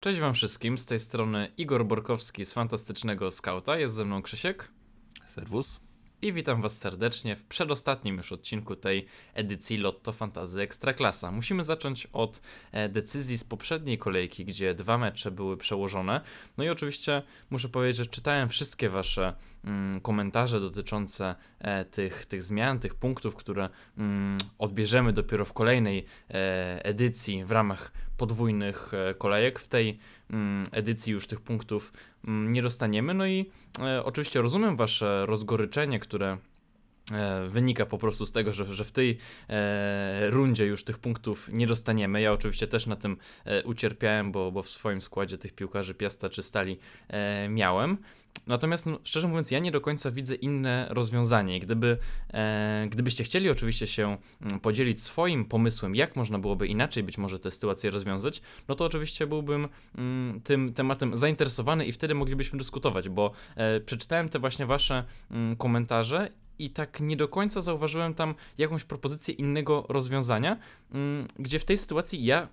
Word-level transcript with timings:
Cześć 0.00 0.20
Wam 0.20 0.34
wszystkim, 0.34 0.78
z 0.78 0.86
tej 0.86 0.98
strony 0.98 1.52
Igor 1.56 1.86
Borkowski 1.86 2.44
z 2.44 2.52
Fantastycznego 2.52 3.30
Skauta, 3.30 3.78
jest 3.78 3.94
ze 3.94 4.04
mną 4.04 4.22
Krzysiek 4.22 4.70
Serwus. 5.26 5.80
i 6.22 6.32
witam 6.32 6.62
Was 6.62 6.78
serdecznie 6.78 7.36
w 7.36 7.44
przedostatnim 7.44 8.16
już 8.16 8.32
odcinku 8.32 8.76
tej 8.76 9.06
edycji 9.34 9.76
Lotto 9.76 10.12
Fantazy 10.12 10.62
Ekstraklasa. 10.62 11.32
Musimy 11.32 11.62
zacząć 11.62 12.06
od 12.12 12.40
e, 12.72 12.88
decyzji 12.88 13.38
z 13.38 13.44
poprzedniej 13.44 13.98
kolejki, 13.98 14.44
gdzie 14.44 14.74
dwa 14.74 14.98
mecze 14.98 15.30
były 15.30 15.56
przełożone. 15.56 16.20
No 16.56 16.64
i 16.64 16.68
oczywiście 16.68 17.22
muszę 17.50 17.68
powiedzieć, 17.68 17.96
że 17.96 18.06
czytałem 18.06 18.48
wszystkie 18.48 18.88
Wasze 18.88 19.34
mm, 19.64 20.00
komentarze 20.00 20.60
dotyczące 20.60 21.34
e, 21.58 21.84
tych, 21.84 22.26
tych 22.26 22.42
zmian, 22.42 22.78
tych 22.78 22.94
punktów, 22.94 23.36
które 23.36 23.68
mm, 23.98 24.38
odbierzemy 24.58 25.12
dopiero 25.12 25.44
w 25.44 25.52
kolejnej 25.52 26.04
e, 26.30 26.84
edycji 26.84 27.44
w 27.44 27.50
ramach 27.50 27.92
podwójnych 28.16 28.94
e, 28.94 29.14
kolejek. 29.14 29.58
W 29.58 29.68
tej 29.68 29.98
mm, 30.30 30.66
edycji 30.72 31.12
już 31.12 31.26
tych 31.26 31.40
punktów 31.40 31.92
mm, 32.28 32.52
nie 32.52 32.62
dostaniemy. 32.62 33.14
No 33.14 33.26
i 33.26 33.50
e, 33.80 34.04
oczywiście 34.04 34.42
rozumiem 34.42 34.76
Wasze 34.76 35.26
rozgoryczenie, 35.26 36.00
które 36.00 36.38
wynika 37.48 37.86
po 37.86 37.98
prostu 37.98 38.26
z 38.26 38.32
tego, 38.32 38.52
że, 38.52 38.74
że 38.74 38.84
w 38.84 38.92
tej 38.92 39.18
e, 39.48 40.30
rundzie 40.30 40.66
już 40.66 40.84
tych 40.84 40.98
punktów 40.98 41.48
nie 41.52 41.66
dostaniemy. 41.66 42.20
Ja 42.20 42.32
oczywiście 42.32 42.66
też 42.66 42.86
na 42.86 42.96
tym 42.96 43.16
e, 43.44 43.62
ucierpiałem, 43.64 44.32
bo, 44.32 44.52
bo 44.52 44.62
w 44.62 44.70
swoim 44.70 45.00
składzie 45.00 45.38
tych 45.38 45.52
piłkarzy 45.52 45.94
Piasta 45.94 46.28
czy 46.28 46.42
Stali 46.42 46.78
e, 47.08 47.48
miałem. 47.48 47.98
Natomiast 48.46 48.86
no, 48.86 48.98
szczerze 49.04 49.28
mówiąc, 49.28 49.50
ja 49.50 49.58
nie 49.58 49.70
do 49.70 49.80
końca 49.80 50.10
widzę 50.10 50.34
inne 50.34 50.86
rozwiązanie. 50.90 51.60
Gdyby, 51.60 51.98
e, 52.32 52.86
gdybyście 52.90 53.24
chcieli 53.24 53.50
oczywiście 53.50 53.86
się 53.86 54.16
mm, 54.40 54.60
podzielić 54.60 55.02
swoim 55.02 55.44
pomysłem, 55.44 55.94
jak 55.94 56.16
można 56.16 56.38
byłoby 56.38 56.66
inaczej 56.66 57.02
być 57.02 57.18
może 57.18 57.38
tę 57.38 57.50
sytuację 57.50 57.90
rozwiązać, 57.90 58.42
no 58.68 58.74
to 58.74 58.84
oczywiście 58.84 59.26
byłbym 59.26 59.68
mm, 59.98 60.40
tym 60.40 60.72
tematem 60.74 61.16
zainteresowany 61.16 61.86
i 61.86 61.92
wtedy 61.92 62.14
moglibyśmy 62.14 62.58
dyskutować, 62.58 63.08
bo 63.08 63.32
e, 63.56 63.80
przeczytałem 63.80 64.28
te 64.28 64.38
właśnie 64.38 64.66
wasze 64.66 65.04
mm, 65.30 65.56
komentarze 65.56 66.30
i 66.58 66.70
tak 66.70 67.00
nie 67.00 67.16
do 67.16 67.28
końca 67.28 67.60
zauważyłem 67.60 68.14
tam 68.14 68.34
jakąś 68.58 68.84
propozycję 68.84 69.34
innego 69.34 69.86
rozwiązania, 69.88 70.56
mm, 70.92 71.26
gdzie 71.38 71.58
w 71.58 71.64
tej 71.64 71.78
sytuacji 71.78 72.24
ja, 72.24 72.48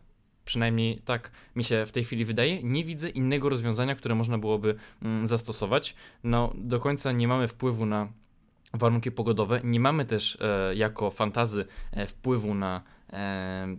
przynajmniej 0.45 1.01
tak 1.05 1.31
mi 1.55 1.63
się 1.63 1.85
w 1.85 1.91
tej 1.91 2.03
chwili 2.03 2.25
wydaje, 2.25 2.63
nie 2.63 2.85
widzę 2.85 3.09
innego 3.09 3.49
rozwiązania, 3.49 3.95
które 3.95 4.15
można 4.15 4.37
byłoby 4.37 4.75
mm, 5.01 5.27
zastosować. 5.27 5.95
No, 6.23 6.53
do 6.55 6.79
końca 6.79 7.11
nie 7.11 7.27
mamy 7.27 7.47
wpływu 7.47 7.85
na 7.85 8.07
warunki 8.73 9.11
pogodowe, 9.11 9.61
nie 9.63 9.79
mamy 9.79 10.05
też 10.05 10.37
e, 10.41 10.75
jako 10.75 11.11
fantazy 11.11 11.65
e, 11.91 12.05
wpływu 12.05 12.53
na 12.53 12.81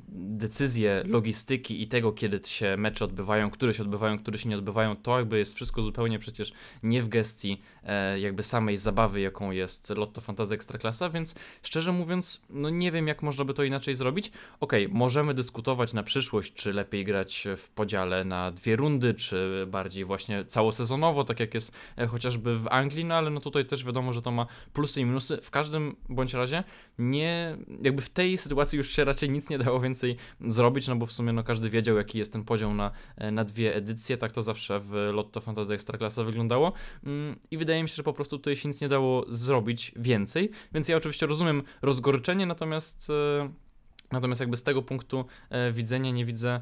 decyzje 0.09 1.03
logistyki 1.07 1.83
i 1.83 1.87
tego, 1.87 2.13
kiedy 2.13 2.41
się 2.45 2.77
mecze 2.77 3.05
odbywają, 3.05 3.51
które 3.51 3.75
się 3.75 3.83
odbywają, 3.83 4.19
które 4.19 4.39
się 4.39 4.49
nie 4.49 4.57
odbywają, 4.57 4.97
to 4.97 5.19
jakby 5.19 5.39
jest 5.39 5.55
wszystko 5.55 5.83
zupełnie 5.83 6.19
przecież 6.19 6.53
nie 6.83 7.03
w 7.03 7.09
gestii 7.09 7.63
e, 7.85 8.21
jakby 8.21 8.43
samej 8.43 8.77
zabawy, 8.77 9.21
jaką 9.21 9.51
jest 9.51 9.91
Lotto 9.91 10.21
Fantasy 10.21 10.55
Ekstraklasa, 10.55 11.11
więc 11.11 11.35
szczerze 11.63 11.93
mówiąc, 11.93 12.45
no 12.51 12.71
nie 12.71 12.93
wiem, 12.93 13.09
jak 13.09 13.23
można 13.23 13.45
by 13.45 13.55
to 13.55 13.65
inaczej 13.65 13.95
zrobić. 13.95 14.33
Okej, 14.61 14.89
możemy 14.89 15.35
dyskutować 15.35 15.93
na 15.93 16.03
przyszłość, 16.03 16.55
czy 16.55 16.73
lepiej 16.73 17.05
grać 17.05 17.49
w 17.57 17.69
podziale 17.69 18.25
na 18.25 18.51
dwie 18.51 18.77
rundy, 18.77 19.15
czy 19.15 19.67
bardziej 19.71 20.05
właśnie 20.05 20.45
całosezonowo, 20.45 21.25
tak 21.25 21.41
jak 21.41 21.55
jest 21.55 21.73
e, 21.99 22.07
chociażby 22.07 22.59
w 22.59 22.69
Anglii, 22.69 23.05
no 23.05 23.15
ale 23.15 23.31
no 23.31 23.41
tutaj 23.41 23.65
też 23.65 23.85
wiadomo, 23.85 24.13
że 24.13 24.23
to 24.23 24.31
ma 24.31 24.47
plusy 24.73 25.01
i 25.01 25.05
minusy. 25.05 25.39
W 25.43 25.51
każdym 25.51 25.97
bądź 26.09 26.35
razie 26.35 26.65
nie, 26.99 27.57
jakby 27.83 28.03
w 28.03 28.09
tej 28.09 28.39
sytuacji 28.39 28.77
już 28.77 28.91
się 28.91 29.05
raczej 29.05 29.24
nic 29.29 29.51
nie 29.51 29.59
dało 29.59 29.81
więcej 29.81 30.17
zrobić, 30.41 30.89
no 30.89 30.97
bo 30.97 31.07
w 31.07 31.13
sumie 31.13 31.33
no 31.33 31.45
każdy 31.45 31.71
wiedział, 31.71 31.97
jaki 31.97 32.19
jest 32.19 32.33
ten 32.33 32.45
podział 32.45 32.75
na, 32.75 32.91
e, 33.17 33.31
na 33.31 33.45
dwie 33.45 33.75
edycje, 33.75 34.17
tak 34.17 34.33
to 34.33 34.43
zawsze 34.43 34.81
w 34.81 34.91
Lotto 35.13 35.41
Fantasy 35.41 35.75
Ekstraklasa 35.75 36.25
wyglądało. 36.25 36.73
Mm, 37.05 37.35
i 37.51 37.59
wydaje 37.59 37.83
mi 37.83 37.89
się, 37.89 37.95
że 37.95 38.03
po 38.03 38.13
prostu 38.13 38.39
tutaj 38.39 38.57
się 38.57 38.69
nic 38.69 38.81
nie 38.81 38.89
dało 38.89 39.25
zrobić 39.29 39.93
więcej, 39.97 40.51
więc 40.75 40.89
ja 40.89 40.97
oczywiście 40.97 41.27
rozumiem 41.27 41.63
rozgoryczenie, 41.83 42.47
natomiast 42.47 43.11
e, 43.11 43.65
Natomiast 44.13 44.41
jakby 44.41 44.57
z 44.57 44.63
tego 44.63 44.83
punktu 44.83 45.25
e, 45.51 45.73
widzenia 45.73 46.11
nie 46.11 46.25
widzę 46.25 46.61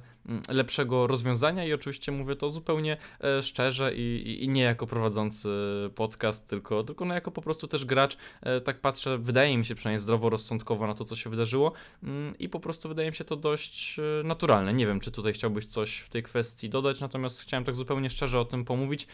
lepszego 0.49 1.07
rozwiązania 1.07 1.65
i 1.65 1.73
oczywiście 1.73 2.13
mówię 2.13 2.37
to 2.37 2.51
zupełnie 2.51 2.97
e, 3.21 3.43
szczerze 3.43 3.95
i, 3.95 4.39
i, 4.45 4.49
nie 4.49 4.63
jako 4.63 4.87
prowadzący 4.87 5.49
podcast, 5.95 6.49
tylko, 6.49 6.85
tylko 6.85 7.05
no 7.05 7.15
jako 7.15 7.31
po 7.31 7.43
prostu 7.43 7.69
też 7.69 7.85
gracz. 7.85 8.17
E, 8.43 8.61
tak 8.61 8.81
patrzę, 8.81 9.19
wydaje 9.19 9.59
mi 9.59 9.65
się 9.65 9.75
przynajmniej 9.75 9.99
zdroworozsądkowo 9.99 10.87
na 10.87 10.95
to, 10.95 11.05
co 11.05 11.17
się 11.17 11.31
wydarzyło 11.31 11.73
mm, 12.03 12.39
i 12.39 12.49
po 12.49 12.61
prostu 12.61 12.89
wydaje 12.89 13.11
mi 13.11 13.17
się 13.17 13.25
to 13.25 13.37
dość 13.37 13.99
e, 13.99 14.23
naturalne. 14.25 14.75
Nie 14.75 14.87
wiem, 14.87 15.01
czy 15.01 15.11
tutaj 15.11 15.33
chciałbyś 15.33 15.67
coś 15.67 15.99
w 15.99 16.09
tej 16.09 16.23
kwestii 16.23 16.71
dodać, 16.71 17.01
natomiast 17.01 17.41
chciałem 17.41 17.65
tak 17.65 17.75
zupełnie 17.75 18.11
szczerze 18.11 18.41
o 18.41 18.45
tym 18.45 18.65
pomówić, 18.65 19.07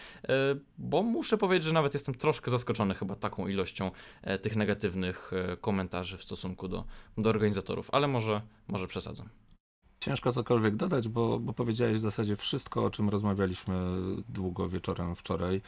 bo 0.78 1.02
muszę 1.02 1.38
powiedzieć, 1.38 1.64
że 1.64 1.72
nawet 1.72 1.94
jestem 1.94 2.14
troszkę 2.14 2.50
zaskoczony 2.50 2.94
chyba 2.94 3.16
taką 3.16 3.48
ilością 3.48 3.90
tych 4.42 4.56
negatywnych 4.56 5.30
komentarzy 5.60 6.18
w 6.18 6.24
stosunku 6.24 6.68
do, 6.68 6.84
do 7.18 7.30
organizatorów, 7.30 7.88
ale 7.92 8.08
może, 8.08 8.42
może 8.68 8.86
przesadzam. 8.86 9.28
Ciężko 10.08 10.32
cokolwiek 10.32 10.76
dodać, 10.76 11.08
bo, 11.08 11.38
bo 11.38 11.52
powiedziałeś 11.52 11.98
w 11.98 12.00
zasadzie 12.00 12.36
wszystko, 12.36 12.84
o 12.84 12.90
czym 12.90 13.08
rozmawialiśmy 13.08 13.74
długo 14.28 14.68
wieczorem 14.68 15.16
wczoraj. 15.16 15.62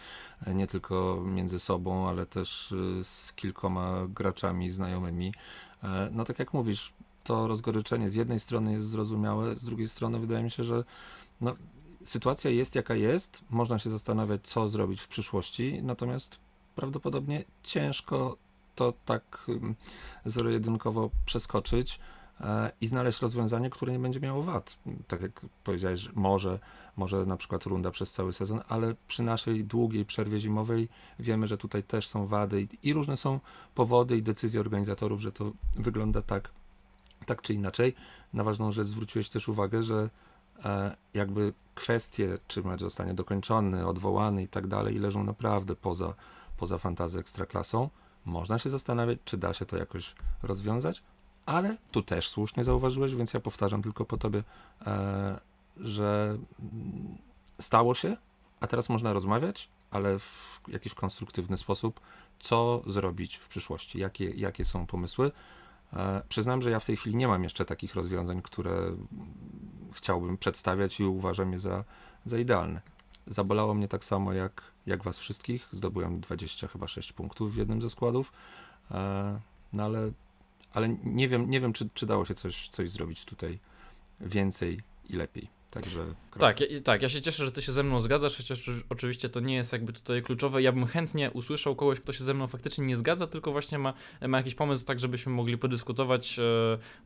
Nie 0.54 0.66
tylko 0.66 1.22
między 1.26 1.60
sobą, 1.60 2.08
ale 2.08 2.26
też 2.26 2.72
y, 2.72 3.04
z 3.04 3.32
kilkoma 3.32 4.06
graczami 4.08 4.70
znajomymi. 4.70 5.34
E, 5.82 6.10
No 6.12 6.24
tak 6.24 6.38
jak 6.38 6.54
mówisz, 6.54 6.92
to 7.24 7.46
rozgoryczenie 7.48 8.10
z 8.10 8.14
jednej 8.14 8.40
strony 8.40 8.72
jest 8.72 8.86
zrozumiałe, 8.86 9.54
z 9.54 9.64
drugiej 9.64 9.88
strony 9.88 10.18
wydaje 10.18 10.44
mi 10.44 10.50
się, 10.50 10.64
że 10.64 10.84
no, 11.40 11.54
sytuacja 12.04 12.50
jest 12.50 12.74
jaka 12.74 12.94
jest. 12.94 13.40
Można 13.50 13.78
się 13.78 13.90
zastanawiać, 13.90 14.40
co 14.42 14.68
zrobić 14.68 15.00
w 15.00 15.08
przyszłości, 15.08 15.80
natomiast 15.82 16.38
prawdopodobnie 16.74 17.44
ciężko 17.62 18.36
to 18.74 18.92
tak 19.04 19.46
zero-jedynkowo 20.24 21.10
przeskoczyć 21.26 22.00
i 22.80 22.86
znaleźć 22.86 23.22
rozwiązanie, 23.22 23.70
które 23.70 23.92
nie 23.92 23.98
będzie 23.98 24.20
miało 24.20 24.42
wad. 24.42 24.78
Tak 25.08 25.22
jak 25.22 25.40
powiedziałeś, 25.64 26.00
że 26.00 26.10
może, 26.14 26.58
może 26.96 27.26
na 27.26 27.36
przykład 27.36 27.64
runda 27.64 27.90
przez 27.90 28.12
cały 28.12 28.32
sezon, 28.32 28.60
ale 28.68 28.94
przy 29.08 29.22
naszej 29.22 29.64
długiej 29.64 30.04
przerwie 30.04 30.38
zimowej 30.38 30.88
wiemy, 31.18 31.46
że 31.46 31.58
tutaj 31.58 31.82
też 31.82 32.08
są 32.08 32.26
wady 32.26 32.62
i, 32.62 32.88
i 32.88 32.92
różne 32.92 33.16
są 33.16 33.40
powody 33.74 34.16
i 34.16 34.22
decyzje 34.22 34.60
organizatorów, 34.60 35.20
że 35.20 35.32
to 35.32 35.52
wygląda 35.76 36.22
tak, 36.22 36.50
tak 37.26 37.42
czy 37.42 37.54
inaczej. 37.54 37.94
Na 38.32 38.44
ważną 38.44 38.72
rzecz 38.72 38.88
zwróciłeś 38.88 39.28
też 39.28 39.48
uwagę, 39.48 39.82
że 39.82 40.10
e, 40.64 40.96
jakby 41.14 41.52
kwestie, 41.74 42.38
czy 42.48 42.62
mecz 42.62 42.80
zostanie 42.80 43.14
dokończony, 43.14 43.86
odwołany 43.86 44.42
i 44.42 44.48
tak 44.48 44.66
dalej, 44.66 44.98
leżą 44.98 45.24
naprawdę 45.24 45.76
poza, 45.76 46.14
poza 46.56 46.78
fantazją 46.78 47.20
ekstraklasą. 47.20 47.90
Można 48.24 48.58
się 48.58 48.70
zastanawiać, 48.70 49.18
czy 49.24 49.36
da 49.36 49.54
się 49.54 49.66
to 49.66 49.76
jakoś 49.76 50.14
rozwiązać, 50.42 51.02
ale 51.46 51.76
tu 51.90 52.02
też 52.02 52.28
słusznie 52.28 52.64
zauważyłeś, 52.64 53.14
więc 53.14 53.34
ja 53.34 53.40
powtarzam 53.40 53.82
tylko 53.82 54.04
po 54.04 54.16
tobie, 54.16 54.42
e, 54.86 55.40
że 55.76 56.38
stało 57.60 57.94
się, 57.94 58.16
a 58.60 58.66
teraz 58.66 58.88
można 58.88 59.12
rozmawiać, 59.12 59.68
ale 59.90 60.18
w 60.18 60.60
jakiś 60.68 60.94
konstruktywny 60.94 61.58
sposób, 61.58 62.00
co 62.40 62.82
zrobić 62.86 63.36
w 63.36 63.48
przyszłości, 63.48 63.98
jakie, 63.98 64.30
jakie 64.30 64.64
są 64.64 64.86
pomysły. 64.86 65.32
E, 65.92 66.22
przyznam, 66.28 66.62
że 66.62 66.70
ja 66.70 66.80
w 66.80 66.84
tej 66.84 66.96
chwili 66.96 67.16
nie 67.16 67.28
mam 67.28 67.44
jeszcze 67.44 67.64
takich 67.64 67.94
rozwiązań, 67.94 68.42
które 68.42 68.96
chciałbym 69.92 70.38
przedstawiać 70.38 71.00
i 71.00 71.04
uważam 71.04 71.52
je 71.52 71.58
za, 71.58 71.84
za 72.24 72.38
idealne. 72.38 72.80
Zabolało 73.26 73.74
mnie 73.74 73.88
tak 73.88 74.04
samo 74.04 74.32
jak, 74.32 74.62
jak 74.86 75.04
was 75.04 75.18
wszystkich. 75.18 75.68
Zdobyłem 75.72 76.20
20 76.20 76.68
chyba 76.68 76.88
6 76.88 77.12
punktów 77.12 77.54
w 77.54 77.56
jednym 77.56 77.82
ze 77.82 77.90
składów. 77.90 78.32
E, 78.90 79.40
no 79.72 79.84
ale, 79.84 80.12
ale 80.72 80.88
nie 81.05 81.28
wiem, 81.28 81.50
nie 81.50 81.61
wiem 81.61 81.72
czy, 81.72 81.88
czy 81.94 82.06
dało 82.06 82.25
się 82.25 82.34
coś, 82.34 82.69
coś 82.69 82.90
zrobić 82.90 83.25
tutaj 83.25 83.58
więcej 84.20 84.81
i 85.08 85.17
lepiej. 85.17 85.59
Także. 85.70 86.14
Tak, 86.38 86.61
ja, 86.61 86.67
tak, 86.84 87.02
ja 87.02 87.08
się 87.08 87.20
cieszę, 87.20 87.44
że 87.44 87.52
ty 87.52 87.62
się 87.62 87.72
ze 87.72 87.82
mną 87.82 88.00
zgadzasz, 88.00 88.37
chociaż 88.37 88.61
oczy- 88.61 88.82
oczywiście 88.88 89.28
to 89.28 89.40
nie 89.40 89.55
jest 89.55 89.72
jakby 89.72 89.93
tutaj 89.93 90.22
kluczowe. 90.22 90.62
Ja 90.62 90.72
bym 90.72 90.87
chętnie 90.87 91.31
usłyszał 91.31 91.76
kogoś, 91.76 92.00
kto 92.00 92.12
się 92.12 92.25
ze 92.25 92.34
mną 92.34 92.46
faktycznie 92.46 92.87
nie 92.87 92.96
zgadza, 92.96 93.26
tylko 93.26 93.52
właśnie 93.52 93.78
ma, 93.78 93.94
ma 94.28 94.37
jakiś 94.37 94.55
pomysł, 94.55 94.87
tak 94.87 95.00
żebyśmy 95.00 95.32
mogli 95.32 95.58
podyskutować. 95.58 96.38
E, 96.38 96.43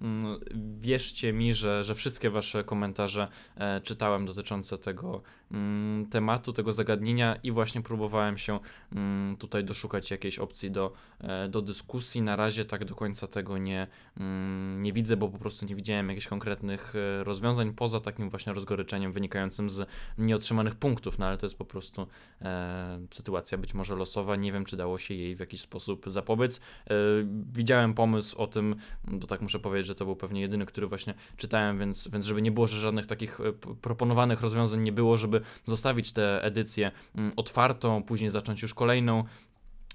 mm, 0.02 0.40
Wierzcie 0.80 1.32
mi, 1.32 1.54
że, 1.54 1.84
że 1.84 1.94
wszystkie 1.94 2.30
wasze 2.30 2.64
komentarze 2.64 3.28
e, 3.56 3.80
czytałem 3.80 4.26
dotyczące 4.26 4.78
tego 4.78 5.22
mm, 5.50 6.06
tematu, 6.06 6.52
tego 6.52 6.72
zagadnienia 6.72 7.36
i 7.42 7.52
właśnie 7.52 7.82
próbowałem 7.82 8.38
się 8.38 8.58
mm, 8.92 9.36
tutaj 9.36 9.64
doszukać 9.64 10.10
jakiejś 10.10 10.38
opcji 10.38 10.70
do, 10.70 10.92
e, 11.20 11.48
do 11.48 11.62
dyskusji. 11.62 12.22
Na 12.22 12.36
razie 12.36 12.64
tak 12.64 12.84
do 12.84 12.94
końca 12.94 13.26
tego 13.26 13.58
nie, 13.58 13.86
nie 14.76 14.92
widzę, 14.92 15.16
bo 15.16 15.28
po 15.28 15.38
prostu 15.38 15.66
nie 15.66 15.74
widziałem 15.74 16.08
jakichś 16.08 16.26
konkretnych 16.26 16.94
rozwiązań 17.22 17.72
poza 17.72 18.00
takim 18.00 18.30
właśnie 18.30 18.53
rozgoryczeniem 18.54 19.12
wynikającym 19.12 19.70
z 19.70 19.88
nieotrzymanych 20.18 20.74
punktów, 20.74 21.18
no 21.18 21.26
ale 21.26 21.38
to 21.38 21.46
jest 21.46 21.58
po 21.58 21.64
prostu 21.64 22.06
e, 22.42 23.00
sytuacja 23.10 23.58
być 23.58 23.74
może 23.74 23.94
losowa. 23.94 24.36
Nie 24.36 24.52
wiem, 24.52 24.64
czy 24.64 24.76
dało 24.76 24.98
się 24.98 25.14
jej 25.14 25.36
w 25.36 25.40
jakiś 25.40 25.60
sposób 25.60 26.04
zapobiec. 26.06 26.56
E, 26.56 26.94
widziałem 27.52 27.94
pomysł 27.94 28.38
o 28.38 28.46
tym, 28.46 28.76
bo 29.04 29.26
tak 29.26 29.42
muszę 29.42 29.58
powiedzieć, 29.58 29.86
że 29.86 29.94
to 29.94 30.04
był 30.04 30.16
pewnie 30.16 30.40
jedyny, 30.40 30.66
który 30.66 30.86
właśnie 30.86 31.14
czytałem, 31.36 31.78
więc, 31.78 32.08
więc 32.08 32.24
żeby 32.24 32.42
nie 32.42 32.52
było, 32.52 32.66
że 32.66 32.80
żadnych 32.80 33.06
takich 33.06 33.40
e, 33.40 33.52
proponowanych 33.80 34.40
rozwiązań 34.40 34.80
nie 34.82 34.92
było, 34.92 35.16
żeby 35.16 35.40
zostawić 35.64 36.12
tę 36.12 36.42
edycję 36.42 36.92
mm, 37.14 37.32
otwartą, 37.36 38.02
później 38.02 38.30
zacząć 38.30 38.62
już 38.62 38.74
kolejną, 38.74 39.24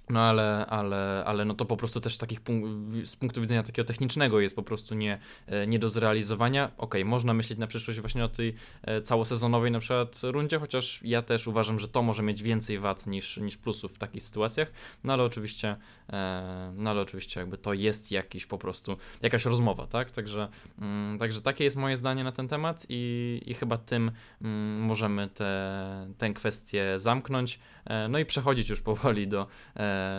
no 0.10 0.22
ale, 0.22 0.66
ale, 0.66 1.24
ale 1.26 1.46
no 1.46 1.54
to 1.54 1.66
po 1.66 1.78
prostu 1.78 2.02
też 2.02 2.18
takich 2.18 2.42
punk- 2.42 3.06
z 3.06 3.16
punktu 3.16 3.42
widzenia 3.42 3.64
takiego 3.64 3.86
technicznego 3.86 4.40
jest 4.40 4.56
po 4.56 4.64
prostu 4.64 4.96
nie, 4.96 5.20
e, 5.48 5.68
nie 5.68 5.80
do 5.80 5.90
zrealizowania. 5.90 6.66
Okej, 6.66 7.02
okay, 7.02 7.06
można 7.06 7.34
myśleć 7.34 7.60
na 7.60 7.68
przyszłość 7.68 8.00
właśnie 8.00 8.24
o 8.24 8.30
tej 8.30 8.56
e, 8.82 9.02
całosezonowej 9.02 9.72
na 9.72 9.80
przykład 9.80 10.20
rundzie, 10.24 10.60
chociaż 10.60 11.00
ja 11.04 11.22
też 11.22 11.48
uważam, 11.48 11.80
że 11.80 11.88
to 11.88 12.02
może 12.02 12.24
mieć 12.24 12.44
więcej 12.44 12.80
wad 12.80 13.08
niż, 13.08 13.38
niż 13.38 13.58
plusów 13.58 13.94
w 13.94 13.98
takich 13.98 14.24
sytuacjach, 14.24 14.72
no 15.04 15.14
ale 15.14 15.24
oczywiście 15.24 15.76
e, 16.10 16.74
no 16.76 16.90
ale 16.90 17.02
oczywiście 17.02 17.40
jakby 17.40 17.58
to 17.58 17.74
jest 17.74 18.12
jakiś 18.12 18.46
po 18.46 18.58
prostu, 18.58 18.98
jakaś 19.22 19.46
rozmowa, 19.46 19.88
tak? 19.88 20.12
Także, 20.12 20.48
mm, 20.82 21.20
także 21.20 21.42
takie 21.42 21.64
jest 21.64 21.76
moje 21.76 21.98
zdanie 21.98 22.24
na 22.24 22.32
ten 22.32 22.48
temat 22.48 22.86
i, 22.90 23.42
i 23.46 23.54
chyba 23.54 23.78
tym 23.78 24.12
mm, 24.42 24.82
możemy 24.82 25.28
te, 25.28 26.08
tę 26.18 26.34
kwestię 26.34 27.00
zamknąć, 27.00 27.60
no 28.10 28.20
i 28.20 28.26
przechodzić 28.26 28.70
już 28.70 28.82
powoli 28.82 29.28
do 29.28 29.48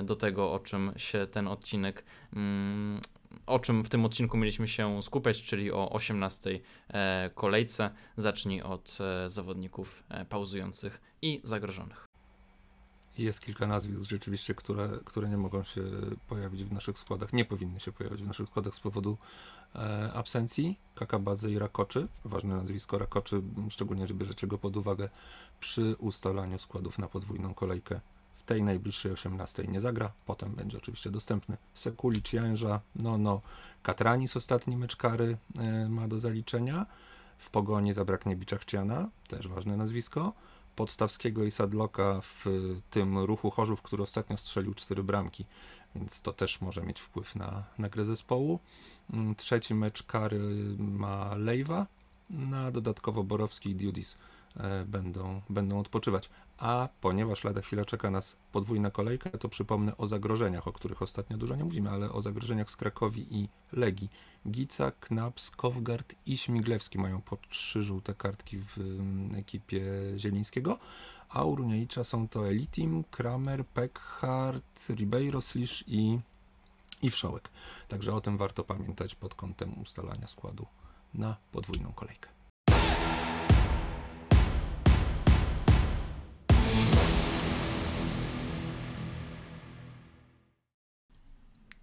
do 0.05 0.17
tego, 0.17 0.53
o 0.53 0.59
czym 0.59 0.93
się 0.97 1.27
ten 1.27 1.49
odcinek, 1.49 2.05
mm, 2.33 3.01
o 3.47 3.59
czym 3.59 3.85
w 3.85 3.89
tym 3.89 4.05
odcinku 4.05 4.37
mieliśmy 4.37 4.69
się 4.69 5.03
skupiać, 5.03 5.43
czyli 5.43 5.73
o 5.73 5.91
18 5.91 6.61
e, 6.89 7.31
kolejce. 7.35 7.91
Zacznij 8.17 8.63
od 8.63 8.99
e, 9.01 9.31
zawodników 9.31 10.03
e, 10.09 10.25
pauzujących 10.25 11.01
i 11.23 11.41
zagrożonych. 11.45 12.11
Jest 13.19 13.41
kilka 13.41 13.67
nazwisk 13.67 14.11
rzeczywiście, 14.11 14.55
które, 14.55 14.89
które 15.05 15.29
nie 15.29 15.37
mogą 15.37 15.63
się 15.63 15.83
pojawić 16.29 16.65
w 16.65 16.73
naszych 16.73 16.99
składach, 16.99 17.33
nie 17.33 17.45
powinny 17.45 17.81
się 17.81 17.93
pojawić 17.93 18.23
w 18.23 18.27
naszych 18.27 18.49
składach 18.49 18.75
z 18.75 18.81
powodu 18.81 19.19
e, 19.75 20.13
absencji. 20.13 20.79
Kakabazy 20.95 21.51
i 21.51 21.59
Rakoczy. 21.59 22.09
Ważne 22.25 22.57
nazwisko 22.57 22.99
Rakoczy, 22.99 23.43
szczególnie, 23.71 24.07
że 24.07 24.15
bierzecie 24.15 24.47
go 24.47 24.59
pod 24.59 24.77
uwagę 24.77 25.09
przy 25.61 25.97
ustalaniu 25.99 26.59
składów 26.59 26.99
na 26.99 27.09
podwójną 27.09 27.55
kolejkę 27.55 28.01
tej 28.51 28.63
najbliższej 28.63 29.13
18 29.13 29.65
nie 29.65 29.81
zagra, 29.81 30.13
potem 30.27 30.55
będzie 30.55 30.79
oczywiście 30.79 31.11
dostępny 31.11 31.57
Sekulicz, 31.75 32.33
Jęża, 32.33 32.81
no 32.97 33.19
no, 33.19 33.41
Katranis 33.83 34.37
ostatni 34.37 34.77
mecz 34.77 34.97
kary 34.97 35.37
e, 35.59 35.89
ma 35.89 36.09
do 36.09 36.21
zaliczenia, 36.21 36.87
w 37.39 37.51
Pogoni 37.51 37.93
zabraknie 37.93 38.37
Biczachciana, 38.37 39.09
też 39.29 39.49
ważne 39.49 39.77
nazwisko, 39.77 40.33
Podstawskiego 40.77 41.45
i 41.45 41.51
Sadloka 41.51 42.21
w 42.23 42.45
tym 42.91 43.19
ruchu 43.19 43.51
Chorzów, 43.51 43.83
który 43.83 44.03
ostatnio 44.03 44.37
strzelił 44.37 44.75
cztery 44.75 45.03
bramki, 45.03 45.45
więc 45.95 46.23
to 46.23 46.33
też 46.33 46.61
może 46.61 46.83
mieć 46.83 47.01
wpływ 47.01 47.37
na, 47.37 47.65
na 47.79 47.89
grę 47.89 48.05
zespołu. 48.05 48.61
Mm, 49.13 49.35
trzeci 49.35 49.75
mecz 49.75 50.03
kary 50.03 50.41
ma 50.79 51.35
Lejwa, 51.35 51.87
na 52.31 52.71
dodatkowo 52.71 53.25
Borowski 53.25 53.71
i 53.71 53.75
Diudis 53.75 54.17
e, 54.57 54.85
będą, 54.85 55.41
będą 55.51 55.81
odpoczywać. 55.81 56.31
A 56.61 56.89
ponieważ 57.01 57.45
lada 57.45 57.61
chwila 57.61 57.85
czeka 57.85 58.11
nas 58.11 58.37
podwójna 58.53 58.91
kolejka, 58.91 59.31
to 59.31 59.49
przypomnę 59.49 59.97
o 59.97 60.09
zagrożeniach, 60.09 60.69
o 60.69 60.73
których 60.73 61.03
ostatnio 61.03 61.37
dużo 61.37 61.57
nie 61.57 61.65
mówimy, 61.65 61.91
ale 61.91 62.13
o 62.13 62.23
zagrożeniach 62.23 62.71
z 62.71 62.77
Krakowi 62.77 63.27
i 63.31 63.49
Legii. 63.73 64.09
Gica, 64.49 64.91
Knaps, 64.91 65.51
Kowgard 65.51 66.15
i 66.27 66.39
Śmiglewski 66.39 66.99
mają 66.99 67.21
po 67.23 67.37
trzy 67.37 67.83
żółte 67.83 68.15
kartki 68.15 68.59
w 68.59 68.79
mm, 68.79 69.35
ekipie 69.35 69.83
Zielińskiego, 70.17 70.79
a 71.29 71.45
u 71.45 71.57
Runiejcza 71.57 72.05
są 72.05 72.29
to 72.29 72.49
Elitim, 72.49 73.05
Kramer, 73.11 73.67
Peckhardt, 73.67 74.91
Ribeiro, 74.91 75.41
Slisz 75.41 75.85
i, 75.87 76.19
i 77.03 77.11
Wszołek. 77.11 77.49
Także 77.89 78.15
o 78.15 78.21
tym 78.21 78.37
warto 78.37 78.65
pamiętać 78.65 79.15
pod 79.15 79.35
kątem 79.35 79.79
ustalania 79.79 80.27
składu 80.27 80.67
na 81.15 81.37
podwójną 81.53 81.93
kolejkę. 81.93 82.40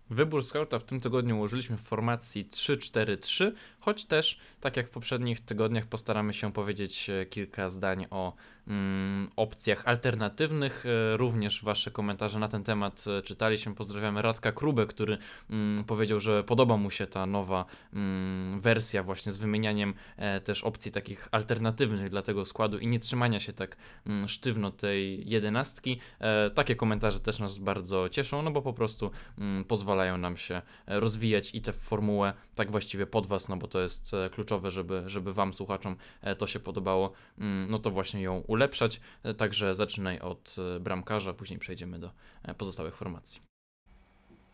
Wybór 0.09 0.44
scouta 0.44 0.80
w 0.80 0.83
tym 0.83 1.00
tygodniu 1.00 1.38
ułożyliśmy 1.38 1.77
w 1.77 1.81
formacji 1.81 2.45
3-4-3, 2.45 3.51
choć 3.80 4.06
też, 4.06 4.39
tak 4.62 4.77
jak 4.77 4.88
w 4.88 4.89
poprzednich 4.89 5.39
tygodniach, 5.39 5.86
postaramy 5.86 6.33
się 6.33 6.54
powiedzieć 6.54 7.09
e, 7.09 7.25
kilka 7.25 7.69
zdań 7.69 8.06
o 8.09 8.33
mm, 8.68 9.30
opcjach 9.36 9.88
alternatywnych. 9.88 10.86
E, 10.86 11.18
również 11.18 11.63
Wasze 11.63 11.92
komentarze 11.92 12.39
na 12.39 12.48
ten 12.48 12.63
temat 12.63 13.06
e, 13.07 13.21
czytaliśmy. 13.21 13.75
Pozdrawiamy 13.75 14.21
Radka 14.21 14.51
Krubę, 14.51 14.86
który 14.86 15.18
mm, 15.50 15.83
powiedział, 15.83 16.19
że 16.19 16.44
podoba 16.44 16.77
mu 16.77 16.92
się 16.92 17.07
ta 17.07 17.25
nowa 17.25 17.65
mm, 17.94 18.59
wersja 18.59 19.04
właśnie 19.04 19.31
z 19.31 19.38
wymienianiem 19.38 19.94
e, 20.18 20.42
też 20.42 20.63
opcji 20.63 20.92
takich 20.92 21.27
alternatywnych 21.31 22.09
dla 22.09 22.21
tego 22.21 22.45
składu 22.45 22.77
i 22.77 22.88
nie 22.88 23.00
trzymania 23.00 23.39
się 23.39 23.54
tak 23.54 23.77
mm, 24.06 24.27
sztywno 24.27 24.71
tej 24.71 25.30
jedenastki. 25.30 26.00
E, 26.19 26.50
takie 26.50 26.75
komentarze 26.75 27.19
też 27.19 27.39
nas 27.39 27.57
bardzo 27.57 28.09
cieszą, 28.09 28.42
no 28.42 28.51
bo 28.51 28.62
po 28.62 28.74
prostu 28.74 29.12
mm, 29.38 29.63
pozwalają 29.98 30.18
nam 30.18 30.38
się 30.38 30.62
e, 30.88 31.00
rozwijać 31.00 31.56
i 31.56 31.62
tę 31.62 31.74
formułę 31.74 32.34
tak 32.56 32.72
właściwie 32.72 33.08
pod 33.08 33.28
Was, 33.28 33.50
no 33.50 33.58
bo 33.58 33.68
to 33.68 33.82
jest 33.82 34.12
kluczowe, 34.32 34.72
żeby, 34.72 35.04
żeby 35.06 35.34
Wam, 35.34 35.54
słuchaczom, 35.54 35.96
to 36.38 36.48
się 36.48 36.60
podobało, 36.60 37.12
mm, 37.38 37.72
no 37.72 37.80
to 37.80 37.92
właśnie 37.92 38.22
ją 38.22 38.44
ulepszać, 38.48 39.02
e, 39.24 39.34
także 39.34 39.76
zaczynaj 39.76 40.20
od 40.20 40.56
e, 40.76 40.80
bramkarza, 40.80 41.34
później 41.34 41.60
przejdziemy 41.60 42.00
do 42.00 42.12
e, 42.44 42.54
pozostałych 42.54 42.96
formacji. 42.96 43.42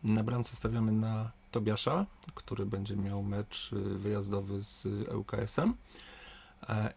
Na 0.04 0.24
bramce 0.24 0.56
stawiamy 0.56 0.92
na 0.92 1.32
Tobiasza, 1.52 2.06
który 2.36 2.66
będzie 2.66 2.96
miał 2.96 3.24
mecz 3.24 3.72
wyjazdowy 3.74 4.62
z 4.62 4.86
ŁKS-em. 5.14 5.74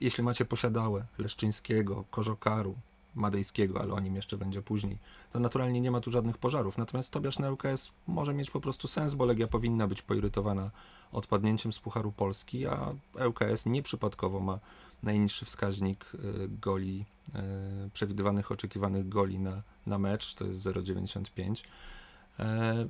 Jeśli 0.00 0.24
macie 0.24 0.44
posiadałe 0.44 1.06
Leszczyńskiego, 1.18 2.04
Korzokaru, 2.10 2.76
Madejskiego, 3.16 3.80
ale 3.80 3.92
o 3.92 4.00
nim 4.00 4.16
jeszcze 4.16 4.36
będzie 4.36 4.62
później, 4.62 4.98
to 5.32 5.40
naturalnie 5.40 5.80
nie 5.80 5.90
ma 5.90 6.00
tu 6.00 6.10
żadnych 6.10 6.38
pożarów. 6.38 6.78
Natomiast 6.78 7.10
Tobiasz 7.10 7.38
na 7.38 7.50
ŁKS 7.50 7.92
może 8.06 8.34
mieć 8.34 8.50
po 8.50 8.60
prostu 8.60 8.88
sens, 8.88 9.14
bo 9.14 9.24
Legia 9.24 9.46
powinna 9.46 9.86
być 9.86 10.02
poirytowana 10.02 10.70
odpadnięciem 11.12 11.72
z 11.72 11.80
Pucharu 11.80 12.12
Polski, 12.12 12.66
a 12.66 12.94
ŁKS 13.26 13.66
nieprzypadkowo 13.66 14.40
ma 14.40 14.58
najniższy 15.02 15.44
wskaźnik 15.44 16.14
y, 16.14 16.48
goli, 16.48 17.04
y, 17.86 17.90
przewidywanych, 17.90 18.52
oczekiwanych 18.52 19.08
goli 19.08 19.38
na, 19.38 19.62
na 19.86 19.98
mecz, 19.98 20.34
to 20.34 20.44
jest 20.44 20.60
0,95. 20.60 21.62
E, 22.38 22.88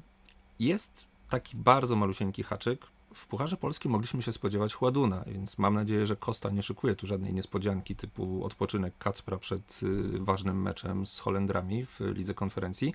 jest 0.59 1.07
taki 1.31 1.57
bardzo 1.57 1.97
malusieńki 1.97 2.43
haczyk. 2.43 2.87
W 3.17 3.27
Pucharze 3.27 3.57
Polskim 3.57 3.93
mogliśmy 3.93 4.23
się 4.23 4.33
spodziewać 4.33 4.75
Chładuna, 4.75 5.25
więc 5.27 5.59
mam 5.59 5.75
nadzieję, 5.75 6.07
że 6.07 6.17
Kosta 6.17 6.51
nie 6.51 6.63
szykuje 6.63 6.97
tu 6.97 7.07
żadnej 7.07 7.35
niespodzianki 7.35 7.97
typu 7.97 8.45
odpoczynek 8.45 8.99
Kacpra 8.99 9.37
przed 9.37 9.81
y, 9.83 10.19
ważnym 10.19 10.63
meczem 10.63 11.07
z 11.07 11.19
Holendrami 11.19 11.87
w 11.87 12.01
Lidze 12.01 12.35
Konferencji. 12.35 12.95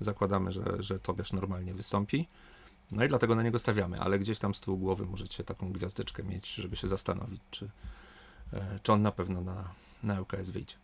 Zakładamy, 0.00 0.52
że, 0.52 0.64
że 0.78 0.98
Tobiasz 0.98 1.32
normalnie 1.32 1.74
wystąpi. 1.74 2.28
No 2.90 3.04
i 3.04 3.08
dlatego 3.08 3.34
na 3.34 3.42
niego 3.42 3.58
stawiamy, 3.58 4.00
ale 4.00 4.18
gdzieś 4.18 4.38
tam 4.38 4.54
z 4.54 4.60
tyłu 4.60 4.78
głowy 4.78 5.06
możecie 5.06 5.44
taką 5.44 5.72
gwiazdeczkę 5.72 6.22
mieć, 6.22 6.54
żeby 6.54 6.76
się 6.76 6.88
zastanowić, 6.88 7.40
czy, 7.50 7.68
E, 8.52 8.78
czy 8.82 8.92
on 8.92 9.02
na 9.02 9.12
pewno 9.12 9.40
na, 9.40 9.68
na 10.02 10.18
LKS 10.18 10.50
wyjdzie. 10.50 10.76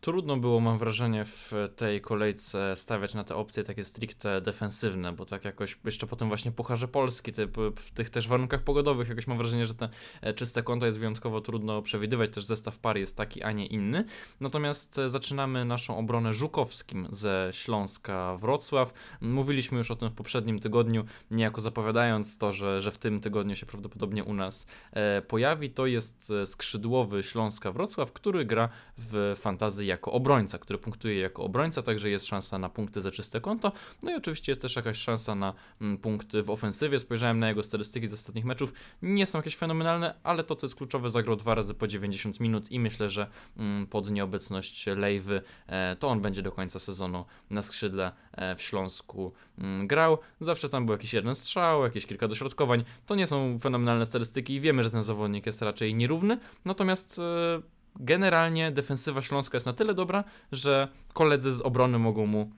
Trudno 0.00 0.36
było, 0.36 0.60
mam 0.60 0.78
wrażenie, 0.78 1.24
w 1.24 1.52
tej 1.76 2.00
kolejce 2.00 2.76
stawiać 2.76 3.14
na 3.14 3.24
te 3.24 3.34
opcje 3.34 3.64
takie 3.64 3.84
stricte 3.84 4.40
defensywne, 4.40 5.12
bo 5.12 5.26
tak 5.26 5.44
jakoś 5.44 5.78
jeszcze 5.84 6.06
potem 6.06 6.28
właśnie 6.28 6.52
Pucharze 6.52 6.88
Polski, 6.88 7.32
te, 7.32 7.46
w 7.76 7.90
tych 7.90 8.10
też 8.10 8.28
warunkach 8.28 8.62
pogodowych 8.62 9.08
jakoś 9.08 9.26
mam 9.26 9.38
wrażenie, 9.38 9.66
że 9.66 9.74
te 9.74 9.88
e, 10.20 10.34
czyste 10.34 10.62
konta 10.62 10.86
jest 10.86 10.98
wyjątkowo 10.98 11.40
trudno 11.40 11.82
przewidywać, 11.82 12.34
też 12.34 12.44
zestaw 12.44 12.78
par 12.78 12.96
jest 12.96 13.16
taki, 13.16 13.42
a 13.42 13.52
nie 13.52 13.66
inny. 13.66 14.04
Natomiast 14.40 14.98
e, 14.98 15.08
zaczynamy 15.08 15.64
naszą 15.64 15.98
obronę 15.98 16.34
Żukowskim 16.34 17.08
ze 17.10 17.48
Śląska 17.52 18.36
Wrocław. 18.36 18.92
Mówiliśmy 19.20 19.78
już 19.78 19.90
o 19.90 19.96
tym 19.96 20.10
w 20.10 20.14
poprzednim 20.14 20.58
tygodniu, 20.58 21.04
niejako 21.30 21.60
zapowiadając 21.60 22.38
to, 22.38 22.52
że, 22.52 22.82
że 22.82 22.90
w 22.90 22.98
tym 22.98 23.20
tygodniu 23.20 23.56
się 23.56 23.66
prawdopodobnie 23.66 24.24
u 24.24 24.34
nas 24.34 24.66
e, 24.92 25.22
pojawi. 25.22 25.70
To 25.70 25.86
jest 25.86 26.32
skrzydłowy 26.44 27.22
Śląska 27.22 27.72
Wrocław, 27.72 28.12
który 28.12 28.44
gra 28.44 28.68
w 28.98 29.34
fantazji 29.38 29.85
jako 29.86 30.12
obrońca, 30.12 30.58
który 30.58 30.78
punktuje 30.78 31.18
jako 31.18 31.44
obrońca, 31.44 31.82
także 31.82 32.10
jest 32.10 32.26
szansa 32.26 32.58
na 32.58 32.68
punkty 32.68 33.00
za 33.00 33.10
czyste 33.10 33.40
konto. 33.40 33.72
No 34.02 34.10
i 34.10 34.14
oczywiście 34.14 34.52
jest 34.52 34.62
też 34.62 34.76
jakaś 34.76 34.98
szansa 34.98 35.34
na 35.34 35.54
mm, 35.80 35.98
punkty 35.98 36.42
w 36.42 36.50
ofensywie. 36.50 36.98
Spojrzałem 36.98 37.38
na 37.38 37.48
jego 37.48 37.62
statystyki 37.62 38.06
z 38.06 38.12
ostatnich 38.12 38.44
meczów. 38.44 38.72
Nie 39.02 39.26
są 39.26 39.38
jakieś 39.38 39.56
fenomenalne, 39.56 40.14
ale 40.22 40.44
to, 40.44 40.56
co 40.56 40.66
jest 40.66 40.76
kluczowe, 40.76 41.10
zagrał 41.10 41.36
dwa 41.36 41.54
razy 41.54 41.74
po 41.74 41.86
90 41.86 42.40
minut 42.40 42.72
i 42.72 42.80
myślę, 42.80 43.08
że 43.08 43.26
mm, 43.56 43.86
pod 43.86 44.10
nieobecność 44.10 44.86
Lejwy 44.86 45.42
e, 45.66 45.96
to 45.96 46.08
on 46.08 46.20
będzie 46.20 46.42
do 46.42 46.52
końca 46.52 46.78
sezonu 46.78 47.24
na 47.50 47.62
skrzydle 47.62 48.12
e, 48.32 48.56
w 48.56 48.62
Śląsku 48.62 49.32
mm, 49.58 49.86
grał. 49.86 50.18
Zawsze 50.40 50.68
tam 50.68 50.86
był 50.86 50.92
jakiś 50.92 51.14
jeden 51.14 51.34
strzał, 51.34 51.82
jakieś 51.82 52.06
kilka 52.06 52.28
dośrodkowań. 52.28 52.84
To 53.06 53.14
nie 53.14 53.26
są 53.26 53.58
fenomenalne 53.58 54.06
statystyki 54.06 54.54
i 54.54 54.60
wiemy, 54.60 54.82
że 54.82 54.90
ten 54.90 55.02
zawodnik 55.02 55.46
jest 55.46 55.62
raczej 55.62 55.94
nierówny, 55.94 56.38
natomiast 56.64 57.18
e, 57.18 57.75
generalnie 58.00 58.70
defensywa 58.70 59.22
Śląska 59.22 59.56
jest 59.56 59.66
na 59.66 59.72
tyle 59.72 59.94
dobra, 59.94 60.24
że 60.52 60.88
koledzy 61.12 61.52
z 61.52 61.60
obrony 61.60 61.98
mogą 61.98 62.26
mu 62.26 62.50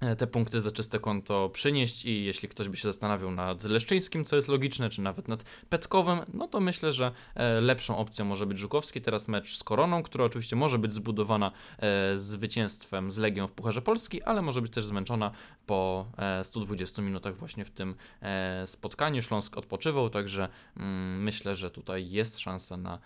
e, 0.00 0.16
te 0.16 0.26
punkty 0.26 0.60
za 0.60 0.70
czyste 0.70 0.98
konto 0.98 1.50
przynieść 1.52 2.04
i 2.04 2.24
jeśli 2.24 2.48
ktoś 2.48 2.68
by 2.68 2.76
się 2.76 2.88
zastanawiał 2.88 3.30
nad 3.30 3.64
Leszczyńskim, 3.64 4.24
co 4.24 4.36
jest 4.36 4.48
logiczne, 4.48 4.90
czy 4.90 5.00
nawet 5.00 5.28
nad 5.28 5.44
Petkowem, 5.68 6.18
no 6.34 6.48
to 6.48 6.60
myślę, 6.60 6.92
że 6.92 7.12
e, 7.34 7.60
lepszą 7.60 7.96
opcją 7.96 8.24
może 8.24 8.46
być 8.46 8.58
Żukowski. 8.58 9.00
Teraz 9.00 9.28
mecz 9.28 9.56
z 9.56 9.64
Koroną, 9.64 10.02
która 10.02 10.24
oczywiście 10.24 10.56
może 10.56 10.78
być 10.78 10.94
zbudowana 10.94 11.52
e, 11.78 12.16
zwycięstwem 12.16 13.10
z 13.10 13.18
Legią 13.18 13.46
w 13.46 13.52
Pucharze 13.52 13.82
Polski, 13.82 14.22
ale 14.22 14.42
może 14.42 14.62
być 14.62 14.72
też 14.72 14.84
zmęczona 14.84 15.30
po 15.66 16.06
e, 16.18 16.44
120 16.44 17.02
minutach 17.02 17.36
właśnie 17.36 17.64
w 17.64 17.70
tym 17.70 17.94
spotkaniu. 18.64 19.22
Śląsk 19.22 19.56
odpoczywał, 19.56 20.10
także 20.10 20.48
mm, 20.76 21.22
myślę, 21.22 21.54
że 21.54 21.70
tutaj 21.70 22.10
jest 22.10 22.38
szansa 22.38 22.76
na, 22.76 22.98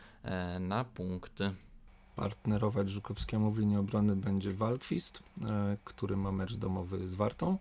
na 0.60 0.84
punkty. 0.84 1.50
Partnerować 2.18 2.90
Żukowskiemu 2.90 3.50
w 3.50 3.58
linii 3.58 3.76
obrony 3.76 4.16
będzie 4.16 4.52
Walkwist, 4.52 5.22
e, 5.44 5.76
który 5.84 6.16
ma 6.16 6.32
mecz 6.32 6.56
domowy 6.56 7.08
z 7.08 7.14
Wartą. 7.14 7.58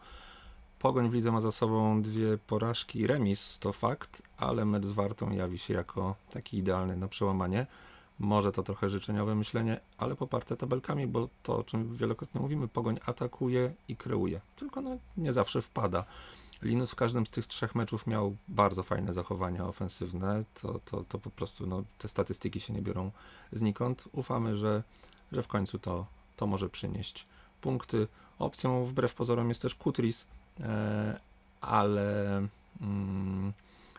Pogoń 0.80 1.10
w 1.10 1.14
lidze 1.14 1.32
ma 1.32 1.42
za 1.42 1.52
sobą 1.52 2.02
dwie 2.02 2.38
porażki, 2.38 3.08
remis 3.08 3.60
to 3.60 3.74
fakt, 3.74 4.22
ale 4.38 4.66
mecz 4.66 4.86
z 4.86 4.92
Wartą 4.92 5.32
jawi 5.32 5.58
się 5.58 5.74
jako 5.74 6.16
taki 6.30 6.58
idealny 6.58 6.98
na 6.98 7.08
przełamanie. 7.08 7.68
Może 8.20 8.52
to 8.52 8.64
trochę 8.64 8.90
życzeniowe 8.90 9.36
myślenie, 9.36 9.80
ale 9.98 10.16
poparte 10.16 10.58
tabelkami, 10.58 11.08
bo 11.08 11.30
to 11.44 11.58
o 11.58 11.64
czym 11.64 11.96
wielokrotnie 11.96 12.42
mówimy, 12.42 12.68
Pogoń 12.68 13.00
atakuje 13.06 13.74
i 13.88 13.96
kreuje, 13.96 14.42
tylko 14.56 14.82
no, 14.82 14.98
nie 15.18 15.34
zawsze 15.34 15.62
wpada. 15.62 16.06
Linus 16.62 16.92
w 16.92 16.96
każdym 16.96 17.26
z 17.26 17.30
tych 17.30 17.48
trzech 17.48 17.76
meczów 17.76 18.08
miał 18.08 18.36
bardzo 18.48 18.84
fajne 18.84 19.14
zachowania 19.14 19.66
ofensywne. 19.66 20.44
To, 20.62 20.80
to, 20.86 21.04
to 21.04 21.20
po 21.20 21.30
prostu 21.30 21.68
no, 21.68 21.84
te 21.98 22.08
statystyki 22.08 22.60
się 22.60 22.74
nie 22.74 22.82
biorą 22.82 23.12
znikąd. 23.52 24.04
Ufamy, 24.12 24.58
że, 24.58 24.84
że 25.32 25.44
w 25.44 25.48
końcu 25.48 25.80
to, 25.80 26.06
to 26.36 26.48
może 26.48 26.70
przynieść 26.70 27.26
punkty. 27.62 28.08
Opcją 28.40 28.86
wbrew 28.86 29.14
pozorom 29.14 29.50
jest 29.50 29.62
też 29.62 29.76
Kutris, 29.76 30.26
e, 30.60 31.20
ale, 31.62 32.38
mm, 32.82 33.54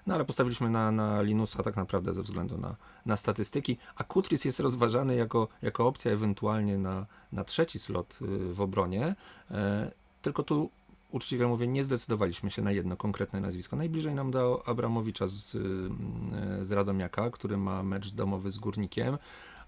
no, 0.06 0.14
ale 0.14 0.24
postawiliśmy 0.24 0.70
na, 0.70 0.92
na 0.92 1.22
Linusa 1.22 1.62
tak 1.62 1.76
naprawdę 1.76 2.14
ze 2.14 2.22
względu 2.22 2.58
na, 2.58 2.76
na 3.06 3.16
statystyki, 3.16 3.78
a 3.96 4.04
Kutris 4.04 4.44
jest 4.44 4.60
rozważany 4.60 5.16
jako, 5.16 5.48
jako 5.62 5.86
opcja 5.86 6.12
ewentualnie 6.12 6.78
na, 6.78 7.06
na 7.32 7.44
trzeci 7.44 7.78
slot 7.78 8.18
y, 8.22 8.54
w 8.54 8.60
obronie. 8.60 9.14
E, 9.50 9.90
tylko 10.22 10.42
tu 10.42 10.70
uczciwie 11.10 11.46
mówię, 11.46 11.66
nie 11.66 11.84
zdecydowaliśmy 11.84 12.50
się 12.50 12.62
na 12.62 12.72
jedno 12.72 12.96
konkretne 12.96 13.40
nazwisko. 13.40 13.76
Najbliżej 13.76 14.14
nam 14.14 14.30
dał 14.30 14.60
Abramowicza 14.66 15.28
z, 15.28 15.54
y, 15.54 16.66
z 16.66 16.72
Radomiaka, 16.72 17.30
który 17.30 17.56
ma 17.56 17.82
mecz 17.82 18.10
domowy 18.10 18.50
z 18.50 18.58
Górnikiem. 18.58 19.18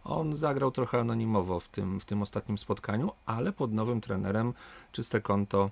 On 0.04 0.36
zagrał 0.36 0.70
trochę 0.70 1.00
anonimowo 1.00 1.60
w 1.60 1.68
tym, 1.68 2.00
w 2.00 2.04
tym 2.04 2.22
ostatnim 2.22 2.58
spotkaniu, 2.58 3.10
ale 3.26 3.52
pod 3.52 3.72
nowym 3.72 4.00
trenerem 4.00 4.54
czyste 4.92 5.20
konto, 5.20 5.70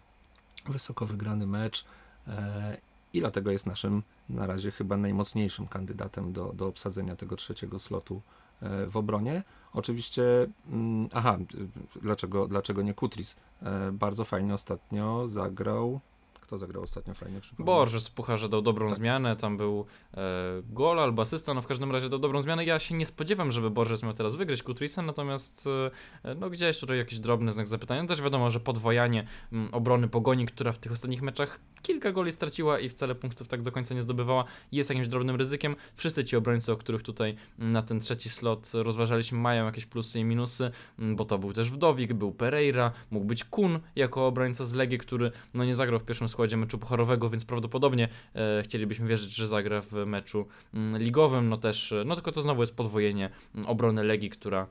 wysoko 0.66 1.06
wygrany 1.06 1.46
mecz 1.46 1.84
e, 2.26 2.76
i 3.12 3.20
dlatego 3.20 3.50
jest 3.50 3.66
naszym 3.66 4.02
na 4.28 4.46
razie 4.46 4.70
chyba 4.70 4.96
najmocniejszym 4.96 5.66
kandydatem 5.66 6.32
do, 6.32 6.52
do 6.52 6.66
obsadzenia 6.66 7.16
tego 7.16 7.37
trzeciego 7.37 7.78
slotu 7.78 8.22
w 8.61 8.97
obronie. 8.97 9.43
Oczywiście, 9.73 10.23
mm, 10.71 11.09
aha, 11.12 11.38
dlaczego, 12.03 12.49
dlaczego 12.49 12.83
nie 12.83 12.95
Kutris? 12.95 13.37
E, 13.62 13.93
bardzo 13.93 14.25
fajnie 14.25 14.55
ostatnio 14.55 15.29
zagrał. 15.29 16.00
Kto 16.41 16.59
zagrał 16.59 16.83
ostatnio 16.83 17.15
fajnie? 17.15 17.41
Borges 17.59 18.09
w 18.09 18.15
Pucharze 18.15 18.49
dał 18.49 18.62
dobrą 18.62 18.88
Tak. 18.88 18.97
zmianę, 18.99 19.37
tam 19.37 19.57
był 19.57 19.87
e, 20.15 20.21
gol 20.71 21.00
albo 21.00 21.23
asysta, 21.23 21.55
no 21.55 21.62
w 21.62 21.67
każdym 21.67 21.93
razie 21.93 22.09
dał 22.09 22.19
dobrą 22.19 22.41
zmianę. 22.41 22.65
Ja 22.65 22.79
się 22.79 22.95
nie 22.95 23.07
spodziewam, 23.07 23.53
żeby 23.53 23.71
Borges 23.71 24.03
miał 24.03 24.12
teraz 24.15 24.37
wygrać 24.37 24.62
Kutrisa, 24.62 25.03
natomiast 25.03 25.69
e, 26.25 26.35
no 26.35 26.50
gdzieś 26.50 26.79
tutaj 26.79 26.99
jakiś 26.99 27.19
drobny 27.19 27.53
znak 27.53 27.69
zapytania. 27.69 28.03
No 28.03 28.09
też 28.09 28.23
wiadomo, 28.23 28.50
że 28.50 28.61
podwojanie 28.61 29.27
m, 29.53 29.69
obrony 29.73 30.09
Pogoni, 30.09 30.47
która 30.47 30.73
w 30.73 30.79
tych 30.79 30.93
ostatnich 30.93 31.23
meczach 31.23 31.61
kilka 31.82 32.12
goli 32.12 32.32
straciła 32.32 32.78
i 32.78 32.88
wcale 32.88 33.14
punktów 33.14 33.49
tak 33.49 33.62
do 33.62 33.73
końca 33.73 33.94
nie 33.94 34.02
zdobywała, 34.02 34.44
jest 34.73 34.90
jakimś 34.90 35.08
drobnym 35.08 35.37
ryzykiem. 35.37 35.76
Wszyscy 35.97 36.25
ci 36.25 36.37
obrońcy, 36.37 36.73
o 36.73 36.76
których 36.76 37.02
tutaj 37.02 37.35
m, 37.58 37.73
na 37.73 37.82
ten 37.82 38.00
trzeci 38.00 38.28
slot 38.28 38.70
rozważaliśmy, 38.75 39.38
mają 39.38 39.64
jakieś 39.64 39.87
plusy 39.87 40.20
i 40.20 40.25
minusy, 40.25 40.70
m, 40.99 41.16
bo 41.16 41.25
to 41.25 41.38
był 41.38 41.52
też 41.52 41.70
Wdowik, 41.70 42.12
był 42.12 42.32
Pereira, 42.32 42.92
mógł 43.11 43.26
być 43.26 43.44
Kun 43.44 43.80
jako 43.97 44.26
obrońca 44.26 44.64
z 44.64 44.75
Legii, 44.75 44.99
który 44.99 45.32
no 45.54 45.64
nie 45.64 45.75
zagrał 45.75 46.00
w 46.00 46.04
pierwszym 46.04 46.28
składzie 46.28 46.56
meczu 46.56 46.78
pucharowego, 46.78 47.30
więc 47.30 47.44
prawdopodobnie 47.44 48.08
e, 48.35 48.62
chcielibyśmy 48.62 49.08
wierzyć, 49.08 49.35
że 49.35 49.47
zagra 49.47 49.82
w 49.82 49.92
meczu 49.92 50.47
mm, 50.75 51.02
ligowym, 51.02 51.49
no 51.49 51.56
też, 51.56 51.92
e, 51.92 52.04
no 52.06 52.14
tylko 52.14 52.32
to 52.32 52.42
znowu 52.42 52.61
jest 52.61 52.76
podwojenie 52.76 53.30
mm, 53.54 53.66
obrony 53.66 54.04
Legii, 54.04 54.30
która 54.30 54.66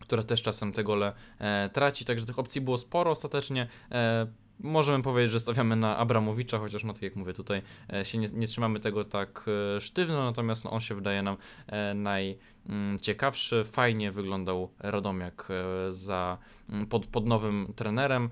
która 0.00 0.22
też 0.22 0.42
czasem 0.42 0.72
te 0.72 0.84
gole 0.84 1.12
e, 1.38 1.70
traci, 1.72 2.04
także 2.04 2.26
tych 2.26 2.38
opcji 2.38 2.60
było 2.60 2.78
sporo 2.78 3.10
ostatecznie. 3.10 3.68
E, 3.90 4.26
Możemy 4.60 5.04
powiedzieć, 5.04 5.32
że 5.32 5.40
stawiamy 5.40 5.76
na 5.76 5.96
Abramowicza, 5.96 6.58
chociaż 6.58 6.84
no 6.84 6.92
tak 6.92 7.02
jak 7.02 7.16
mówię, 7.16 7.32
tutaj 7.32 7.62
e, 7.92 8.04
się 8.04 8.18
nie, 8.18 8.28
nie 8.28 8.46
trzymamy 8.46 8.80
tego 8.80 9.04
tak 9.04 9.46
e, 9.76 9.80
sztywno, 9.80 10.24
natomiast 10.24 10.64
no, 10.64 10.70
on 10.70 10.80
się 10.80 10.94
wydaje 10.94 11.22
nam 11.22 11.36
e, 11.66 11.94
najciekawszy. 11.94 13.64
Fajnie 13.64 14.12
wyglądał 14.12 14.70
Radomiak 14.78 15.48
za, 15.90 16.38
m, 16.70 16.86
pod, 16.86 17.06
pod 17.06 17.26
nowym 17.26 17.72
trenerem. 17.76 18.30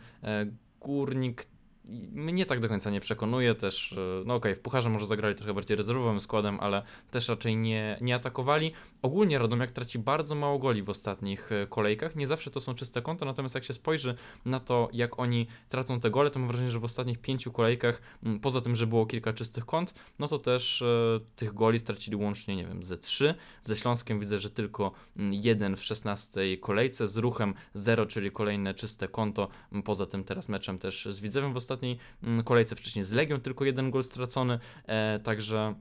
Górnik 0.81 1.47
mnie 1.85 2.47
tak 2.47 2.61
do 2.61 2.69
końca 2.69 2.91
nie 2.91 3.01
przekonuje 3.01 3.55
też, 3.55 3.93
e, 3.93 4.25
no 4.27 4.35
okej, 4.35 4.55
w 4.55 4.61
Pucharze 4.61 4.91
może 4.91 5.07
zagrali 5.07 5.35
trochę 5.35 5.55
bardziej 5.55 5.77
rezerwowym 5.77 6.21
składem, 6.21 6.59
ale 6.61 6.83
też 7.11 7.29
raczej 7.29 7.57
nie, 7.57 7.99
nie 8.01 8.15
atakowali. 8.15 8.73
Ogólnie 9.03 9.39
Radomiak 9.39 9.71
traci 9.71 9.99
bardzo 9.99 10.35
mało 10.35 10.59
goli 10.59 10.83
w 10.83 10.91
ostatnich 10.91 11.53
e, 11.53 11.67
kolejkach, 11.67 12.17
nie 12.17 12.27
zawsze 12.27 12.51
to 12.51 12.61
są 12.61 12.75
czyste 12.75 13.03
konta, 13.03 13.27
natomiast 13.27 13.55
jak 13.55 13.65
się 13.65 13.73
spojrzy 13.73 14.15
na 14.45 14.61
to, 14.61 14.89
jak 14.93 15.19
oni 15.19 15.47
tracą 15.69 16.01
te 16.01 16.11
gole, 16.11 16.31
to 16.31 16.39
mam 16.39 16.49
wrażenie, 16.49 16.71
że 16.71 16.79
w 16.79 16.85
ostatnich 16.85 17.19
pięciu 17.19 17.53
kolejkach, 17.53 18.03
poza 18.43 18.61
tym, 18.61 18.77
że 18.77 18.87
było 18.87 19.07
kilka 19.07 19.33
czystych 19.33 19.67
kont, 19.67 19.95
no 20.19 20.29
to 20.29 20.39
też 20.39 20.83
e, 20.83 21.19
tych 21.37 21.55
goli 21.55 21.79
stracili 21.79 22.17
łącznie, 22.17 22.57
nie 22.57 22.67
wiem, 22.67 22.83
ze 22.83 22.99
trzy. 22.99 23.35
Ze 23.62 23.77
Śląskiem 23.77 24.21
widzę, 24.21 24.39
że 24.39 24.51
tylko 24.51 24.93
jeden 25.31 25.77
w 25.77 25.85
16 25.85 26.57
kolejce, 26.61 27.09
z 27.09 27.17
Ruchem 27.17 27.55
0, 27.75 28.07
czyli 28.07 28.31
kolejne 28.31 28.75
czyste 28.75 29.09
konto, 29.09 29.49
poza 29.85 30.07
tym 30.07 30.25
teraz 30.25 30.49
meczem 30.49 30.79
też 30.79 31.09
z 31.11 31.21
Widzewem 31.21 31.53
w 31.53 31.57
ostatniej 31.83 31.99
mm, 32.23 32.45
kolejce, 32.45 32.77
wcześniej 32.77 33.05
z 33.05 33.12
Legią 33.12 33.41
tylko 33.41 33.65
jeden 33.65 33.91
gol 33.91 34.03
stracony, 34.03 34.59
e, 34.87 35.19
także... 35.19 35.75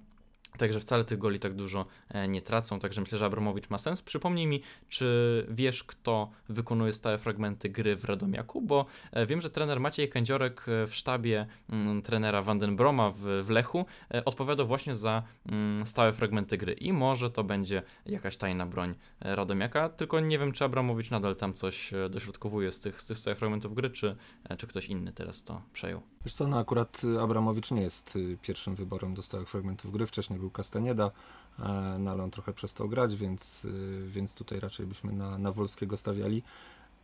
Także 0.58 0.80
wcale 0.80 1.06
tych 1.06 1.18
goli 1.18 1.40
tak 1.40 1.56
dużo 1.56 1.86
e, 2.10 2.28
nie 2.28 2.42
tracą, 2.42 2.80
także 2.80 3.02
myślę, 3.02 3.18
że 3.18 3.26
Abramowicz 3.26 3.70
ma 3.70 3.78
sens. 3.78 4.02
Przypomnij 4.02 4.48
mi, 4.48 4.62
czy 4.90 5.46
wiesz, 5.50 5.84
kto 5.84 6.32
wykonuje 6.50 6.94
stałe 6.94 7.18
fragmenty 7.18 7.70
gry 7.70 7.96
w 7.96 8.06
Radomiaku, 8.06 8.62
bo 8.62 8.86
e, 9.12 9.26
wiem, 9.26 9.42
że 9.42 9.50
trener 9.50 9.80
Maciej 9.80 10.10
Kędziorek 10.10 10.66
e, 10.68 10.88
w 10.88 10.96
sztabie 10.96 11.48
mm, 11.70 12.02
trenera 12.02 12.42
Vandenbroma 12.42 13.12
w, 13.12 13.44
w 13.44 13.50
Lechu 13.50 13.86
e, 14.14 14.26
odpowiada 14.26 14.64
właśnie 14.64 14.96
za 14.96 15.24
mm, 15.46 15.88
stałe 15.88 16.14
fragmenty 16.14 16.58
gry 16.58 16.74
i 16.74 16.94
może 16.94 17.32
to 17.32 17.44
będzie 17.44 17.84
jakaś 18.06 18.38
tajna 18.38 18.66
broń 18.66 18.96
Radomiaka, 19.20 19.90
tylko 19.90 20.20
nie 20.20 20.40
wiem, 20.40 20.52
czy 20.52 20.64
Abramowicz 20.64 21.10
nadal 21.10 21.36
tam 21.36 21.54
coś 21.54 21.92
dośrodkowuje 22.10 22.72
z 22.72 22.80
tych, 22.80 23.02
z 23.02 23.06
tych 23.06 23.18
stałych 23.18 23.40
fragmentów 23.40 23.76
gry, 23.76 23.90
czy, 23.90 24.16
czy 24.58 24.68
ktoś 24.68 24.86
inny 24.86 25.14
teraz 25.14 25.44
to 25.44 25.62
przejął. 25.74 26.11
Wiesz 26.26 26.34
co, 26.34 26.48
no 26.48 26.60
akurat 26.60 27.04
y, 27.04 27.22
Abramowicz 27.22 27.72
nie 27.72 27.82
jest 27.82 28.16
y, 28.16 28.38
pierwszym 28.42 28.76
wyborem 28.76 29.14
do 29.14 29.22
stałych 29.22 29.50
fragmentów 29.50 29.92
gry. 29.92 30.06
Wcześniej 30.06 30.40
był 30.40 30.52
Castaneda, 30.52 31.12
e, 31.60 31.98
no 32.00 32.12
ale 32.12 32.24
on 32.24 32.32
trochę 32.32 32.54
przestał 32.54 32.90
grać, 32.90 33.16
więc, 33.16 33.66
y, 33.66 34.04
więc 34.08 34.34
tutaj 34.36 34.60
raczej 34.60 34.86
byśmy 34.86 35.14
na, 35.14 35.38
na 35.38 35.52
Wolskiego 35.52 35.98
stawiali. 35.98 36.44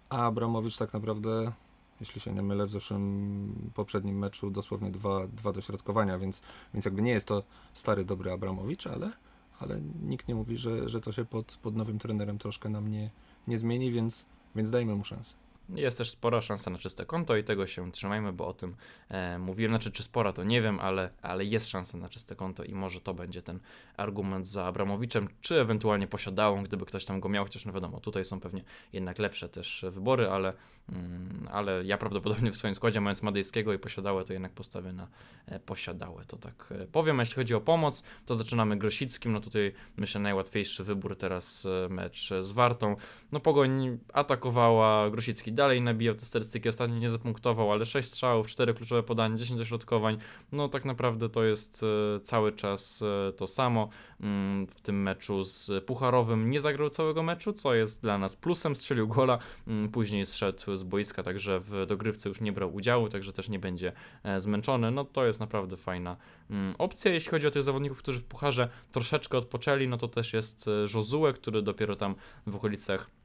A 0.09 0.25
Abramowicz 0.25 0.77
tak 0.77 0.93
naprawdę, 0.93 1.51
jeśli 1.99 2.21
się 2.21 2.33
nie 2.33 2.41
mylę, 2.41 2.65
w 2.65 2.71
zeszłym 2.71 3.71
poprzednim 3.75 4.17
meczu 4.17 4.51
dosłownie 4.51 4.91
dwa, 4.91 5.27
dwa 5.27 5.51
dośrodkowania, 5.51 6.19
więc, 6.19 6.41
więc 6.73 6.85
jakby 6.85 7.01
nie 7.01 7.11
jest 7.11 7.27
to 7.27 7.43
stary, 7.73 8.05
dobry 8.05 8.31
Abramowicz, 8.31 8.87
ale, 8.87 9.11
ale 9.59 9.81
nikt 10.03 10.27
nie 10.27 10.35
mówi, 10.35 10.57
że, 10.57 10.89
że 10.89 11.01
to 11.01 11.11
się 11.11 11.25
pod, 11.25 11.59
pod 11.61 11.75
nowym 11.75 11.99
trenerem 11.99 12.37
troszkę 12.37 12.69
nam 12.69 12.87
nie, 12.87 13.11
nie 13.47 13.59
zmieni, 13.59 13.91
więc, 13.91 14.25
więc 14.55 14.71
dajmy 14.71 14.95
mu 14.95 15.03
szansę. 15.03 15.46
Jest 15.75 15.97
też 15.97 16.09
spora 16.09 16.41
szansa 16.41 16.71
na 16.71 16.77
czyste 16.77 17.05
konto 17.05 17.37
i 17.37 17.43
tego 17.43 17.67
się 17.67 17.91
trzymajmy, 17.91 18.33
bo 18.33 18.47
o 18.47 18.53
tym 18.53 18.75
e, 19.09 19.39
mówiłem. 19.39 19.71
Znaczy, 19.71 19.91
czy 19.91 20.03
spora 20.03 20.33
to 20.33 20.43
nie 20.43 20.61
wiem, 20.61 20.79
ale, 20.79 21.09
ale 21.21 21.45
jest 21.45 21.67
szansa 21.67 21.97
na 21.97 22.09
czyste 22.09 22.35
konto 22.35 22.63
i 22.63 22.73
może 22.73 23.01
to 23.01 23.13
będzie 23.13 23.41
ten 23.41 23.59
argument 23.97 24.47
za 24.47 24.65
Abramowiczem, 24.65 25.27
czy 25.41 25.61
ewentualnie 25.61 26.07
posiadałą, 26.07 26.63
gdyby 26.63 26.85
ktoś 26.85 27.05
tam 27.05 27.19
go 27.19 27.29
miał, 27.29 27.43
chociaż 27.43 27.65
no 27.65 27.73
wiadomo, 27.73 27.99
tutaj 27.99 28.25
są 28.25 28.39
pewnie 28.39 28.63
jednak 28.93 29.19
lepsze 29.19 29.49
też 29.49 29.85
wybory, 29.91 30.29
ale, 30.29 30.53
mm, 30.89 31.47
ale 31.51 31.83
ja 31.85 31.97
prawdopodobnie 31.97 32.51
w 32.51 32.55
swoim 32.55 32.75
składzie, 32.75 33.01
mając 33.01 33.21
Madejskiego 33.21 33.73
i 33.73 33.79
posiadałe, 33.79 34.23
to 34.23 34.33
jednak 34.33 34.51
postawię 34.51 34.93
na 34.93 35.07
e, 35.45 35.59
posiadałe, 35.59 36.25
to 36.25 36.37
tak 36.37 36.73
e, 36.81 36.87
powiem. 36.87 37.19
A 37.19 37.21
jeśli 37.21 37.35
chodzi 37.35 37.55
o 37.55 37.61
pomoc, 37.61 38.03
to 38.25 38.35
zaczynamy 38.35 38.77
Grosickim, 38.77 39.33
no 39.33 39.41
tutaj 39.41 39.73
myślę 39.97 40.21
najłatwiejszy 40.21 40.83
wybór 40.83 41.17
teraz 41.17 41.65
e, 41.65 41.89
mecz 41.89 42.29
z 42.41 42.51
Wartą. 42.51 42.95
No 43.31 43.39
Pogoń 43.39 43.97
atakowała, 44.13 45.09
Grosicki 45.09 45.53
dalej 45.57 45.81
nabijał 45.81 46.15
te 46.15 46.25
statystyki, 46.25 46.69
ostatnio 46.69 46.97
nie 46.97 47.09
zapunktował, 47.09 47.71
ale 47.71 47.85
6 47.85 48.09
strzałów, 48.09 48.47
4 48.47 48.73
kluczowe 48.73 49.03
podania, 49.03 49.37
10 49.37 49.59
dośrodkowań, 49.59 50.17
no 50.51 50.69
tak 50.69 50.85
naprawdę 50.85 51.29
to 51.29 51.43
jest 51.43 51.83
e, 51.83 52.19
cały 52.19 52.51
czas 52.51 53.01
e, 53.29 53.33
to 53.33 53.47
samo. 53.47 53.89
Mm, 54.21 54.67
w 54.67 54.81
tym 54.81 55.01
meczu 55.01 55.43
z 55.43 55.83
Pucharowym 55.85 56.49
nie 56.49 56.61
zagrał 56.61 56.89
całego 56.89 57.23
meczu, 57.23 57.53
co 57.53 57.73
jest 57.73 58.01
dla 58.01 58.17
nas 58.17 58.35
plusem, 58.35 58.75
strzelił 58.75 59.07
gola, 59.07 59.39
mm, 59.67 59.89
później 59.89 60.25
zszedł 60.25 60.75
z 60.75 60.83
boiska, 60.83 61.23
także 61.23 61.59
w 61.59 61.85
dogrywce 61.87 62.29
już 62.29 62.41
nie 62.41 62.51
brał 62.51 62.75
udziału, 62.75 63.09
także 63.09 63.33
też 63.33 63.49
nie 63.49 63.59
będzie 63.59 63.91
e, 64.23 64.39
zmęczony, 64.39 64.91
no 64.91 65.05
to 65.05 65.25
jest 65.25 65.39
naprawdę 65.39 65.77
fajna 65.77 66.17
mm, 66.49 66.75
opcja. 66.77 67.11
Jeśli 67.11 67.31
chodzi 67.31 67.47
o 67.47 67.51
tych 67.51 67.63
zawodników, 67.63 67.97
którzy 67.97 68.19
w 68.19 68.23
Pucharze 68.23 68.69
troszeczkę 68.91 69.37
odpoczęli, 69.37 69.87
no 69.87 69.97
to 69.97 70.07
też 70.07 70.33
jest 70.33 70.69
Josue, 70.95 71.33
który 71.33 71.61
dopiero 71.61 71.95
tam 71.95 72.15
w 72.47 72.55
okolicach 72.55 73.16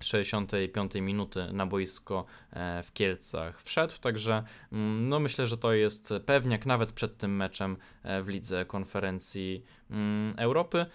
65 0.00 0.94
minuty 0.94 1.52
na 1.52 1.66
boisko 1.66 2.24
e, 2.52 2.82
w 2.82 2.92
Kielcach 2.92 3.62
wszedł, 3.62 3.94
także 4.00 4.42
mm, 4.72 5.08
no 5.08 5.20
myślę, 5.20 5.46
że 5.46 5.58
to 5.58 5.72
jest 5.72 6.14
pewniak 6.26 6.66
nawet 6.66 6.92
przed 6.92 7.16
tym 7.16 7.36
meczem 7.36 7.76
e, 8.02 8.22
w 8.22 8.28
lidze 8.28 8.64
konferencji 8.64 9.64
mm, 9.90 10.34
Europy. 10.36 10.86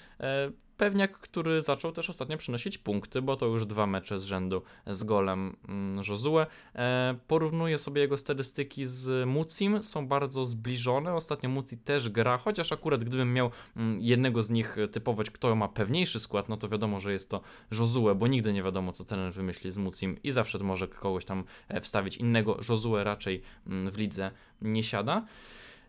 Pewniak, 0.84 1.20
który 1.20 1.62
zaczął 1.62 1.92
też 1.92 2.10
ostatnio 2.10 2.38
przynosić 2.38 2.78
punkty, 2.78 3.22
bo 3.22 3.36
to 3.36 3.46
już 3.46 3.66
dwa 3.66 3.88
mecze 3.88 4.20
z 4.20 4.24
rzędu 4.24 4.62
z 4.88 5.04
golem 5.04 5.56
mm, 5.68 6.02
Josue. 6.10 6.46
E, 6.75 7.16
porównuję 7.28 7.78
sobie 7.78 8.02
jego 8.02 8.18
statystyki 8.18 8.86
z 8.86 9.28
Mucim, 9.28 9.84
są 9.84 10.08
bardzo 10.08 10.46
zbliżone. 10.46 11.13
Ostatnio 11.13 11.50
Muci 11.50 11.78
też 11.78 12.10
gra, 12.10 12.38
chociaż 12.38 12.72
akurat 12.72 13.04
gdybym 13.04 13.34
miał 13.34 13.52
mm, 13.75 14.02
jednego 14.02 14.44
z 14.44 14.50
nich 14.50 14.78
typować, 14.92 15.32
kto 15.32 15.56
ma 15.56 15.68
pewniejszy 15.68 16.20
skład, 16.20 16.50
no 16.50 16.58
to 16.58 16.70
wiadomo, 16.70 17.00
że 17.00 17.13
jest 17.13 17.30
to 17.30 17.42
Josue, 17.72 18.16
bo 18.16 18.28
nigdy 18.28 18.54
nie 18.54 18.63
wiadomo, 18.63 18.92
co 18.92 19.06
ten 19.06 19.32
wymyśli 19.32 19.72
z 19.72 19.78
Mucim 19.78 20.18
i 20.24 20.32
zawsze 20.32 20.60
może 20.60 20.88
kogoś 20.88 21.25
tam 21.25 21.44
e, 21.68 21.82
wstawić 21.82 22.18
innego. 22.18 22.60
Josue 22.70 23.04
raczej 23.04 23.42
mm, 23.68 23.92
w 23.92 23.98
lidze 23.98 24.32
nie 24.62 24.84
siada. 24.84 25.25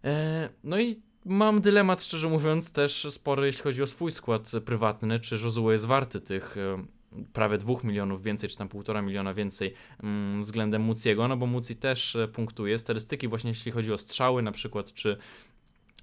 E, 0.05 0.49
no 0.65 0.81
i 0.81 1.01
Mam 1.25 1.61
dylemat, 1.61 2.03
szczerze 2.03 2.29
mówiąc, 2.29 2.73
też 2.73 3.07
spory, 3.11 3.47
jeśli 3.47 3.63
chodzi 3.63 3.83
o 3.83 3.87
swój 3.87 4.13
skład 4.13 4.51
prywatny, 4.65 5.19
czy 5.19 5.35
Josue 5.35 5.71
jest 5.71 5.85
warty 5.85 6.21
tych 6.21 6.57
prawie 7.33 7.59
2 7.59 7.75
milionów 7.85 8.23
więcej, 8.23 8.49
czy 8.49 8.57
tam 8.57 8.69
1,5 8.69 9.03
miliona 9.03 9.35
więcej 9.35 9.75
mm, 10.03 10.43
względem 10.43 10.83
Muciego, 10.83 11.29
no 11.29 11.37
bo 11.37 11.47
Muci 11.47 11.77
też 11.77 12.17
e, 12.17 12.29
punktuje. 12.29 12.79
Statystyki 12.79 13.29
właśnie 13.29 13.51
jeśli 13.51 13.73
chodzi 13.73 13.93
o 13.93 13.99
strzały 13.99 14.43
na 14.43 14.53
przykład, 14.53 14.95
czy 14.95 15.17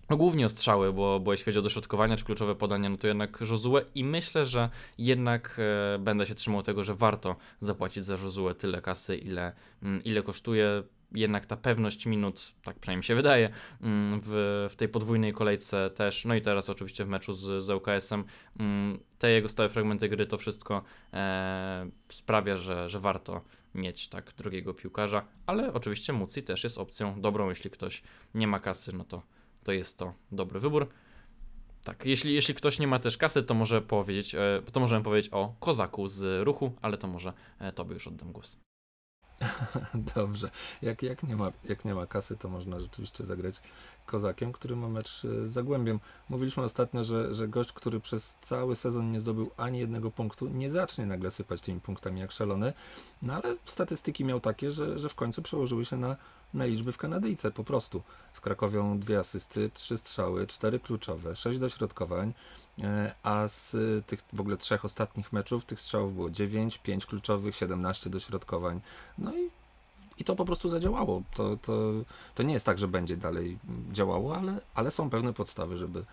no 0.09 0.17
głównie 0.17 0.45
o 0.45 0.49
strzały, 0.49 0.93
bo, 0.93 1.19
bo 1.19 1.33
jeśli 1.33 1.45
chodzi 1.45 1.59
o 1.59 1.61
dośrodkowania 1.61 2.17
czy 2.17 2.25
kluczowe 2.25 2.55
podania, 2.55 2.89
no 2.89 2.97
to 2.97 3.07
jednak 3.07 3.41
Josue 3.41 3.77
i 3.95 4.03
myślę, 4.03 4.45
że 4.45 4.69
jednak 4.97 5.59
e, 5.95 5.99
będę 5.99 6.25
się 6.25 6.35
trzymał 6.35 6.63
tego, 6.63 6.83
że 6.83 6.95
warto 6.95 7.35
zapłacić 7.61 8.05
za 8.05 8.13
Josue 8.13 8.55
tyle 8.57 8.81
kasy, 8.81 9.17
ile, 9.17 9.53
mm, 9.83 10.03
ile 10.03 10.23
kosztuje 10.23 10.83
jednak 11.11 11.45
ta 11.45 11.57
pewność 11.57 12.05
minut, 12.05 12.55
tak 12.63 12.79
przynajmniej 12.79 13.03
się 13.03 13.15
wydaje, 13.15 13.49
mm, 13.81 14.21
w, 14.23 14.67
w 14.71 14.75
tej 14.75 14.89
podwójnej 14.89 15.33
kolejce 15.33 15.89
też, 15.89 16.25
no 16.25 16.35
i 16.35 16.41
teraz 16.41 16.69
oczywiście 16.69 17.05
w 17.05 17.07
meczu 17.07 17.33
z, 17.33 17.63
z 17.63 17.69
UKS-em, 17.69 18.23
mm, 18.59 18.99
te 19.19 19.31
jego 19.31 19.47
stałe 19.47 19.69
fragmenty 19.69 20.09
gry, 20.09 20.25
to 20.25 20.37
wszystko 20.37 20.83
e, 21.13 21.89
sprawia, 22.09 22.57
że, 22.57 22.89
że 22.89 22.99
warto 22.99 23.41
mieć 23.75 24.07
tak 24.07 24.33
drugiego 24.37 24.73
piłkarza, 24.73 25.25
ale 25.45 25.73
oczywiście 25.73 26.13
Muci 26.13 26.43
też 26.43 26.63
jest 26.63 26.77
opcją 26.77 27.21
dobrą, 27.21 27.49
jeśli 27.49 27.69
ktoś 27.69 28.03
nie 28.33 28.47
ma 28.47 28.59
kasy, 28.59 28.95
no 28.95 29.03
to, 29.03 29.21
to 29.63 29.71
jest 29.71 29.97
to 29.97 30.13
dobry 30.31 30.59
wybór. 30.59 30.87
Tak, 31.83 32.05
jeśli, 32.05 32.33
jeśli 32.33 32.53
ktoś 32.55 32.79
nie 32.79 32.87
ma 32.87 32.99
też 32.99 33.17
kasy, 33.17 33.43
to 33.43 33.53
może 33.53 33.81
powiedzieć, 33.81 34.35
e, 34.35 34.61
to 34.71 34.79
możemy 34.79 35.03
powiedzieć 35.03 35.33
o 35.33 35.55
Kozaku 35.59 36.07
z 36.07 36.43
ruchu, 36.43 36.71
ale 36.81 36.97
to 36.97 37.07
może 37.07 37.33
e, 37.59 37.71
tobie 37.71 37.93
już 37.93 38.07
oddam 38.07 38.31
głos. 38.31 38.70
Dobrze. 40.15 40.51
Jak, 40.81 41.03
jak, 41.03 41.23
nie 41.23 41.35
ma, 41.35 41.51
jak 41.63 41.85
nie 41.85 41.95
ma 41.95 42.05
kasy, 42.07 42.37
to 42.37 42.49
można 42.49 42.79
rzeczywiście 42.79 43.23
zagrać 43.23 43.61
Kozakiem, 44.05 44.51
który 44.51 44.75
ma 44.75 44.89
mecz 44.89 45.25
e, 45.25 45.47
z 45.47 45.51
Zagłębiem. 45.51 45.99
Mówiliśmy 46.29 46.63
ostatnio, 46.63 47.03
że, 47.03 47.33
że 47.33 47.47
gość, 47.47 47.73
który 47.73 47.99
przez 47.99 48.37
cały 48.41 48.75
sezon 48.75 49.11
nie 49.11 49.21
zdobył 49.21 49.51
ani 49.57 49.79
jednego 49.79 50.11
punktu, 50.11 50.47
nie 50.47 50.71
zacznie 50.71 51.05
nagle 51.05 51.31
sypać 51.31 51.61
tymi 51.61 51.79
punktami 51.79 52.19
jak 52.19 52.31
szalony, 52.31 52.73
no 53.21 53.33
ale 53.33 53.55
statystyki 53.65 54.25
miał 54.25 54.39
takie, 54.39 54.71
że, 54.71 54.99
że 54.99 55.09
w 55.09 55.15
końcu 55.15 55.41
przełożyły 55.41 55.85
się 55.85 55.97
na, 55.97 56.15
na 56.53 56.65
liczby 56.65 56.91
w 56.91 56.97
Kanadyjce 56.97 57.51
po 57.51 57.63
prostu. 57.63 58.01
Z 58.33 58.39
Krakowią 58.39 58.99
dwie 58.99 59.19
asysty, 59.19 59.69
trzy 59.73 59.97
strzały, 59.97 60.47
cztery 60.47 60.79
kluczowe, 60.79 61.35
sześć 61.35 61.59
dośrodkowań, 61.59 62.33
a 63.23 63.47
z 63.47 63.75
tych 64.05 64.19
w 64.33 64.41
ogóle 64.41 64.57
trzech 64.57 64.85
ostatnich 64.85 65.33
meczów 65.33 65.65
tych 65.65 65.81
strzałów 65.81 66.15
było 66.15 66.29
9, 66.29 66.77
5 66.77 67.05
kluczowych, 67.05 67.55
17 67.55 68.09
dośrodkowań. 68.09 68.81
No 69.17 69.35
i, 69.35 69.49
i 70.17 70.23
to 70.23 70.35
po 70.35 70.45
prostu 70.45 70.69
zadziałało. 70.69 71.23
To, 71.33 71.57
to, 71.57 71.91
to 72.35 72.43
nie 72.43 72.53
jest 72.53 72.65
tak, 72.65 72.77
że 72.77 72.87
będzie 72.87 73.17
dalej 73.17 73.57
działało, 73.91 74.37
ale, 74.37 74.59
ale 74.73 74.91
są 74.91 75.09
pewne 75.09 75.33
podstawy, 75.33 75.77
żeby, 75.77 76.03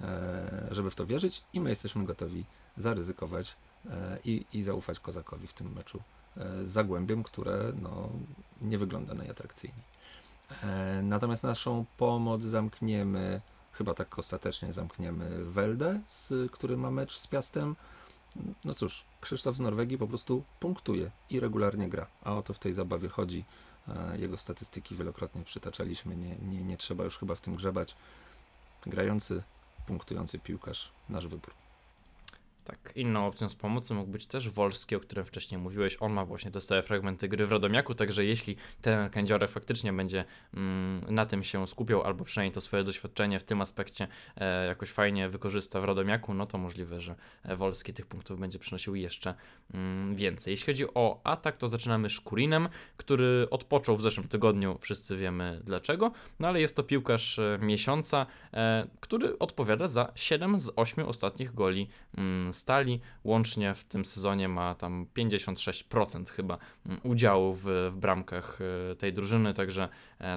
e, 0.00 0.68
żeby 0.70 0.90
w 0.90 0.94
to 0.94 1.06
wierzyć 1.06 1.42
i 1.52 1.60
my 1.60 1.70
jesteśmy 1.70 2.04
gotowi 2.04 2.44
zaryzykować 2.76 3.56
e, 3.90 4.18
i, 4.24 4.46
i 4.52 4.62
zaufać 4.62 5.00
Kozakowi 5.00 5.46
w 5.46 5.52
tym 5.52 5.72
meczu 5.72 6.02
z 6.36 6.68
Zagłębiem, 6.68 7.22
które 7.22 7.72
no, 7.82 8.08
nie 8.60 8.78
wygląda 8.78 9.14
najatrakcyjniej. 9.14 9.92
Natomiast 11.02 11.42
naszą 11.42 11.84
pomoc 11.96 12.42
zamkniemy 12.42 13.40
chyba 13.82 13.94
tak 13.94 14.18
ostatecznie 14.18 14.72
zamkniemy 14.72 15.44
Weldę, 15.44 16.00
z, 16.06 16.52
który 16.52 16.76
ma 16.76 16.90
mecz 16.90 17.18
z 17.18 17.26
Piastem. 17.26 17.76
No 18.64 18.74
cóż, 18.74 19.04
Krzysztof 19.20 19.56
z 19.56 19.60
Norwegii 19.60 19.98
po 19.98 20.06
prostu 20.06 20.44
punktuje 20.60 21.10
i 21.30 21.40
regularnie 21.40 21.88
gra, 21.88 22.06
a 22.24 22.34
o 22.34 22.42
to 22.42 22.54
w 22.54 22.58
tej 22.58 22.72
zabawie 22.72 23.08
chodzi. 23.08 23.44
E, 23.88 24.18
jego 24.18 24.38
statystyki 24.38 24.96
wielokrotnie 24.96 25.44
przytaczaliśmy, 25.44 26.16
nie, 26.16 26.36
nie, 26.36 26.64
nie 26.64 26.76
trzeba 26.76 27.04
już 27.04 27.18
chyba 27.18 27.34
w 27.34 27.40
tym 27.40 27.56
grzebać. 27.56 27.96
Grający, 28.86 29.42
punktujący 29.86 30.38
piłkarz, 30.38 30.92
nasz 31.08 31.26
wybór. 31.26 31.61
Tak, 32.64 32.92
inną 32.94 33.26
opcją 33.26 33.48
z 33.48 33.54
pomocy 33.54 33.94
mógł 33.94 34.10
być 34.10 34.26
też 34.26 34.50
Wolski, 34.50 34.96
o 34.96 35.00
którym 35.00 35.24
wcześniej 35.24 35.60
mówiłeś. 35.60 35.96
On 36.00 36.12
ma 36.12 36.24
właśnie 36.24 36.50
te 36.50 36.60
stałe 36.60 36.82
fragmenty 36.82 37.28
gry 37.28 37.46
w 37.46 37.52
Radomiaku, 37.52 37.94
także 37.94 38.24
jeśli 38.24 38.56
ten 38.82 39.10
Kędziorek 39.10 39.50
faktycznie 39.50 39.92
będzie 39.92 40.24
mm, 40.54 41.14
na 41.14 41.26
tym 41.26 41.42
się 41.42 41.66
skupiał, 41.66 42.02
albo 42.02 42.24
przynajmniej 42.24 42.54
to 42.54 42.60
swoje 42.60 42.84
doświadczenie 42.84 43.40
w 43.40 43.44
tym 43.44 43.60
aspekcie 43.60 44.08
e, 44.36 44.66
jakoś 44.66 44.88
fajnie 44.88 45.28
wykorzysta 45.28 45.80
w 45.80 45.84
Radomiaku, 45.84 46.34
no 46.34 46.46
to 46.46 46.58
możliwe, 46.58 47.00
że 47.00 47.14
Wolski 47.56 47.94
tych 47.94 48.06
punktów 48.06 48.40
będzie 48.40 48.58
przynosił 48.58 48.94
jeszcze 48.94 49.34
mm, 49.74 50.14
więcej. 50.16 50.50
Jeśli 50.50 50.66
chodzi 50.66 50.94
o 50.94 51.20
atak, 51.24 51.56
to 51.56 51.68
zaczynamy 51.68 52.10
Szkurinem, 52.10 52.68
który 52.96 53.46
odpoczął 53.50 53.96
w 53.96 54.02
zeszłym 54.02 54.28
tygodniu, 54.28 54.78
wszyscy 54.80 55.16
wiemy 55.16 55.60
dlaczego, 55.64 56.12
no 56.40 56.48
ale 56.48 56.60
jest 56.60 56.76
to 56.76 56.82
piłkarz 56.82 57.38
e, 57.38 57.58
miesiąca, 57.62 58.26
e, 58.54 58.86
który 59.00 59.38
odpowiada 59.38 59.88
za 59.88 60.12
7 60.14 60.60
z 60.60 60.70
8 60.76 61.06
ostatnich 61.06 61.54
goli 61.54 61.88
mm, 62.16 62.51
Stali. 62.52 63.00
Łącznie 63.24 63.74
w 63.74 63.84
tym 63.84 64.04
sezonie 64.04 64.48
ma 64.48 64.74
tam 64.74 65.06
56% 65.16 66.28
chyba 66.28 66.58
mm, 66.86 67.00
udziału 67.02 67.54
w, 67.54 67.62
w 67.92 67.96
bramkach 67.96 68.58
e, 68.92 68.96
tej 68.96 69.12
drużyny, 69.12 69.54
także, 69.54 69.88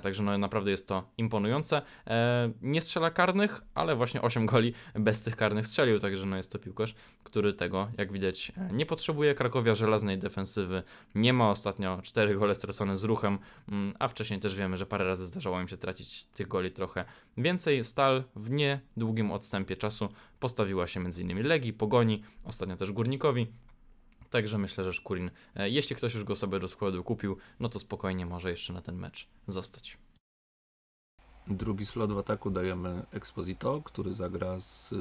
także 0.04 0.24
no 0.24 0.38
naprawdę 0.38 0.72
jest 0.72 0.88
to 0.88 1.04
imponujące. 1.18 1.82
E, 2.08 2.52
nie 2.62 2.82
strzela 2.82 3.12
karnych, 3.12 3.62
ale 3.76 3.96
właśnie 3.96 4.22
8 4.22 4.46
goli 4.46 4.74
bez 4.96 5.22
tych 5.22 5.36
karnych 5.36 5.68
strzelił, 5.68 6.00
także 6.00 6.26
no 6.26 6.38
jest 6.38 6.52
to 6.52 6.60
piłkarz, 6.60 6.96
który 7.24 7.54
tego, 7.54 7.88
jak 7.98 8.12
widać, 8.12 8.52
nie 8.72 8.86
potrzebuje. 8.86 9.36
Krakowia 9.36 9.76
żelaznej 9.76 10.18
defensywy 10.18 10.84
nie 11.16 11.34
ma 11.34 11.50
ostatnio 11.50 12.00
4 12.04 12.36
gole 12.36 12.56
stracone 12.56 12.98
z 12.98 13.04
ruchem, 13.04 13.40
mm, 13.70 13.94
a 14.00 14.08
wcześniej 14.08 14.40
też 14.40 14.56
wiemy, 14.56 14.78
że 14.78 14.86
parę 14.86 15.06
razy 15.06 15.26
zdarzało 15.26 15.62
im 15.62 15.68
się 15.68 15.78
tracić 15.78 16.24
tych 16.24 16.48
goli 16.48 16.72
trochę 16.72 17.06
więcej. 17.38 17.84
Stal 17.84 18.24
w 18.36 18.50
niedługim 18.50 19.32
odstępie 19.32 19.78
czasu 19.78 20.10
postawiła 20.40 20.88
się 20.88 21.00
m.in. 21.00 21.48
Legii, 21.48 21.74
Pogoni, 21.74 22.24
ostatnio 22.44 22.76
też 22.76 22.92
Górnikowi. 22.92 23.48
Także 24.30 24.58
myślę, 24.58 24.84
że 24.84 24.94
Szkurin, 24.94 25.32
e, 25.56 25.70
jeśli 25.70 25.96
ktoś 25.96 26.14
już 26.14 26.24
go 26.24 26.36
sobie 26.36 26.60
do 26.60 26.68
składu 26.68 27.04
kupił, 27.04 27.38
no 27.60 27.70
to 27.70 27.80
spokojnie 27.80 28.26
może 28.26 28.50
jeszcze 28.52 28.74
na 28.74 28.82
ten 28.82 28.96
mecz 28.96 29.28
zostać. 29.48 29.98
Drugi 31.48 31.86
slot 31.86 32.14
w 32.14 32.18
ataku 32.18 32.50
dajemy 32.50 33.06
Exposito, 33.12 33.82
który 33.82 34.14
zagra 34.14 34.60
z, 34.60 34.94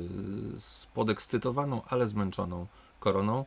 z 0.58 0.86
podekscytowaną, 0.86 1.82
ale 1.88 2.08
zmęczoną 2.08 2.66
koroną. 3.00 3.44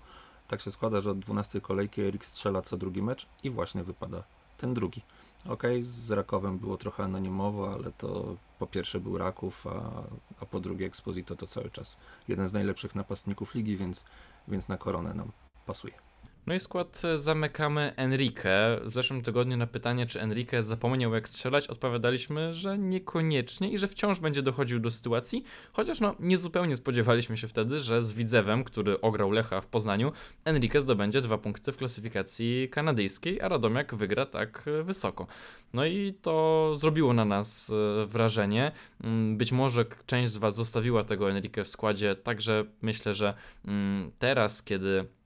tak 0.48 0.62
się 0.62 0.72
składa, 0.72 1.02
że 1.02 1.12
od 1.12 1.20
12 1.20 1.62
kolejki 1.62 2.02
Erik 2.02 2.26
strzela 2.26 2.62
co 2.62 2.78
drugi 2.78 3.02
mecz 3.02 3.28
i 3.44 3.50
właśnie 3.50 3.84
wypada 3.84 4.24
ten 4.58 4.74
drugi. 4.74 5.02
Okej, 5.50 5.84
z 5.84 6.12
Rakowem 6.12 6.58
było 6.58 6.78
trochę 6.78 7.04
anonimowo, 7.04 7.74
ale 7.74 7.92
to 7.92 8.36
po 8.60 8.68
pierwsze 8.68 9.00
był 9.00 9.18
Raków, 9.18 9.68
a, 9.68 10.04
a 10.42 10.46
po 10.46 10.60
drugie 10.60 10.86
Exposito 10.86 11.36
to 11.36 11.48
cały 11.48 11.70
czas 11.70 11.98
jeden 12.28 12.50
z 12.50 12.54
najlepszych 12.54 12.96
napastników 12.96 13.56
ligi, 13.56 13.78
więc, 13.78 14.06
więc 14.48 14.68
na 14.68 14.78
koronę 14.78 15.14
nam 15.14 15.32
pasuje. 15.68 16.08
No 16.48 16.54
i 16.54 16.60
skład 16.60 17.02
e, 17.06 17.18
zamykamy 17.18 17.94
Enrique. 17.96 18.80
W 18.84 18.94
zeszłym 18.94 19.22
tygodniu 19.22 19.58
na 19.58 19.68
pytanie, 19.68 20.06
czy 20.06 20.22
Enrique 20.22 20.64
zapomniał 20.64 21.14
jak 21.14 21.30
strzelać, 21.30 21.68
odpowiadaliśmy, 21.68 22.54
że 22.54 22.78
niekoniecznie 22.78 23.72
i 23.72 23.78
że 23.78 23.88
wciąż 23.88 24.20
będzie 24.20 24.42
dochodził 24.42 24.80
do 24.80 24.92
sytuacji, 24.92 25.44
chociaż 25.74 26.00
no 26.00 26.16
niezupełnie 26.20 26.76
spodziewaliśmy 26.76 27.38
się 27.38 27.48
wtedy, 27.48 27.80
że 27.80 28.02
z 28.02 28.14
Widzewem, 28.14 28.64
który 28.64 29.02
ograł 29.02 29.32
Lecha 29.32 29.62
w 29.62 29.68
Poznaniu, 29.68 30.12
Enrique 30.46 30.82
zdobędzie 30.82 31.22
dwa 31.22 31.38
punkty 31.38 31.72
w 31.72 31.78
klasyfikacji 31.78 32.70
kanadyjskiej, 32.72 33.42
a 33.42 33.48
Radomiak 33.48 33.96
wygra 33.96 34.26
tak 34.26 34.64
e, 34.68 34.84
wysoko. 34.84 35.28
No 35.74 35.86
i 35.86 36.14
to 36.22 36.72
zrobiło 36.76 37.14
na 37.14 37.26
nas 37.26 37.70
e, 37.70 38.06
wrażenie. 38.06 38.72
Mm, 39.04 39.38
być 39.38 39.52
może 39.52 39.86
część 40.06 40.32
z 40.32 40.38
Was 40.38 40.56
zostawiła 40.56 41.04
tego 41.04 41.32
Enrique 41.32 41.64
w 41.64 41.68
składzie, 41.68 42.16
także 42.16 42.66
myślę, 42.82 43.14
że 43.14 43.34
mm, 43.66 44.12
teraz, 44.20 44.64
kiedy 44.64 45.17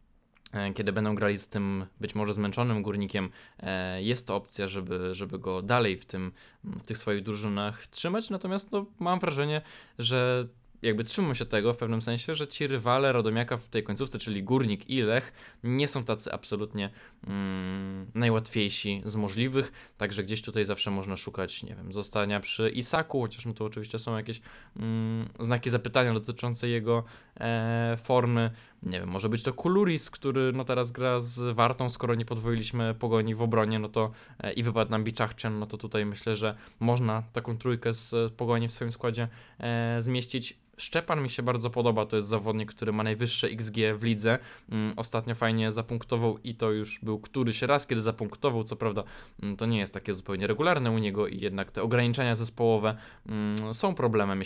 kiedy 0.76 0.92
będą 0.92 1.16
grali 1.16 1.38
z 1.38 1.48
tym 1.48 1.86
być 2.00 2.16
może 2.16 2.34
zmęczonym 2.34 2.84
górnikiem, 2.84 3.30
e, 3.60 4.04
jest 4.04 4.28
to 4.28 4.36
opcja, 4.36 4.68
żeby, 4.68 5.16
żeby 5.16 5.40
go 5.40 5.62
dalej 5.62 5.98
w, 5.98 6.06
tym, 6.06 6.32
w 6.64 6.84
tych 6.84 6.98
swoich 6.98 7.24
drużynach 7.24 7.88
trzymać. 7.88 8.30
Natomiast 8.30 8.72
no, 8.72 8.86
mam 9.00 9.20
wrażenie, 9.20 9.62
że 10.00 10.48
jakby 10.82 11.04
trzymam 11.04 11.36
się 11.36 11.46
tego 11.46 11.74
w 11.74 11.78
pewnym 11.78 12.02
sensie, 12.02 12.36
że 12.36 12.48
ci 12.48 12.68
rywale 12.68 13.14
Radomiaka 13.14 13.58
w 13.58 13.68
tej 13.68 13.84
końcówce, 13.84 14.20
czyli 14.20 14.44
Górnik 14.44 14.90
i 14.90 15.02
Lech, 15.02 15.34
nie 15.64 15.88
są 15.88 16.04
tacy 16.04 16.34
absolutnie 16.34 16.90
mm, 17.28 18.12
najłatwiejsi 18.16 19.02
z 19.06 19.16
możliwych, 19.16 19.72
także 19.98 20.24
gdzieś 20.24 20.42
tutaj 20.42 20.66
zawsze 20.66 20.92
można 20.92 21.18
szukać, 21.18 21.64
nie 21.64 21.76
wiem, 21.76 21.94
zostania 21.94 22.40
przy 22.40 22.70
Isaku, 22.70 23.22
chociaż 23.22 23.46
no 23.46 23.54
to 23.54 23.66
oczywiście 23.66 24.00
są 24.00 24.18
jakieś 24.18 24.42
mm, 24.78 25.30
znaki 25.40 25.70
zapytania 25.70 26.14
dotyczące 26.14 26.68
jego 26.70 27.04
e, 27.40 27.98
formy. 28.04 28.52
Nie 28.84 29.00
wiem, 29.00 29.10
może 29.10 29.30
być 29.30 29.44
to 29.44 29.54
Kuluris, 29.54 30.10
który 30.10 30.52
no 30.54 30.65
teraz 30.65 30.91
gra 30.91 31.20
z 31.20 31.56
Wartą, 31.56 31.89
skoro 31.89 32.15
nie 32.15 32.26
podwoiliśmy 32.26 32.96
pogoni 33.00 33.36
w 33.36 33.41
obronie, 33.41 33.80
no 33.80 33.89
to 33.89 34.12
e, 34.39 34.54
i 34.54 34.63
wypadł 34.63 34.91
nam 34.91 35.04
Biczachczyn, 35.04 35.60
no 35.60 35.65
to 35.65 35.78
tutaj 35.78 36.06
myślę, 36.06 36.36
że 36.36 36.56
można 36.80 37.24
taką 37.34 37.58
trójkę 37.58 37.94
z 37.94 38.34
pogoni 38.34 38.67
w 38.67 38.74
swoim 38.74 38.91
składzie 38.91 39.28
e, 39.60 40.02
zmieścić. 40.02 40.60
Szczepan 40.82 41.24
mi 41.24 41.30
się 41.30 41.44
bardzo 41.44 41.70
podoba, 41.70 42.06
to 42.06 42.15
jest 42.15 42.28
zawodnik, 42.28 42.74
który 42.74 42.91
ma 42.91 43.04
najwyższe 43.04 43.48
XG 43.48 43.76
w 43.96 44.04
lidze. 44.04 44.39
Mm, 44.70 44.94
ostatnio 44.98 45.36
fajnie 45.36 45.72
zapunktował 45.72 46.38
i 46.44 46.56
to 46.56 46.72
już 46.72 47.00
był 47.00 47.20
któryś 47.20 47.62
raz, 47.62 47.88
kiedy 47.88 48.02
zapunktował. 48.02 48.63
Co 48.63 48.76
prawda, 48.76 49.04
mm, 49.44 49.58
to 49.58 49.65
nie 49.65 49.80
jest 49.80 49.94
takie 49.94 50.13
zupełnie 50.13 50.48
regularne 50.48 50.91
u 50.91 50.98
niego 50.98 51.28
i 51.28 51.39
jednak 51.39 51.72
te 51.72 51.82
ograniczenia 51.82 52.36
zespołowe 52.36 52.98
mm, 53.26 53.74
są 53.74 53.96
problemem, 53.96 54.39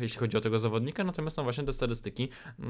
jeśli 0.00 0.18
chodzi, 0.18 0.36
o, 0.36 0.40
tego 0.40 0.58
zawodnika. 0.58 1.04
Natomiast 1.04 1.36
no 1.36 1.42
właśnie 1.42 1.64
te 1.64 1.72
statystyki 1.72 2.28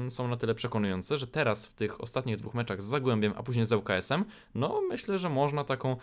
są 0.09 0.27
na 0.27 0.37
tyle 0.37 0.55
przekonujące, 0.55 1.17
że 1.17 1.27
teraz 1.27 1.65
w 1.65 1.75
tych 1.75 2.01
ostatnich 2.01 2.37
dwóch 2.37 2.53
meczach 2.53 2.81
z 2.81 2.85
Zagłębiem, 2.85 3.33
a 3.37 3.43
później 3.43 3.65
z 3.65 3.73
UKS-em, 3.73 4.25
no 4.55 4.81
myślę, 4.89 5.19
że 5.19 5.29
można 5.29 5.63
taką 5.63 5.97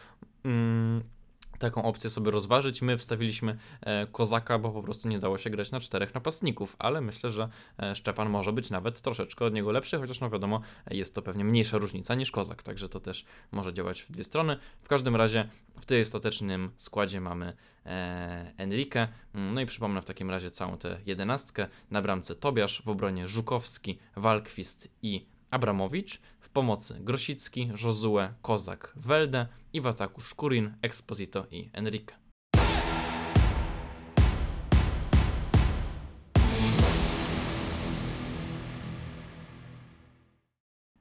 taką 1.59 1.83
opcję 1.83 2.11
sobie 2.11 2.31
rozważyć. 2.31 2.83
My 2.83 2.99
wstawiliśmy 2.99 3.59
e, 3.81 4.07
Kozaka, 4.07 4.59
bo 4.59 4.71
po 4.71 4.83
prostu 4.83 5.09
nie 5.09 5.19
dało 5.19 5.38
się 5.38 5.51
grać 5.51 5.71
na 5.71 5.81
czterech 5.81 6.14
napastników, 6.14 6.77
ale 6.79 7.01
myślę, 7.01 7.31
że 7.31 7.49
e, 7.79 7.95
Szczepan 7.95 8.31
może 8.31 8.53
być 8.53 8.71
nawet 8.71 9.01
troszeczkę 9.01 9.45
od 9.45 9.55
niego 9.55 9.73
lepszy, 9.73 9.99
chociaż 9.99 10.21
no 10.21 10.31
wiadomo, 10.31 10.61
jest 10.90 11.14
to 11.14 11.23
pewnie 11.23 11.45
mniejsza 11.45 11.79
różnica 11.79 12.14
niż 12.14 12.31
Kozak, 12.31 12.62
także 12.62 12.88
to 12.88 13.01
też 13.01 13.25
może 13.53 13.73
działać 13.73 14.03
w 14.03 14.12
dwie 14.12 14.25
strony. 14.25 14.57
W 14.83 14.88
każdym 14.88 15.16
razie 15.16 15.49
w 15.81 15.85
tej 15.85 16.01
ostatecznym 16.01 16.71
składzie 16.77 17.21
mamy 17.21 17.57
e, 17.87 18.53
Enrique, 18.57 19.09
no 19.35 19.61
i 19.61 19.66
przypomnę 19.66 20.03
w 20.03 20.05
takim 20.05 20.31
razie 20.31 20.51
całą 20.51 20.79
tę 20.79 20.99
jedenastkę. 21.07 21.69
Na 21.90 22.03
bramce 22.03 22.35
Tobiasz, 22.35 22.83
w 22.83 22.88
obronie 22.88 23.27
Żukowski, 23.27 23.99
Walkwist 24.16 24.88
i 25.03 25.27
Abramowicz, 25.51 26.21
pomocy 26.57 26.97
Grosicki, 27.01 27.71
Josue, 27.85 28.35
Kozak, 28.42 28.92
Welde 28.97 29.47
i 29.73 29.81
w 29.81 29.87
ataku 29.87 30.21
Szkurin, 30.21 30.75
Exposito 30.83 31.47
i 31.51 31.71
Enrique. 31.73 32.14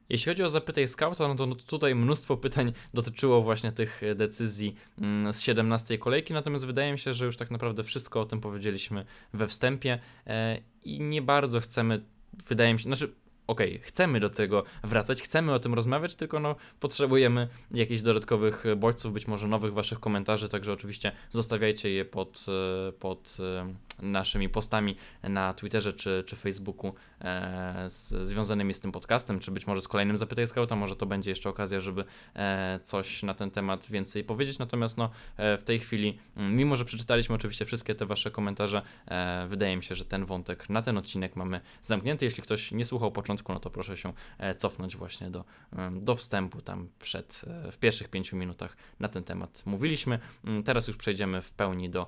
Jeśli 0.10 0.32
chodzi 0.32 0.44
o 0.44 0.50
zapytaj 0.50 0.88
scouta, 0.88 1.28
no 1.28 1.36
to 1.36 1.56
tutaj 1.56 1.96
mnóstwo 1.96 2.38
pytań 2.38 2.74
dotyczyło 2.94 3.42
właśnie 3.42 3.72
tych 3.72 4.02
decyzji 4.16 4.76
mm, 5.02 5.34
z 5.34 5.42
17 5.42 5.98
kolejki, 5.98 6.34
natomiast 6.34 6.66
wydaje 6.66 6.92
mi 6.92 7.00
się, 7.00 7.14
że 7.14 7.26
już 7.26 7.38
tak 7.38 7.52
naprawdę 7.52 7.84
wszystko 7.84 8.22
o 8.22 8.26
tym 8.26 8.42
powiedzieliśmy 8.42 9.06
we 9.34 9.48
wstępie 9.48 10.00
e, 10.28 10.62
i 10.84 11.02
nie 11.02 11.22
bardzo 11.22 11.60
chcemy, 11.60 12.06
wydaje 12.48 12.74
mi 12.74 12.80
się, 12.80 12.84
znaczy 12.84 13.25
okej, 13.48 13.76
okay, 13.76 13.88
chcemy 13.88 14.20
do 14.20 14.30
tego 14.30 14.64
wracać, 14.84 15.22
chcemy 15.22 15.54
o 15.54 15.60
tym 15.60 15.74
rozmawiać, 15.74 16.16
tylko 16.16 16.40
no, 16.40 16.56
potrzebujemy 16.80 17.48
jakichś 17.72 18.02
dodatkowych 18.02 18.64
bodźców, 18.78 19.14
być 19.14 19.28
może 19.28 19.48
nowych 19.48 19.74
waszych 19.74 20.00
komentarzy, 20.00 20.50
także 20.50 20.74
oczywiście 20.74 21.12
zostawiajcie 21.30 21.90
je 21.90 22.06
pod, 22.06 22.46
e, 22.88 22.92
pod 22.92 23.38
e, 23.40 23.74
naszymi 24.02 24.50
postami 24.50 24.96
na 25.24 25.54
Twitterze 25.54 25.94
czy, 25.94 26.24
czy 26.28 26.36
Facebooku 26.36 26.94
e, 27.22 27.90
z, 27.90 28.28
związanymi 28.28 28.74
z 28.74 28.80
tym 28.80 28.92
podcastem, 28.92 29.40
czy 29.40 29.52
być 29.52 29.68
może 29.68 29.82
z 29.82 29.88
kolejnym 29.88 30.18
Zapytaj 30.18 30.48
Scouta, 30.48 30.76
może 30.76 30.96
to 30.96 31.06
będzie 31.06 31.32
jeszcze 31.32 31.50
okazja, 31.50 31.80
żeby 31.80 32.06
e, 32.36 32.80
coś 32.84 33.24
na 33.24 33.34
ten 33.34 33.52
temat 33.52 33.88
więcej 33.90 34.24
powiedzieć, 34.24 34.60
natomiast 34.60 34.98
no, 34.98 35.10
e, 35.38 35.58
w 35.58 35.64
tej 35.64 35.80
chwili, 35.80 36.18
mimo 36.38 36.76
że 36.76 36.86
przeczytaliśmy 36.86 37.36
oczywiście 37.36 37.66
wszystkie 37.66 37.96
te 37.96 38.06
wasze 38.06 38.32
komentarze, 38.32 38.82
e, 39.08 39.48
wydaje 39.48 39.78
mi 39.78 39.84
się, 39.84 39.96
że 39.96 40.06
ten 40.06 40.26
wątek 40.26 40.70
na 40.70 40.82
ten 40.82 40.98
odcinek 40.98 41.36
mamy 41.36 41.62
zamknięty. 41.82 42.26
Jeśli 42.26 42.44
ktoś 42.44 42.72
nie 42.72 42.86
słuchał 42.86 43.12
początku, 43.12 43.35
no 43.50 43.60
to 43.60 43.70
proszę 43.70 43.98
się 43.98 44.14
e, 44.38 44.56
cofnąć 44.56 44.98
właśnie 44.98 45.30
do, 45.30 45.44
do 45.92 46.16
wstępu, 46.16 46.62
tam 46.62 46.90
przed, 47.00 47.42
e, 47.68 47.72
w 47.72 47.78
pierwszych 47.78 48.10
pięciu 48.10 48.38
minutach 48.38 48.78
na 49.00 49.08
ten 49.08 49.24
temat 49.24 49.62
mówiliśmy. 49.66 50.20
Mm, 50.46 50.64
teraz 50.64 50.88
już 50.88 50.98
przejdziemy 50.98 51.42
w 51.42 51.52
pełni 51.52 51.90
do 51.90 52.08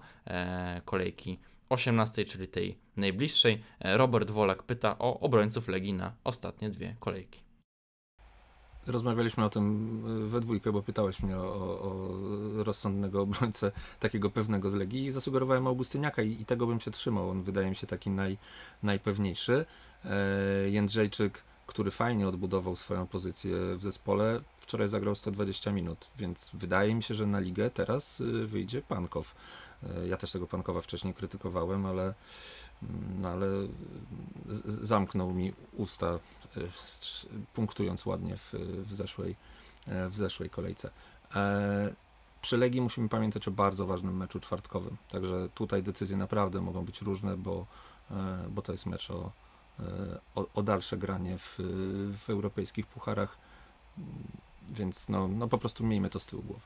kolejki 0.86 1.40
18, 1.70 2.26
czyli 2.26 2.48
tej 2.48 2.78
najbliższej, 2.98 3.64
e, 3.80 3.98
Robert 3.98 4.32
Wolak 4.32 4.64
pyta 4.64 4.98
o 5.00 5.20
obrońców 5.20 5.68
Legii 5.68 5.94
na 5.94 6.14
ostatnie 6.24 6.70
dwie 6.70 6.96
kolejki. 7.00 7.40
Rozmawialiśmy 8.88 9.46
o 9.46 9.50
tym 9.50 10.04
e, 10.26 10.28
we 10.28 10.42
dwójkę, 10.42 10.72
bo 10.72 10.84
pytałeś 10.84 11.24
mnie 11.24 11.38
o, 11.38 11.82
o 11.82 12.64
rozsądnego 12.64 13.22
obrońcę 13.22 13.72
takiego 14.00 14.30
pewnego 14.30 14.70
z 14.70 14.74
Legii 14.74 15.06
i 15.06 15.12
zasugerowałem 15.12 15.68
Augustyniaka 15.68 16.22
i, 16.22 16.42
i, 16.42 16.46
tego 16.46 16.68
bym 16.68 16.80
się 16.80 16.92
trzymał. 16.92 17.30
On 17.30 17.44
wydaje 17.44 17.70
mi 17.70 17.76
się 17.76 17.88
taki 17.88 18.10
naj, 18.10 18.38
najpewniejszy. 18.84 19.66
E, 20.06 20.70
Jędrzejczyk, 20.70 21.44
który 21.68 21.92
fajnie 21.92 22.28
odbudował 22.28 22.76
swoją 22.76 23.08
pozycję 23.08 23.56
w 23.76 23.84
zespole, 23.84 24.42
wczoraj 24.68 24.90
zagrał 24.90 25.16
120 25.16 25.72
minut, 25.72 26.08
więc 26.18 26.50
wydaje 26.54 26.96
mi 26.96 27.04
się, 27.04 27.16
że 27.16 27.28
na 27.28 27.40
ligę 27.40 27.70
teraz 27.70 28.22
e, 28.22 28.24
wyjdzie 28.46 28.82
Pankow. 28.82 29.36
E, 29.84 30.08
ja 30.08 30.18
też 30.18 30.32
tego 30.32 30.48
Pankowa 30.48 30.82
wcześniej 30.82 31.14
krytykowałem, 31.14 31.86
ale, 31.86 32.04
mm, 32.04 33.22
no 33.22 33.30
ale 33.30 33.48
zamknął 34.66 35.34
mi 35.34 35.54
usta, 35.74 36.08
e, 36.08 36.20
punktując 37.54 38.06
ładnie 38.06 38.38
w, 38.38 38.54
w, 38.86 38.96
zeszłej, 38.96 39.36
w 40.10 40.18
zeszłej 40.18 40.50
kolejce. 40.50 40.90
Przy 42.42 42.58
Legii 42.58 42.82
musimy 42.82 43.10
pamiętać 43.10 43.48
o 43.48 43.52
bardzo 43.52 43.86
ważnym 43.86 44.18
meczu 44.18 44.40
czwartkowym. 44.40 44.98
Także 45.12 45.50
tutaj 45.54 45.84
decyzje 45.84 46.18
naprawdę 46.18 46.62
mogą 46.62 46.86
być 46.86 47.02
różne, 47.02 47.38
bo, 47.38 47.66
bo 48.50 48.62
to 48.62 48.72
jest 48.72 48.86
mecz 48.86 49.12
o, 49.12 49.32
o, 50.36 50.48
o 50.54 50.64
dalsze 50.64 50.98
granie 50.98 51.38
w, 51.38 51.56
w 52.26 52.30
europejskich 52.30 52.86
pucharach. 52.88 53.38
Więc 54.70 55.10
no, 55.10 55.28
no 55.28 55.48
po 55.48 55.58
prostu 55.58 55.84
miejmy 55.84 56.10
to 56.10 56.20
z 56.20 56.26
tyłu 56.26 56.44
głowy. 56.44 56.62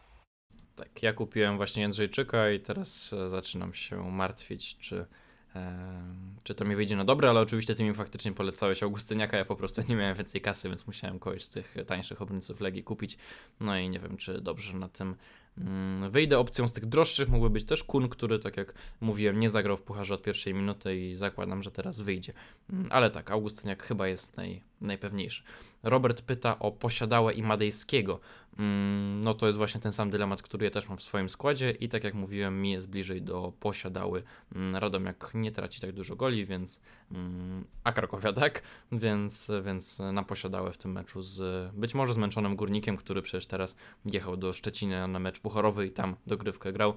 Tak, 0.76 1.04
ja 1.04 1.14
kupiłem 1.14 1.58
właśnie 1.58 1.82
Jędrzejczyka 1.82 2.52
i 2.52 2.60
teraz 2.60 3.14
e, 3.14 3.30
zaczynam 3.30 3.74
się 3.74 4.12
martwić, 4.12 4.78
czy, 4.78 5.06
e, 5.56 6.04
czy 6.44 6.56
to 6.56 6.66
mi 6.66 6.76
wyjdzie 6.76 6.96
na 6.96 7.06
dobre, 7.06 7.30
ale 7.30 7.40
oczywiście 7.40 7.76
ty 7.76 7.84
mi 7.84 7.94
faktycznie 7.94 8.34
polecałeś 8.34 8.84
Augustyniaka, 8.84 9.38
ja 9.38 9.46
po 9.46 9.56
prostu 9.56 9.82
nie 9.90 9.96
miałem 9.96 10.18
więcej 10.18 10.42
kasy, 10.42 10.70
więc 10.70 10.88
musiałem 10.88 11.20
kogoś 11.20 11.44
z 11.44 11.50
tych 11.50 11.76
tańszych 11.88 12.22
obrońców 12.22 12.62
Legii 12.62 12.84
kupić. 12.84 13.18
No 13.60 13.78
i 13.78 13.90
nie 13.90 14.00
wiem, 14.00 14.18
czy 14.18 14.42
dobrze 14.42 14.74
na 14.74 14.90
tym 14.90 15.16
wyjdę. 16.10 16.40
Opcją 16.40 16.68
z 16.68 16.74
tych 16.74 16.86
droższych 16.86 17.30
mógłby 17.30 17.50
być 17.50 17.66
też 17.66 17.84
Kun, 17.84 18.10
który, 18.10 18.40
tak 18.40 18.58
jak 18.58 18.74
mówiłem, 19.02 19.40
nie 19.40 19.50
zagrał 19.50 19.78
w 19.78 19.82
pucharze 19.82 20.14
od 20.14 20.24
pierwszej 20.24 20.54
minuty 20.54 20.98
i 20.98 21.16
zakładam, 21.16 21.64
że 21.64 21.72
teraz 21.72 22.02
wyjdzie. 22.02 22.34
Mm, 22.70 22.88
Ale 22.92 23.12
tak, 23.12 23.32
Augustyniak 23.32 23.84
chyba 23.84 24.08
jest 24.08 24.38
naj, 24.38 24.62
najpewniejszy. 24.82 25.44
Robert 25.84 26.22
pyta 26.22 26.60
o 26.60 26.72
Posiadałe 26.72 27.34
i 27.34 27.44
Madejskiego. 27.44 28.20
Mm, 28.60 29.22
No 29.24 29.34
to 29.34 29.46
jest 29.46 29.58
właśnie 29.58 29.82
ten 29.82 29.92
sam 29.92 30.10
dylemat, 30.10 30.42
który 30.42 30.66
ja 30.66 30.72
też 30.72 30.90
mam 30.90 30.98
w 30.98 31.02
swoim 31.04 31.30
składzie 31.30 31.72
i 31.72 31.90
tak 31.90 32.04
jak 32.04 32.14
mówiłem, 32.14 32.62
mi 32.62 32.72
jest 32.72 32.90
bliżej 32.90 33.22
do 33.22 33.54
Posiadały. 33.60 34.24
Mm, 34.56 34.76
Radomiak 34.76 35.32
nie 35.34 35.52
traci 35.52 35.82
tak 35.82 35.92
dużo 35.92 36.16
goli, 36.16 36.46
więc 36.46 36.82
mm, 37.12 37.66
a 37.84 37.92
Krakowia 37.92 38.34
tak, 38.34 38.62
więc, 38.92 39.52
więc 39.64 40.00
na 40.00 40.24
Posiadałe 40.24 40.72
w 40.72 40.78
tym 40.78 40.92
meczu 40.92 41.22
z 41.22 41.72
być 41.76 41.96
może 41.96 42.14
zmęczonym 42.14 42.56
Górnikiem, 42.56 42.98
który 42.98 43.22
przecież 43.22 43.46
teraz 43.46 43.76
jechał 44.06 44.38
do 44.38 44.54
Szczecina 44.54 45.08
na 45.08 45.20
mecz 45.20 45.40
pucharowy 45.40 45.88
i 45.88 45.92
tam 45.92 46.16
dogrywkę 46.28 46.74
grał. 46.74 46.94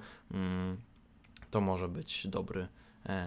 To 1.51 1.61
może 1.61 1.87
być 1.87 2.27
dobry, 2.27 2.67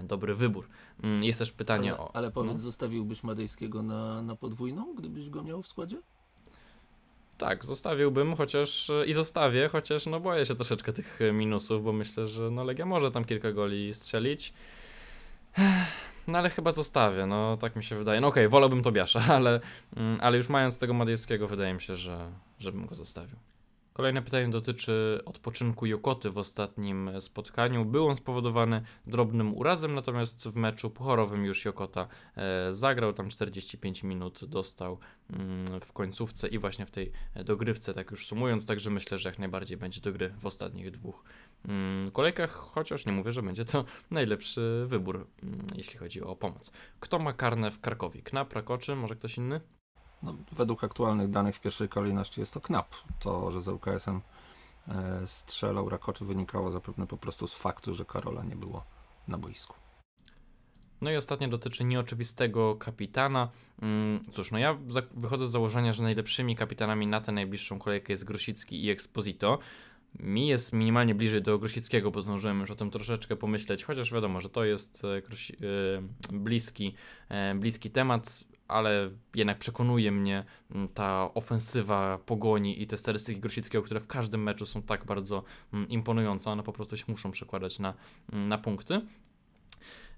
dobry 0.02 0.34
wybór. 0.34 0.68
Mm, 1.02 1.24
Jest 1.24 1.38
też 1.38 1.52
pytanie 1.52 1.92
Ale, 1.92 2.00
o... 2.00 2.16
ale 2.16 2.30
powiedz, 2.30 2.52
no. 2.52 2.58
zostawiłbyś 2.58 3.22
Madejskiego 3.22 3.82
na, 3.82 4.22
na 4.22 4.36
podwójną, 4.36 4.94
gdybyś 4.94 5.30
go 5.30 5.42
miał 5.42 5.62
w 5.62 5.66
składzie? 5.68 5.96
Tak, 7.38 7.64
zostawiłbym, 7.64 8.36
chociaż 8.36 8.90
i 9.06 9.12
zostawię, 9.12 9.68
chociaż 9.68 10.06
no 10.06 10.20
boję 10.20 10.46
się 10.46 10.54
troszeczkę 10.54 10.92
tych 10.92 11.22
e, 11.22 11.32
minusów, 11.32 11.84
bo 11.84 11.92
myślę, 11.92 12.26
że 12.26 12.50
no 12.50 12.64
Legia 12.64 12.86
może 12.86 13.10
tam 13.10 13.24
kilka 13.24 13.52
goli 13.52 13.94
strzelić. 13.94 14.52
No 16.28 16.38
ale 16.38 16.50
chyba 16.50 16.72
zostawię, 16.72 17.26
no 17.26 17.56
tak 17.56 17.76
mi 17.76 17.84
się 17.84 17.96
wydaje. 17.96 18.20
No 18.20 18.28
okej, 18.28 18.48
wolałbym 18.48 18.82
Tobiasza, 18.82 19.20
ale, 19.36 19.60
mm, 19.96 20.18
ale 20.20 20.36
już 20.36 20.48
mając 20.48 20.78
tego 20.78 20.94
Madejskiego, 20.94 21.48
wydaje 21.48 21.74
mi 21.74 21.80
się, 21.80 21.96
że 21.96 22.30
żebym 22.58 22.86
go 22.86 22.94
zostawił. 22.94 23.36
Kolejne 23.98 24.22
pytanie 24.22 24.48
dotyczy 24.48 25.20
odpoczynku 25.24 25.86
Jokoty 25.86 26.30
w 26.30 26.38
ostatnim 26.38 27.10
spotkaniu. 27.20 27.84
Był 27.84 28.06
on 28.06 28.14
spowodowany 28.14 28.82
drobnym 29.06 29.54
urazem, 29.54 29.94
natomiast 29.94 30.48
w 30.48 30.56
meczu 30.56 30.90
pucharowym 30.90 31.44
już 31.44 31.64
Jokota 31.64 32.08
e, 32.36 32.72
zagrał, 32.72 33.12
tam 33.12 33.28
45 33.28 34.02
minut 34.02 34.44
dostał 34.44 34.98
mm, 35.30 35.80
w 35.80 35.92
końcówce 35.92 36.48
i 36.48 36.58
właśnie 36.58 36.86
w 36.86 36.90
tej 36.90 37.12
dogrywce, 37.44 37.94
tak 37.94 38.10
już 38.10 38.26
sumując, 38.26 38.66
także 38.66 38.90
myślę, 38.90 39.18
że 39.18 39.28
jak 39.28 39.38
najbardziej 39.38 39.76
będzie 39.76 40.00
do 40.00 40.12
gry 40.12 40.34
w 40.38 40.46
ostatnich 40.46 40.90
dwóch 40.90 41.24
mm, 41.64 42.10
kolejkach, 42.10 42.50
chociaż 42.50 43.06
nie 43.06 43.12
mówię, 43.12 43.32
że 43.32 43.42
będzie 43.42 43.64
to 43.64 43.84
najlepszy 44.10 44.84
wybór, 44.86 45.26
mm, 45.42 45.66
jeśli 45.76 45.98
chodzi 45.98 46.22
o 46.22 46.36
pomoc. 46.36 46.72
Kto 47.00 47.18
ma 47.18 47.32
karnę 47.32 47.70
w 47.70 47.80
Krakowie? 47.80 48.22
Knap, 48.22 48.52
Rakoczy, 48.52 48.96
może 48.96 49.16
ktoś 49.16 49.36
inny? 49.36 49.60
No, 50.22 50.34
według 50.52 50.84
aktualnych 50.84 51.30
danych 51.30 51.56
w 51.56 51.60
pierwszej 51.60 51.88
kolejności 51.88 52.40
jest 52.40 52.54
to 52.54 52.60
knap. 52.60 52.88
To, 53.18 53.50
że 53.50 53.62
z 53.62 53.68
ŁKS-em 53.68 54.20
e, 54.88 55.26
strzelał 55.26 55.88
Rakoczy 55.88 56.24
wynikało 56.24 56.70
zapewne 56.70 57.06
po 57.06 57.16
prostu 57.16 57.46
z 57.48 57.54
faktu, 57.54 57.94
że 57.94 58.04
Karola 58.04 58.44
nie 58.44 58.56
było 58.56 58.84
na 59.28 59.38
boisku. 59.38 59.74
No 61.00 61.10
i 61.10 61.16
ostatnie 61.16 61.48
dotyczy 61.48 61.84
nieoczywistego 61.84 62.76
kapitana. 62.76 63.48
Mm, 63.82 64.24
Cóż, 64.32 64.50
no 64.50 64.58
ja 64.58 64.78
za- 64.86 65.02
wychodzę 65.14 65.46
z 65.46 65.50
założenia, 65.50 65.92
że 65.92 66.02
najlepszymi 66.02 66.56
kapitanami 66.56 67.06
na 67.06 67.20
tę 67.20 67.32
najbliższą 67.32 67.78
kolejkę 67.78 68.12
jest 68.12 68.24
Grosicki 68.24 68.84
i 68.84 68.90
Exposito. 68.90 69.58
Mi 70.20 70.46
jest 70.46 70.72
minimalnie 70.72 71.14
bliżej 71.14 71.42
do 71.42 71.58
Grosickiego, 71.58 72.10
bo 72.10 72.22
zdążyłem 72.22 72.60
już 72.60 72.70
o 72.70 72.74
tym 72.76 72.90
troszeczkę 72.90 73.36
pomyśleć, 73.36 73.84
chociaż 73.84 74.12
wiadomo, 74.12 74.40
że 74.40 74.50
to 74.50 74.64
jest 74.64 75.02
e, 75.04 75.16
e, 75.16 75.22
bliski, 76.32 76.94
bliski 77.54 77.90
temat, 77.90 78.44
ale 78.68 79.10
jednak 79.34 79.58
przekonuje 79.58 80.12
mnie 80.12 80.44
mm, 80.70 80.88
ta 80.88 81.34
ofensywa 81.34 82.18
pogoni 82.18 82.82
i 82.82 82.86
te 82.86 82.96
statystyki 82.96 83.40
Grosickiego, 83.40 83.82
które 83.84 84.00
w 84.00 84.06
każdym 84.06 84.42
meczu 84.42 84.66
są 84.66 84.82
tak 84.82 85.04
bardzo 85.04 85.42
mm, 85.72 85.88
imponujące, 85.88 86.50
one 86.50 86.62
po 86.62 86.72
prostu 86.72 86.96
się 86.96 87.04
muszą 87.08 87.30
przekładać 87.30 87.78
na, 87.78 87.94
mm, 88.32 88.48
na 88.48 88.58
punkty. 88.58 89.00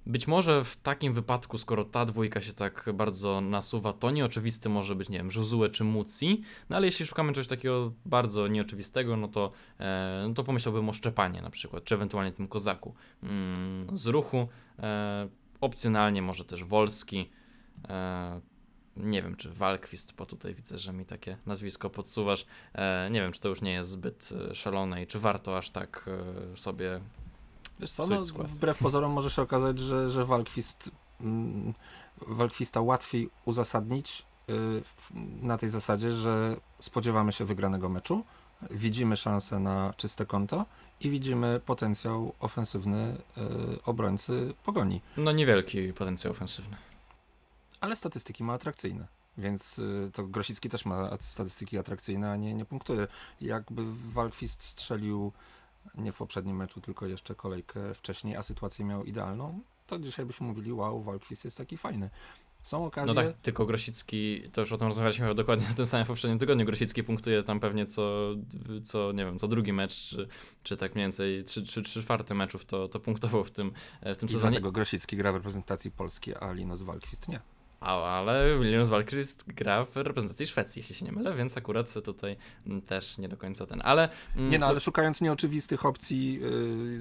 Być 0.06 0.28
może 0.28 0.64
w 0.64 0.76
takim 0.76 1.12
wypadku, 1.12 1.58
skoro 1.58 1.84
ta 1.84 2.04
dwójka 2.06 2.40
się 2.40 2.52
tak 2.52 2.88
bardzo 2.94 3.40
nasuwa, 3.40 3.92
to 3.92 4.10
nieoczywisty 4.10 4.68
może 4.68 4.94
być, 4.94 5.08
nie 5.08 5.18
wiem, 5.18 5.30
Josue 5.36 5.68
czy 5.72 5.84
Muci, 5.84 6.42
no 6.70 6.76
ale 6.76 6.86
jeśli 6.86 7.06
szukamy 7.06 7.32
czegoś 7.32 7.46
takiego 7.46 7.92
bardzo 8.06 8.48
nieoczywistego, 8.48 9.16
no 9.16 9.28
to, 9.28 9.50
e, 9.80 10.24
no 10.28 10.34
to 10.34 10.44
pomyślałbym 10.44 10.88
o 10.88 10.92
Szczepanie 10.92 11.42
na 11.42 11.50
przykład, 11.50 11.84
czy 11.84 11.94
ewentualnie 11.94 12.32
tym 12.32 12.48
Kozaku 12.48 12.94
mm, 13.22 13.96
z 13.96 14.06
ruchu, 14.06 14.48
e, 14.78 15.28
opcjonalnie 15.60 16.22
może 16.22 16.44
też 16.44 16.64
Wolski, 16.64 17.30
nie 18.96 19.22
wiem, 19.22 19.36
czy 19.36 19.52
Walkwist, 19.52 20.14
bo 20.14 20.26
tutaj 20.26 20.54
widzę, 20.54 20.78
że 20.78 20.92
mi 20.92 21.04
takie 21.04 21.36
nazwisko 21.46 21.90
podsuwasz. 21.90 22.46
E, 22.74 23.08
nie 23.10 23.20
wiem, 23.20 23.32
czy 23.32 23.40
to 23.40 23.48
już 23.48 23.62
nie 23.62 23.72
jest 23.72 23.90
zbyt 23.90 24.28
e, 24.50 24.54
szalone 24.54 25.02
i 25.02 25.06
czy 25.06 25.20
warto 25.20 25.58
aż 25.58 25.70
tak 25.70 26.10
e, 26.52 26.56
sobie 26.56 27.00
Wiesz 27.80 27.90
co, 27.90 28.06
no, 28.06 28.22
wbrew 28.22 28.78
pozorom 28.78 29.12
może 29.12 29.30
się 29.30 29.42
okazać, 29.42 29.78
że, 29.78 30.10
że 30.10 30.24
Walkwist, 30.24 30.90
mm, 31.20 31.74
Walkwista 32.26 32.80
łatwiej 32.80 33.30
uzasadnić 33.44 34.26
y, 34.50 34.82
na 35.42 35.58
tej 35.58 35.68
zasadzie, 35.68 36.12
że 36.12 36.56
spodziewamy 36.80 37.32
się 37.32 37.44
wygranego 37.44 37.88
meczu, 37.88 38.24
widzimy 38.70 39.16
szansę 39.16 39.58
na 39.58 39.94
czyste 39.96 40.26
konto 40.26 40.66
i 41.00 41.10
widzimy 41.10 41.60
potencjał 41.66 42.34
ofensywny 42.40 43.16
y, 43.76 43.82
obrońcy 43.82 44.54
Pogoni. 44.64 45.00
No 45.16 45.32
niewielki 45.32 45.92
potencjał 45.92 46.32
ofensywny. 46.32 46.76
Ale 47.80 47.96
statystyki 47.96 48.44
ma 48.44 48.52
atrakcyjne. 48.52 49.08
Więc 49.38 49.78
y, 49.78 50.10
to 50.12 50.26
Grosicki 50.26 50.68
też 50.68 50.84
ma 50.84 51.16
statystyki 51.20 51.78
atrakcyjne, 51.78 52.30
a 52.30 52.36
nie, 52.36 52.54
nie 52.54 52.64
punktuje. 52.64 53.06
Jakby 53.40 53.82
Walkwist 54.12 54.62
strzelił 54.62 55.32
nie 55.94 56.12
w 56.12 56.16
poprzednim 56.16 56.56
meczu, 56.56 56.80
tylko 56.80 57.06
jeszcze 57.06 57.34
kolejkę 57.34 57.94
wcześniej, 57.94 58.36
a 58.36 58.42
sytuację 58.42 58.84
miał 58.84 59.04
idealną, 59.04 59.60
to 59.86 59.98
dzisiaj 59.98 60.26
byśmy 60.26 60.46
mówili, 60.46 60.72
wow, 60.72 61.02
Walkwist 61.02 61.44
jest 61.44 61.56
taki 61.56 61.76
fajny. 61.76 62.10
Są 62.62 62.86
okazje, 62.86 63.14
No 63.14 63.22
tak, 63.22 63.36
tylko 63.42 63.66
Grosicki, 63.66 64.42
to 64.52 64.60
już 64.60 64.72
o 64.72 64.76
tym 64.76 64.88
rozmawialiśmy 64.88 65.34
dokładnie 65.34 65.68
na 65.68 65.74
tym 65.74 65.86
samym 65.86 66.04
w 66.04 66.08
poprzednim 66.08 66.38
tygodniu, 66.38 66.66
Grosicki 66.66 67.04
punktuje 67.04 67.42
tam 67.42 67.60
pewnie 67.60 67.86
co, 67.86 68.30
co 68.84 69.12
nie 69.12 69.24
wiem, 69.24 69.38
co 69.38 69.48
drugi 69.48 69.72
mecz, 69.72 70.08
czy, 70.08 70.28
czy 70.62 70.76
tak 70.76 70.94
mniej 70.94 71.04
więcej 71.04 71.44
trzy, 71.44 71.62
trzy, 71.62 71.82
trzy 71.82 72.02
czwarte 72.02 72.34
meczów 72.34 72.64
to, 72.64 72.88
to 72.88 73.00
punktował 73.00 73.44
w 73.44 73.50
tym, 73.50 73.72
w 74.02 74.16
tym 74.16 74.28
i 74.28 74.32
sezonie. 74.32 74.50
dlatego 74.50 74.72
Grosicki 74.72 75.16
gra 75.16 75.32
w 75.32 75.34
reprezentacji 75.34 75.90
Polski, 75.90 76.34
a 76.34 76.52
Linus 76.52 76.82
Walkwist 76.82 77.28
nie. 77.28 77.40
Ale 77.80 78.58
Linus 78.60 78.88
Walkrist 78.88 79.44
gra 79.46 79.84
w 79.84 79.96
reprezentacji 79.96 80.46
Szwecji, 80.46 80.80
jeśli 80.80 80.94
się 80.94 81.04
nie 81.04 81.12
mylę, 81.12 81.34
więc 81.34 81.56
akurat 81.56 81.92
tutaj 82.04 82.36
mm, 82.66 82.82
też 82.82 83.18
nie 83.18 83.28
do 83.28 83.36
końca 83.36 83.66
ten, 83.66 83.80
ale... 83.84 84.08
mm, 84.36 84.48
Nie 84.48 84.58
no, 84.58 84.66
ale 84.66 84.80
szukając 84.80 85.20
nieoczywistych 85.20 85.86
opcji, 85.86 86.40
yy, 86.40 87.00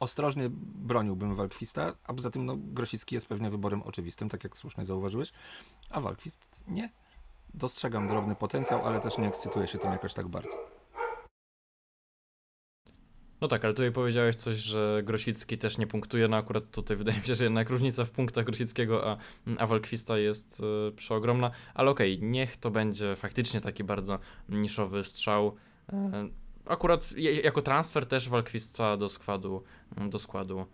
ostrożnie 0.00 0.48
broniłbym 0.74 1.34
Walkwista, 1.34 1.92
a 2.04 2.14
poza 2.14 2.30
tym 2.30 2.46
no, 2.46 2.56
Grosicki 2.58 3.14
jest 3.14 3.26
pewnie 3.26 3.50
wyborem 3.50 3.82
oczywistym, 3.82 4.28
tak 4.28 4.44
jak 4.44 4.56
słusznie 4.56 4.84
zauważyłeś, 4.84 5.32
a 5.90 6.00
Walkwist 6.00 6.64
nie. 6.68 6.90
Dostrzegam 7.54 8.08
drobny 8.08 8.34
potencjał, 8.34 8.86
ale 8.86 9.00
też 9.00 9.18
nie 9.18 9.28
ekscytuję 9.28 9.68
się 9.68 9.78
tym 9.78 9.92
jakoś 9.92 10.14
tak 10.14 10.28
bardzo. 10.28 10.56
No 13.42 13.48
tak, 13.48 13.64
ale 13.64 13.74
tutaj 13.74 13.92
powiedziałeś 13.92 14.36
coś, 14.36 14.56
że 14.56 15.02
Grosicki 15.04 15.58
też 15.58 15.78
nie 15.78 15.86
punktuje, 15.86 16.28
no 16.28 16.36
akurat 16.36 16.70
tutaj 16.70 16.96
wydaje 17.02 17.18
mi 17.18 17.26
się, 17.26 17.34
że 17.34 17.44
jednak 17.44 17.70
różnica 17.70 18.04
w 18.04 18.10
punktach 18.10 18.44
Grosickiego 18.44 19.10
a, 19.10 19.16
a 19.58 19.66
Walkwista 19.66 20.18
jest 20.18 20.62
e, 20.88 20.92
przeogromna, 20.92 21.50
ale 21.74 21.90
okej, 21.90 22.22
niech 22.22 22.56
to 22.56 22.70
będzie 22.70 23.16
faktycznie 23.16 23.60
taki 23.60 23.84
bardzo 23.84 24.18
niszowy 24.48 25.04
strzał. 25.04 25.56
E, 25.92 26.28
akurat 26.66 27.12
jako 27.44 27.62
transfer 27.62 28.06
też 28.06 28.28
Walkwista 28.28 28.96
do 28.96 29.08
składu, 29.08 29.62
do 30.10 30.18
składu 30.18 30.58
mm, 30.58 30.68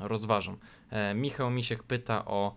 rozważam. 0.00 0.56
E, 0.90 1.14
Michał 1.14 1.50
Misiek 1.50 1.82
pyta 1.82 2.24
o 2.24 2.54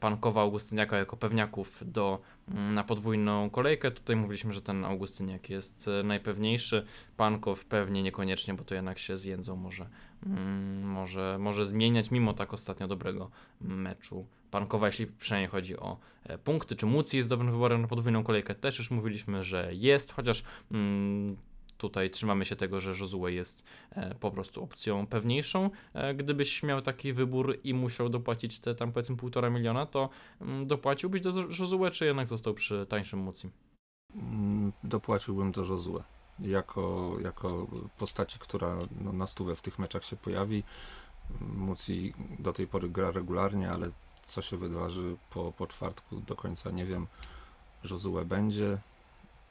Pankowa 0.00 0.40
Augustyniaka 0.40 0.96
jako 0.96 1.16
pewniaków 1.16 1.82
do, 1.86 2.20
mm, 2.48 2.74
na 2.74 2.84
podwójną 2.84 3.50
kolejkę. 3.50 3.90
Tutaj 3.90 4.16
mówiliśmy, 4.16 4.52
że 4.52 4.62
ten 4.62 4.84
Augustyniak 4.84 5.50
jest 5.50 5.88
e, 5.88 6.02
najpewniejszy. 6.02 6.86
Pankow 7.16 7.64
pewnie 7.64 8.02
niekoniecznie, 8.02 8.54
bo 8.54 8.64
to 8.64 8.74
jednak 8.74 8.98
się 8.98 9.16
z 9.16 9.24
Jędzą 9.24 9.56
może, 9.56 9.88
mm, 10.26 10.82
może, 10.82 11.36
może 11.40 11.66
zmieniać, 11.66 12.10
mimo 12.10 12.32
tak 12.32 12.54
ostatnio 12.54 12.88
dobrego 12.88 13.30
meczu 13.60 14.26
Pankowa, 14.50 14.86
jeśli 14.86 15.06
przynajmniej 15.06 15.50
chodzi 15.50 15.76
o 15.76 15.98
e, 16.24 16.38
punkty. 16.38 16.76
Czy 16.76 16.86
Muci 16.86 17.16
jest 17.16 17.28
dobrym 17.28 17.52
wyborem 17.52 17.82
na 17.82 17.88
podwójną 17.88 18.22
kolejkę? 18.22 18.54
Też 18.54 18.78
już 18.78 18.90
mówiliśmy, 18.90 19.44
że 19.44 19.74
jest, 19.74 20.12
chociaż 20.12 20.42
mm, 20.72 21.36
tutaj 21.78 22.10
trzymamy 22.10 22.44
się 22.44 22.56
tego, 22.56 22.80
że 22.80 22.90
Josue 22.90 23.28
jest 23.28 23.64
e, 23.90 24.14
po 24.14 24.30
prostu 24.30 24.64
opcją 24.64 25.06
pewniejszą. 25.06 25.70
E, 25.94 26.14
gdybyś 26.14 26.62
miał 26.62 26.82
taki 26.82 27.12
wybór 27.12 27.58
i 27.64 27.74
musiał 27.74 28.08
dopłacić 28.08 28.58
te 28.58 28.74
tam 28.74 28.92
powiedzmy 28.92 29.16
półtora 29.16 29.50
miliona, 29.50 29.86
to 29.86 30.08
mm, 30.40 30.66
dopłaciłbyś 30.66 31.20
do 31.20 31.30
Josue, 31.30 31.90
czy 31.92 32.04
jednak 32.04 32.26
został 32.26 32.54
przy 32.54 32.86
tańszym 32.86 33.20
Mucim? 33.20 33.50
Mm, 34.14 34.72
Dopłaciłbym 34.84 35.52
to 35.52 35.60
Josue. 35.60 36.02
Jako, 36.38 37.16
jako 37.22 37.66
postaci, 37.98 38.38
która 38.38 38.76
no, 39.00 39.12
na 39.12 39.26
stówę 39.26 39.56
w 39.56 39.62
tych 39.62 39.78
meczach 39.78 40.04
się 40.04 40.16
pojawi. 40.16 40.62
Muci 41.40 42.14
do 42.38 42.52
tej 42.52 42.66
pory 42.66 42.88
gra 42.88 43.10
regularnie, 43.10 43.70
ale 43.70 43.90
co 44.24 44.42
się 44.42 44.56
wydarzy 44.56 45.16
po, 45.30 45.52
po 45.52 45.66
czwartku 45.66 46.20
do 46.20 46.36
końca 46.36 46.70
nie 46.70 46.86
wiem. 46.86 47.06
Josue 47.90 48.24
będzie 48.24 48.78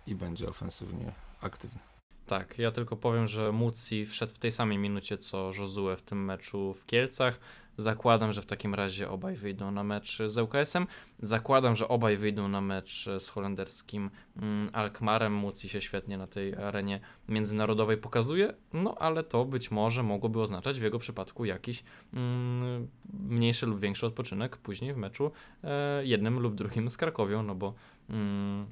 i 0.07 0.15
będzie 0.15 0.49
ofensywnie 0.49 1.11
aktywny. 1.41 1.79
Tak, 2.25 2.59
ja 2.59 2.71
tylko 2.71 2.95
powiem, 2.95 3.27
że 3.27 3.51
Muci 3.51 4.05
wszedł 4.05 4.33
w 4.33 4.39
tej 4.39 4.51
samej 4.51 4.77
minucie 4.77 5.17
co 5.17 5.51
Josue 5.57 5.95
w 5.97 6.01
tym 6.01 6.25
meczu 6.25 6.73
w 6.73 6.85
Kielcach. 6.85 7.39
Zakładam, 7.77 8.33
że 8.33 8.41
w 8.41 8.45
takim 8.45 8.75
razie 8.75 9.09
obaj 9.09 9.35
wyjdą 9.35 9.71
na 9.71 9.83
mecz 9.83 10.17
z 10.27 10.37
ŁKS-em. 10.37 10.87
Zakładam, 11.19 11.75
że 11.75 11.87
obaj 11.87 12.17
wyjdą 12.17 12.47
na 12.47 12.61
mecz 12.61 13.05
z 13.19 13.29
holenderskim 13.29 14.09
mm, 14.37 14.69
Alkmarem. 14.73 15.33
Muci 15.33 15.69
się 15.69 15.81
świetnie 15.81 16.17
na 16.17 16.27
tej 16.27 16.55
arenie 16.55 16.99
międzynarodowej 17.29 17.97
pokazuje, 17.97 18.53
no 18.73 18.95
ale 18.99 19.23
to 19.23 19.45
być 19.45 19.71
może 19.71 20.03
mogłoby 20.03 20.41
oznaczać 20.41 20.79
w 20.79 20.83
jego 20.83 20.99
przypadku 20.99 21.45
jakiś 21.45 21.83
mm, 22.13 22.87
mniejszy 23.13 23.65
lub 23.65 23.79
większy 23.79 24.05
odpoczynek 24.05 24.57
później 24.57 24.93
w 24.93 24.97
meczu 24.97 25.31
e, 25.63 26.05
jednym 26.05 26.39
lub 26.39 26.55
drugim 26.55 26.89
z 26.89 26.97
Krakowią, 26.97 27.43
no 27.43 27.55
bo 27.55 27.73
mm, 28.09 28.65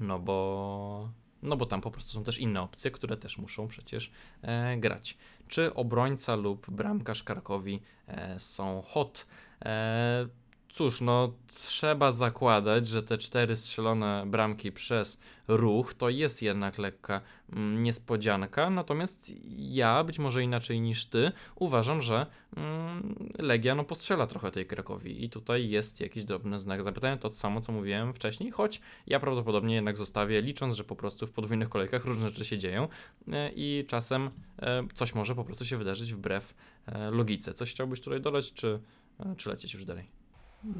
no 0.00 0.18
bo 0.18 1.08
no 1.44 1.56
bo 1.56 1.66
tam 1.66 1.80
po 1.80 1.90
prostu 1.90 2.12
są 2.12 2.24
też 2.24 2.38
inne 2.38 2.62
opcje, 2.62 2.90
które 2.90 3.16
też 3.16 3.38
muszą 3.38 3.68
przecież 3.68 4.10
e, 4.42 4.76
grać. 4.76 5.16
Czy 5.48 5.74
obrońca 5.74 6.36
lub 6.36 6.70
bramkarz 6.70 7.22
Krakowi 7.22 7.82
e, 8.06 8.40
są 8.40 8.82
hot? 8.82 9.26
E, 9.64 10.26
cóż, 10.74 11.00
no 11.00 11.32
trzeba 11.46 12.12
zakładać, 12.12 12.88
że 12.88 13.02
te 13.02 13.18
cztery 13.18 13.56
strzelone 13.56 14.24
bramki 14.26 14.72
przez 14.72 15.20
ruch 15.48 15.94
to 15.94 16.08
jest 16.08 16.42
jednak 16.42 16.78
lekka 16.78 17.20
mm, 17.52 17.82
niespodzianka. 17.82 18.70
Natomiast 18.70 19.32
ja, 19.56 20.04
być 20.04 20.18
może 20.18 20.42
inaczej 20.42 20.80
niż 20.80 21.06
ty, 21.06 21.32
uważam, 21.54 22.02
że 22.02 22.26
mm, 22.56 23.28
Legia 23.38 23.74
no, 23.74 23.84
postrzela 23.84 24.26
trochę 24.26 24.50
tej 24.50 24.66
Krakowi 24.66 25.24
i 25.24 25.30
tutaj 25.30 25.68
jest 25.68 26.00
jakiś 26.00 26.24
drobny 26.24 26.58
znak 26.58 26.82
zapytania. 26.82 27.16
To 27.16 27.34
samo, 27.34 27.60
co 27.60 27.72
mówiłem 27.72 28.14
wcześniej, 28.14 28.50
choć 28.50 28.80
ja 29.06 29.20
prawdopodobnie 29.20 29.74
jednak 29.74 29.96
zostawię, 29.96 30.42
licząc, 30.42 30.74
że 30.74 30.84
po 30.84 30.96
prostu 30.96 31.26
w 31.26 31.30
podwójnych 31.30 31.68
kolejkach 31.68 32.04
różne 32.04 32.28
rzeczy 32.28 32.44
się 32.44 32.58
dzieją 32.58 32.88
e, 33.32 33.50
i 33.56 33.84
czasem 33.88 34.30
e, 34.58 34.82
coś 34.94 35.14
może 35.14 35.34
po 35.34 35.44
prostu 35.44 35.64
się 35.64 35.76
wydarzyć 35.76 36.14
wbrew 36.14 36.54
e, 36.86 37.10
logice. 37.10 37.54
Coś 37.54 37.70
chciałbyś 37.70 38.00
tutaj 38.00 38.20
dodać, 38.20 38.52
czy, 38.52 38.80
czy 39.36 39.48
lecieć 39.48 39.74
już 39.74 39.84
dalej? 39.84 40.23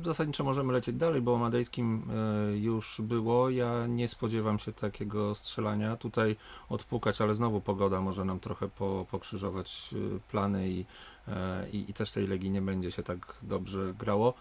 Zasadniczo 0.03 0.45
możemy 0.45 0.73
lecieć 0.73 0.97
dalej, 0.97 1.23
bo 1.23 1.35
o 1.35 1.39
Madejskim 1.39 2.03
e, 2.51 2.57
już 2.57 3.01
było. 3.01 3.51
Ja 3.51 3.87
nie 3.87 4.09
spodziewam 4.09 4.59
się 4.59 4.73
takiego 4.73 5.35
strzelania. 5.35 5.97
Tutaj 5.97 6.37
odpukać, 6.69 7.21
ale 7.21 7.35
znowu 7.35 7.61
pogoda 7.61 8.01
może 8.01 8.25
nam 8.25 8.41
trochę 8.41 8.69
po, 8.69 9.07
pokrzyżować 9.11 9.95
e, 9.95 10.19
plany 10.31 10.71
i, 10.71 10.85
e, 11.29 11.71
i, 11.71 11.91
i 11.91 11.95
też 11.95 12.13
tej 12.13 12.27
Legii 12.27 12.51
nie 12.51 12.63
będzie 12.63 12.91
się 12.91 13.03
tak 13.03 13.35
dobrze 13.43 13.95
grało. 13.99 14.35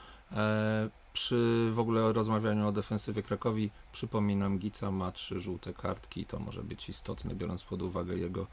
Przy 1.14 1.72
w 1.74 1.80
ogóle 1.80 2.14
rozmawianiu 2.14 2.68
o 2.68 2.72
defensywie 2.72 3.24
Krakowi, 3.24 3.70
przypominam, 3.92 4.60
Gica 4.60 4.92
ma 4.92 5.12
trzy 5.12 5.40
żółte 5.40 5.74
kartki 5.74 6.22
i 6.22 6.26
to 6.26 6.40
może 6.40 6.64
być 6.64 6.90
istotne, 6.90 7.36
biorąc 7.36 7.64
pod 7.64 7.82
uwagę 7.82 8.16
jego 8.16 8.48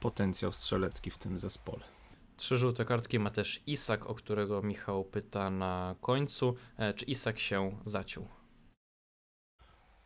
potencjał 0.00 0.52
strzelecki 0.52 1.10
w 1.10 1.18
tym 1.18 1.38
zespole. 1.38 1.97
Trzy 2.38 2.56
żółte 2.56 2.84
kartki 2.84 3.18
ma 3.18 3.30
też 3.30 3.62
Isak, 3.66 4.06
o 4.06 4.14
którego 4.14 4.62
Michał 4.62 5.04
pyta 5.04 5.50
na 5.50 5.96
końcu. 6.00 6.54
E, 6.76 6.94
czy 6.94 7.04
Isak 7.04 7.38
się 7.38 7.78
zaciął? 7.84 8.28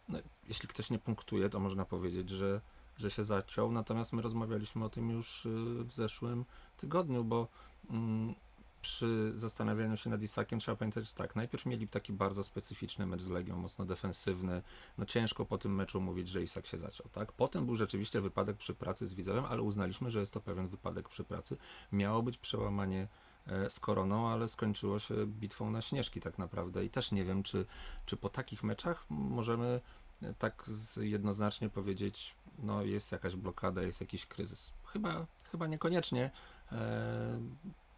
No, 0.08 0.18
jeśli 0.48 0.68
ktoś 0.68 0.90
nie 0.90 0.98
punktuje, 0.98 1.48
to 1.48 1.60
można 1.60 1.84
powiedzieć, 1.84 2.30
że, 2.30 2.60
że 2.96 3.10
się 3.10 3.24
zaciął. 3.24 3.72
Natomiast 3.72 4.12
my 4.12 4.22
rozmawialiśmy 4.22 4.84
o 4.84 4.88
tym 4.88 5.10
już 5.10 5.46
y, 5.46 5.84
w 5.84 5.92
zeszłym 5.92 6.44
tygodniu, 6.76 7.24
bo 7.24 7.48
mm, 7.90 8.34
przy 8.82 9.32
zastanawianiu 9.34 9.96
się 9.96 10.10
nad 10.10 10.22
Isakiem 10.22 10.60
trzeba 10.60 10.76
pamiętać, 10.76 11.08
że 11.08 11.14
tak, 11.14 11.36
najpierw 11.36 11.66
mieli 11.66 11.88
taki 11.88 12.12
bardzo 12.12 12.44
specyficzny 12.44 13.06
mecz 13.06 13.22
z 13.22 13.28
Legią, 13.28 13.56
mocno 13.56 13.84
defensywny, 13.84 14.62
no 14.98 15.06
ciężko 15.06 15.46
po 15.46 15.58
tym 15.58 15.74
meczu 15.74 16.00
mówić, 16.00 16.28
że 16.28 16.42
Isak 16.42 16.66
się 16.66 16.78
zaciął, 16.78 17.08
tak? 17.12 17.32
Potem 17.32 17.66
był 17.66 17.76
rzeczywiście 17.76 18.20
wypadek 18.20 18.56
przy 18.56 18.74
pracy 18.74 19.06
z 19.06 19.14
Widzewem, 19.14 19.44
ale 19.44 19.62
uznaliśmy, 19.62 20.10
że 20.10 20.20
jest 20.20 20.32
to 20.32 20.40
pewien 20.40 20.68
wypadek 20.68 21.08
przy 21.08 21.24
pracy. 21.24 21.56
Miało 21.92 22.22
być 22.22 22.38
przełamanie 22.38 23.08
e, 23.46 23.70
z 23.70 23.80
koroną, 23.80 24.28
ale 24.28 24.48
skończyło 24.48 24.98
się 24.98 25.26
bitwą 25.26 25.70
na 25.70 25.82
śnieżki 25.82 26.20
tak 26.20 26.38
naprawdę 26.38 26.84
i 26.84 26.90
też 26.90 27.12
nie 27.12 27.24
wiem, 27.24 27.42
czy, 27.42 27.66
czy 28.06 28.16
po 28.16 28.28
takich 28.28 28.62
meczach 28.62 29.06
możemy 29.10 29.80
e, 30.22 30.34
tak 30.34 30.64
jednoznacznie 31.00 31.68
powiedzieć, 31.68 32.36
no 32.58 32.82
jest 32.82 33.12
jakaś 33.12 33.36
blokada, 33.36 33.82
jest 33.82 34.00
jakiś 34.00 34.26
kryzys. 34.26 34.72
Chyba, 34.84 35.26
chyba 35.50 35.66
niekoniecznie. 35.66 36.30
E, 36.72 37.40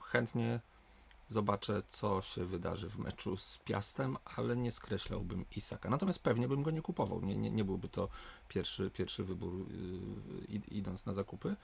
chętnie 0.01 0.61
Zobaczę, 1.29 1.83
co 1.89 2.23
się 2.23 2.45
wydarzy 2.45 2.89
w 2.89 2.99
meczu 2.99 3.37
z 3.37 3.59
Piastem, 3.59 4.17
ale 4.37 4.57
nie 4.57 4.73
skreślałbym 4.73 5.45
Isaka. 5.57 5.91
Natomiast 5.91 6.19
pewnie 6.19 6.49
bym 6.49 6.63
go 6.63 6.71
nie 6.71 6.83
kupował. 6.83 7.21
Nie, 7.21 7.37
nie, 7.37 7.51
nie 7.51 7.65
byłby 7.65 7.89
to 7.89 8.09
pierwszy, 8.49 8.91
pierwszy 8.91 9.25
wybór 9.25 9.55
yy, 10.49 10.61
idąc 10.71 11.07
na 11.07 11.13
zakupy. 11.13 11.57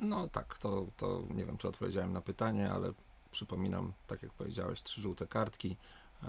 No 0.00 0.28
tak, 0.28 0.58
to, 0.58 0.86
to 0.96 1.22
nie 1.30 1.44
wiem, 1.44 1.58
czy 1.58 1.68
odpowiedziałem 1.68 2.12
na 2.12 2.20
pytanie, 2.20 2.70
ale 2.70 2.92
przypominam, 3.30 3.92
tak 4.06 4.22
jak 4.22 4.32
powiedziałeś, 4.32 4.82
trzy 4.82 5.00
żółte 5.00 5.26
kartki. 5.26 5.76
Eee, 6.22 6.28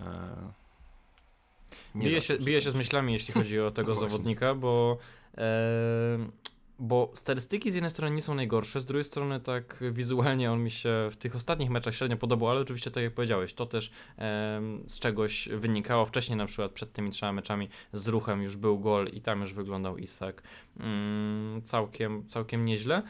bije 1.95 2.21
się, 2.21 2.37
bije 2.37 2.61
się 2.61 2.71
z 2.71 2.75
myślami, 2.75 3.13
jeśli 3.13 3.33
chodzi 3.33 3.59
o 3.59 3.71
tego 3.77 3.93
no 3.93 3.99
zawodnika, 3.99 4.55
bo 4.55 4.97
bo 6.79 7.11
statystyki 7.13 7.71
z 7.71 7.75
jednej 7.75 7.91
strony 7.91 8.15
nie 8.15 8.21
są 8.21 8.35
najgorsze, 8.35 8.81
z 8.81 8.85
drugiej 8.85 9.03
strony 9.03 9.39
tak 9.39 9.83
wizualnie 9.91 10.51
on 10.51 10.63
mi 10.63 10.71
się 10.71 11.09
w 11.11 11.15
tych 11.15 11.35
ostatnich 11.35 11.69
meczach 11.69 11.95
średnio 11.95 12.17
podobał, 12.17 12.49
ale 12.49 12.59
oczywiście 12.59 12.91
tak 12.91 13.03
jak 13.03 13.13
powiedziałeś, 13.13 13.53
to 13.53 13.65
też 13.65 13.91
z 14.87 14.99
czegoś 14.99 15.49
wynikało. 15.49 16.05
Wcześniej 16.05 16.37
na 16.37 16.45
przykład 16.45 16.71
przed 16.71 16.93
tymi 16.93 17.09
trzema 17.09 17.33
meczami 17.33 17.69
z 17.93 18.07
ruchem 18.07 18.41
już 18.41 18.57
był 18.57 18.79
gol 18.79 19.07
i 19.07 19.21
tam 19.21 19.41
już 19.41 19.53
wyglądał 19.53 19.97
Isak 19.97 20.43
mm, 20.79 21.61
całkiem, 21.61 22.25
całkiem 22.25 22.65
nieźle. 22.65 23.03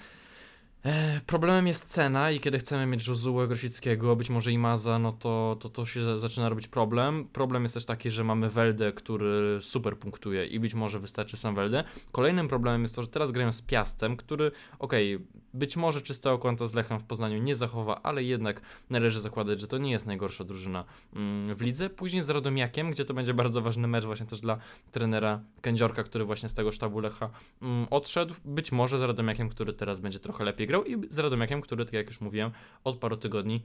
E, 0.85 1.21
problemem 1.25 1.67
jest 1.67 1.89
cena 1.89 2.31
i 2.31 2.39
kiedy 2.39 2.59
chcemy 2.59 2.85
mieć 2.85 3.07
Josuę 3.07 3.47
Grosickiego, 3.47 4.15
być 4.15 4.29
może 4.29 4.51
Imaza, 4.51 4.99
no 4.99 5.11
to, 5.11 5.57
to 5.59 5.69
to 5.69 5.85
się 5.85 6.17
zaczyna 6.17 6.49
robić 6.49 6.67
problem. 6.67 7.27
Problem 7.33 7.63
jest 7.63 7.73
też 7.73 7.85
taki, 7.85 8.09
że 8.09 8.23
mamy 8.23 8.49
Weldę, 8.49 8.91
który 8.91 9.61
super 9.61 9.97
punktuje 9.97 10.45
i 10.45 10.59
być 10.59 10.73
może 10.73 10.99
wystarczy 10.99 11.37
sam 11.37 11.55
Weldę. 11.55 11.83
Kolejnym 12.11 12.47
problemem 12.47 12.81
jest 12.81 12.95
to, 12.95 13.01
że 13.01 13.07
teraz 13.07 13.31
grają 13.31 13.51
z 13.51 13.61
Piastem, 13.61 14.17
który, 14.17 14.51
okej, 14.79 15.15
okay, 15.15 15.27
być 15.53 15.77
może 15.77 16.01
czystego 16.01 16.37
konta 16.37 16.67
z 16.67 16.73
Lechem 16.73 16.99
w 16.99 17.03
Poznaniu 17.03 17.37
nie 17.37 17.55
zachowa, 17.55 18.01
ale 18.01 18.23
jednak 18.23 18.61
należy 18.89 19.19
zakładać, 19.19 19.61
że 19.61 19.67
to 19.67 19.77
nie 19.77 19.91
jest 19.91 20.05
najgorsza 20.05 20.43
drużyna 20.43 20.85
mm, 21.15 21.55
w 21.55 21.61
lidze. 21.61 21.89
Później 21.89 22.23
z 22.23 22.29
Radomiakiem, 22.29 22.91
gdzie 22.91 23.05
to 23.05 23.13
będzie 23.13 23.33
bardzo 23.33 23.61
ważny 23.61 23.87
mecz 23.87 24.05
właśnie 24.05 24.25
też 24.25 24.41
dla 24.41 24.57
trenera 24.91 25.41
Kędziorka, 25.61 26.03
który 26.03 26.25
właśnie 26.25 26.49
z 26.49 26.53
tego 26.53 26.71
sztabu 26.71 26.99
Lecha 26.99 27.29
mm, 27.61 27.87
odszedł. 27.89 28.33
Być 28.45 28.71
może 28.71 28.97
z 28.97 29.01
Radomiakiem, 29.01 29.49
który 29.49 29.73
teraz 29.73 29.99
będzie 29.99 30.19
trochę 30.19 30.43
lepiej 30.43 30.67
i 30.81 30.97
z 31.09 31.19
Radomiakiem, 31.19 31.61
który, 31.61 31.85
tak 31.85 31.93
jak 31.93 32.07
już 32.07 32.21
mówiłem, 32.21 32.51
od 32.83 32.97
paru 32.97 33.17
tygodni 33.17 33.61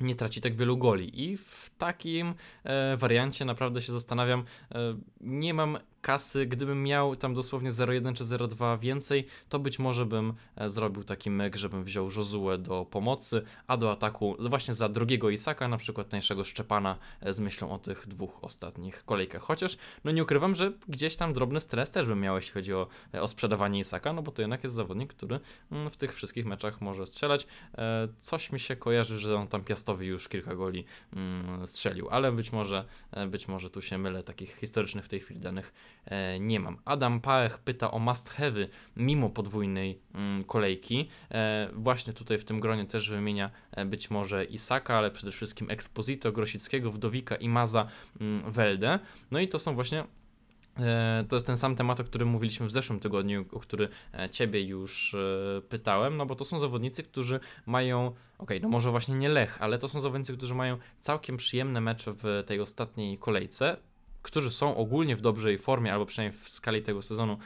nie 0.00 0.14
traci 0.14 0.40
tak 0.40 0.56
wielu 0.56 0.76
goli. 0.76 1.24
I 1.24 1.36
w 1.36 1.70
takim 1.78 2.34
e, 2.64 2.96
wariancie 2.96 3.44
naprawdę 3.44 3.80
się 3.80 3.92
zastanawiam. 3.92 4.44
E, 4.74 4.96
nie 5.20 5.54
mam 5.54 5.78
kasy, 6.02 6.46
gdybym 6.46 6.82
miał 6.82 7.16
tam 7.16 7.34
dosłownie 7.34 7.70
0,1 7.70 8.14
czy 8.14 8.24
0,2 8.24 8.78
więcej, 8.78 9.26
to 9.48 9.58
być 9.58 9.78
może 9.78 10.06
bym 10.06 10.34
e, 10.56 10.68
zrobił 10.68 11.04
taki 11.04 11.30
myk, 11.30 11.56
żebym 11.56 11.84
wziął 11.84 12.04
Josue 12.16 12.58
do 12.58 12.86
pomocy, 12.90 13.42
a 13.66 13.76
do 13.76 13.92
ataku 13.92 14.36
właśnie 14.38 14.74
za 14.74 14.88
drugiego 14.88 15.30
Isaka, 15.30 15.68
na 15.68 15.76
przykład 15.76 16.08
tańszego 16.08 16.44
Szczepana 16.44 16.98
e, 17.20 17.32
z 17.32 17.40
myślą 17.40 17.70
o 17.70 17.78
tych 17.78 18.06
dwóch 18.06 18.44
ostatnich 18.44 19.04
kolejkach. 19.04 19.42
Chociaż, 19.42 19.76
no 20.04 20.10
nie 20.10 20.22
ukrywam, 20.22 20.54
że 20.54 20.72
gdzieś 20.88 21.16
tam 21.16 21.32
drobny 21.32 21.60
stres 21.60 21.90
też 21.90 22.06
bym 22.06 22.20
miał, 22.20 22.36
jeśli 22.36 22.52
chodzi 22.52 22.74
o, 22.74 22.86
e, 23.14 23.22
o 23.22 23.28
sprzedawanie 23.28 23.80
Isaka, 23.80 24.12
no 24.12 24.22
bo 24.22 24.32
to 24.32 24.42
jednak 24.42 24.62
jest 24.62 24.74
zawodnik, 24.74 25.14
który 25.14 25.40
mm, 25.72 25.90
w 25.90 25.96
tych 25.96 26.14
wszystkich 26.14 26.46
meczach 26.46 26.80
może 26.80 27.06
strzelać. 27.06 27.46
Coś 28.18 28.52
mi 28.52 28.60
się 28.60 28.76
kojarzy, 28.76 29.18
że 29.18 29.36
on 29.36 29.48
tam 29.48 29.64
Piastowi 29.64 30.06
już 30.06 30.28
kilka 30.28 30.54
goli 30.54 30.84
mm, 31.12 31.66
strzelił, 31.66 32.08
ale 32.10 32.32
być 32.32 32.52
może, 32.52 32.84
być 33.28 33.48
może 33.48 33.70
tu 33.70 33.82
się 33.82 33.98
mylę, 33.98 34.22
takich 34.22 34.56
historycznych 34.56 35.04
w 35.04 35.08
tej 35.08 35.20
chwili 35.20 35.40
danych 35.40 35.72
nie 36.40 36.60
mam. 36.60 36.76
Adam 36.84 37.20
Pałech 37.20 37.58
pyta 37.58 37.90
o 37.90 37.98
must 37.98 38.30
have 38.30 38.68
mimo 38.96 39.30
podwójnej 39.30 39.98
mm, 40.14 40.44
kolejki. 40.44 41.08
E, 41.30 41.68
właśnie 41.72 42.12
tutaj 42.12 42.38
w 42.38 42.44
tym 42.44 42.60
gronie 42.60 42.86
też 42.86 43.10
wymienia 43.10 43.50
e, 43.72 43.84
być 43.84 44.10
może 44.10 44.44
Isaka, 44.44 44.98
ale 44.98 45.10
przede 45.10 45.32
wszystkim 45.32 45.70
Exposito, 45.70 46.32
Grosickiego, 46.32 46.92
Wdowika 46.92 47.36
i 47.36 47.48
Maza 47.48 47.88
mm, 48.20 48.52
Welde. 48.52 48.98
No 49.30 49.40
i 49.40 49.48
to 49.48 49.58
są 49.58 49.74
właśnie 49.74 50.04
to 51.28 51.36
jest 51.36 51.46
ten 51.46 51.56
sam 51.56 51.76
temat, 51.76 52.00
o 52.00 52.04
którym 52.04 52.28
mówiliśmy 52.28 52.66
w 52.66 52.70
zeszłym 52.70 53.00
tygodniu, 53.00 53.44
o 53.52 53.60
który 53.60 53.88
Ciebie 54.30 54.62
już 54.62 55.16
pytałem, 55.68 56.16
no 56.16 56.26
bo 56.26 56.34
to 56.34 56.44
są 56.44 56.58
zawodnicy, 56.58 57.02
którzy 57.02 57.40
mają, 57.66 58.06
okej, 58.06 58.16
okay, 58.38 58.60
no 58.60 58.68
może 58.68 58.90
właśnie 58.90 59.14
nie 59.14 59.28
Lech, 59.28 59.62
ale 59.62 59.78
to 59.78 59.88
są 59.88 60.00
zawodnicy, 60.00 60.36
którzy 60.36 60.54
mają 60.54 60.78
całkiem 61.00 61.36
przyjemne 61.36 61.80
mecze 61.80 62.12
w 62.12 62.44
tej 62.46 62.60
ostatniej 62.60 63.18
kolejce 63.18 63.76
którzy 64.22 64.50
są 64.50 64.76
ogólnie 64.76 65.16
w 65.16 65.20
dobrej 65.20 65.58
formie, 65.58 65.92
albo 65.92 66.06
przynajmniej 66.06 66.40
w 66.40 66.48
skali 66.48 66.82
tego 66.82 67.02
sezonu 67.02 67.38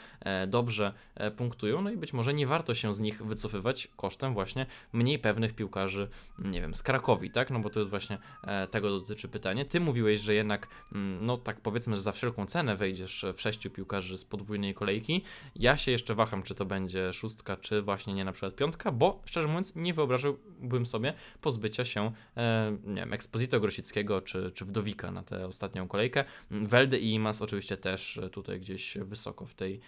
dobrze 0.46 0.92
e, 1.14 1.30
punktują, 1.30 1.82
no 1.82 1.90
i 1.90 1.96
być 1.96 2.12
może 2.12 2.34
nie 2.34 2.46
warto 2.46 2.74
się 2.74 2.94
z 2.94 3.00
nich 3.00 3.22
wycofywać 3.22 3.88
kosztem 3.96 4.34
właśnie 4.34 4.66
mniej 4.92 5.18
pewnych 5.18 5.54
piłkarzy, 5.54 6.08
nie 6.38 6.60
wiem, 6.60 6.74
z 6.74 6.82
Krakowi, 6.82 7.30
tak? 7.30 7.50
No 7.50 7.60
bo 7.60 7.70
to 7.70 7.80
jest 7.80 7.90
właśnie 7.90 8.18
e, 8.44 8.68
tego 8.68 8.90
dotyczy 8.90 9.28
pytanie. 9.28 9.64
Ty 9.64 9.80
mówiłeś, 9.80 10.20
że 10.20 10.34
jednak, 10.34 10.68
mm, 10.92 11.26
no 11.26 11.36
tak 11.36 11.60
powiedzmy, 11.60 11.96
że 11.96 12.02
za 12.02 12.12
wszelką 12.12 12.46
cenę 12.46 12.76
wejdziesz 12.76 13.24
w 13.34 13.40
sześciu 13.40 13.70
piłkarzy 13.70 14.18
z 14.18 14.24
podwójnej 14.24 14.74
kolejki. 14.74 15.22
Ja 15.56 15.76
się 15.76 15.92
jeszcze 15.92 16.14
waham, 16.14 16.42
czy 16.42 16.54
to 16.54 16.64
będzie 16.64 17.12
szóstka, 17.12 17.56
czy 17.56 17.82
właśnie 17.82 18.14
nie 18.14 18.24
na 18.24 18.32
przykład 18.32 18.54
piątka, 18.54 18.92
bo 18.92 19.22
szczerze 19.24 19.48
mówiąc 19.48 19.76
nie 19.76 19.94
wyobrażałbym 19.94 20.86
sobie 20.86 21.14
pozbycia 21.40 21.84
się, 21.84 22.12
e, 22.36 22.76
nie 22.84 22.94
wiem, 22.94 23.12
Exposito 23.12 23.60
Grosickiego, 23.60 24.22
czy, 24.22 24.52
czy 24.54 24.64
Wdowika 24.64 25.10
na 25.10 25.22
tę 25.22 25.46
ostatnią 25.46 25.88
kolejkę. 25.88 26.24
Welde 26.50 26.98
i 26.98 27.12
Imas 27.12 27.42
oczywiście 27.42 27.76
też 27.76 28.20
tutaj 28.32 28.60
gdzieś 28.60 28.98
wysoko 28.98 29.46
w 29.46 29.54
tej, 29.54 29.80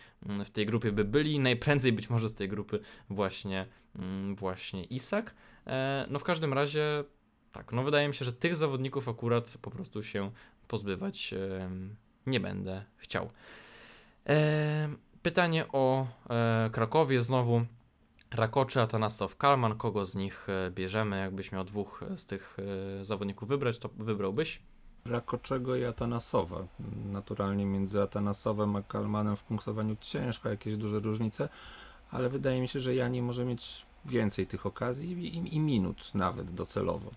w 0.45 0.51
tej 0.51 0.67
grupie 0.67 0.93
by 0.93 1.05
byli. 1.05 1.41
Najprędzej 1.41 1.93
być 1.93 2.11
może 2.11 2.29
z 2.29 2.35
tej 2.35 2.49
grupy 2.49 2.81
właśnie, 3.11 3.67
właśnie 4.35 4.85
Isak. 4.85 5.35
E, 5.67 6.07
no 6.11 6.19
w 6.19 6.25
każdym 6.25 6.53
razie 6.53 7.05
tak, 7.53 7.73
no 7.73 7.83
wydaje 7.83 8.09
mi 8.09 8.15
się, 8.15 8.25
że 8.25 8.33
tych 8.33 8.57
zawodników 8.57 9.09
akurat 9.09 9.59
po 9.63 9.71
prostu 9.71 10.03
się 10.03 10.31
pozbywać 10.69 11.35
nie 12.27 12.41
będę 12.41 12.85
chciał. 12.97 13.31
E, 14.29 14.89
pytanie 15.23 15.65
o 15.73 16.07
e, 16.31 16.71
Krakowie 16.73 17.21
znowu. 17.21 17.65
Rakoczy, 18.31 18.81
Atanasow, 18.81 19.37
Kalman. 19.37 19.77
Kogo 19.77 20.07
z 20.07 20.15
nich 20.15 20.47
bierzemy? 20.71 21.19
Jakbyś 21.19 21.53
miał 21.53 21.65
dwóch 21.65 22.05
z 22.17 22.27
tych 22.27 22.57
zawodników 23.03 23.49
wybrać, 23.49 23.79
to 23.79 23.89
wybrałbyś? 23.89 24.63
Rakoczego 25.11 25.77
i 25.77 25.85
Atanasowa. 25.85 26.67
Naturalnie 27.13 27.67
między 27.67 28.03
Atanasowem 28.03 28.77
a 28.77 28.83
Kalmanem 28.83 29.37
w 29.37 29.43
punktowaniu 29.43 29.97
ciężko 30.01 30.49
jakieś 30.49 30.77
duże 30.77 31.01
różnice, 31.01 31.49
ale 32.11 32.29
wydaje 32.29 32.61
mi 32.61 32.69
się, 32.69 32.81
że 32.81 32.95
Jani 32.95 33.23
może 33.23 33.45
mieć 33.45 33.87
więcej 34.05 34.47
tych 34.47 34.67
okazji 34.67 35.13
i, 35.13 35.57
i, 35.57 35.61
minut 35.61 36.11
nawet 36.15 36.51
docelowo. 36.51 37.11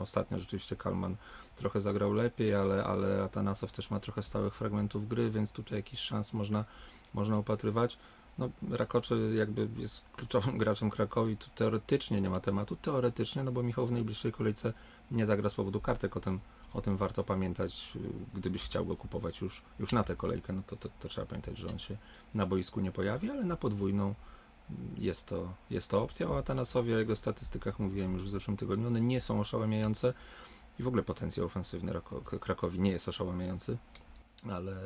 Ostatnio 0.00 0.38
rzeczywiście 0.38 0.76
Kalman 0.76 1.16
trochę 1.56 1.80
zagrał 1.80 2.12
lepiej, 2.12 2.54
ale, 2.54 2.84
ale 2.84 3.22
Atanasow 3.22 3.72
też 3.72 3.90
ma 3.90 4.00
trochę 4.00 4.22
stałych 4.22 4.54
fragmentów 4.54 5.08
gry, 5.08 5.30
więc 5.30 5.52
tutaj 5.52 5.78
jakiś 5.78 6.00
szans 6.00 6.32
można, 6.32 6.64
można 7.14 7.38
upatrywać. 7.38 7.98
No, 8.38 8.50
Rakoczy 8.70 9.32
jakby 9.36 9.68
jest 9.76 10.02
kluczowym 10.16 10.58
graczem 10.62 10.90
Krakowi, 10.90 11.36
tu 11.36 11.50
teoretycznie 11.54 12.20
nie 12.20 12.30
ma 12.30 12.40
tematu, 12.40 12.76
teoretycznie, 12.76 13.44
no 13.44 13.52
bo 13.52 13.62
Michał 13.62 13.86
w 13.86 13.92
najbliższej 13.92 14.32
kolejce 14.32 14.72
nie 15.10 15.26
zagra 15.26 15.48
z 15.48 15.54
powodu 15.54 15.80
kartek, 15.80 16.16
o 16.16 16.20
tym, 16.20 16.40
o 16.74 16.80
tym 16.80 16.96
warto 16.96 17.24
pamiętać, 17.24 17.92
gdybyś 18.34 18.62
chciał 18.62 18.86
go 18.86 18.96
kupować 18.96 19.40
już, 19.40 19.62
już 19.78 19.92
na 19.92 20.04
tę 20.04 20.16
kolejkę, 20.16 20.52
no 20.52 20.62
to, 20.66 20.76
to, 20.76 20.88
to 21.00 21.08
trzeba 21.08 21.26
pamiętać, 21.26 21.58
że 21.58 21.66
on 21.66 21.78
się 21.78 21.96
na 22.34 22.46
boisku 22.46 22.80
nie 22.80 22.92
pojawi, 22.92 23.30
ale 23.30 23.44
na 23.44 23.56
podwójną 23.56 24.14
jest 24.98 25.26
to, 25.26 25.54
jest 25.70 25.88
to 25.88 26.02
opcja. 26.02 26.28
O 26.30 26.38
Atanasowie, 26.38 26.94
o 26.94 26.98
jego 26.98 27.16
statystykach 27.16 27.78
mówiłem 27.78 28.12
już 28.12 28.22
w 28.22 28.28
zeszłym 28.28 28.56
tygodniu. 28.56 28.86
One 28.86 29.00
nie 29.00 29.20
są 29.20 29.40
oszałamiające 29.40 30.14
i 30.78 30.82
w 30.82 30.88
ogóle 30.88 31.02
potencjał 31.02 31.46
ofensywny 31.46 31.92
Krakowi 32.40 32.80
nie 32.80 32.90
jest 32.90 33.08
oszałamiający. 33.08 33.78
Ale, 34.50 34.76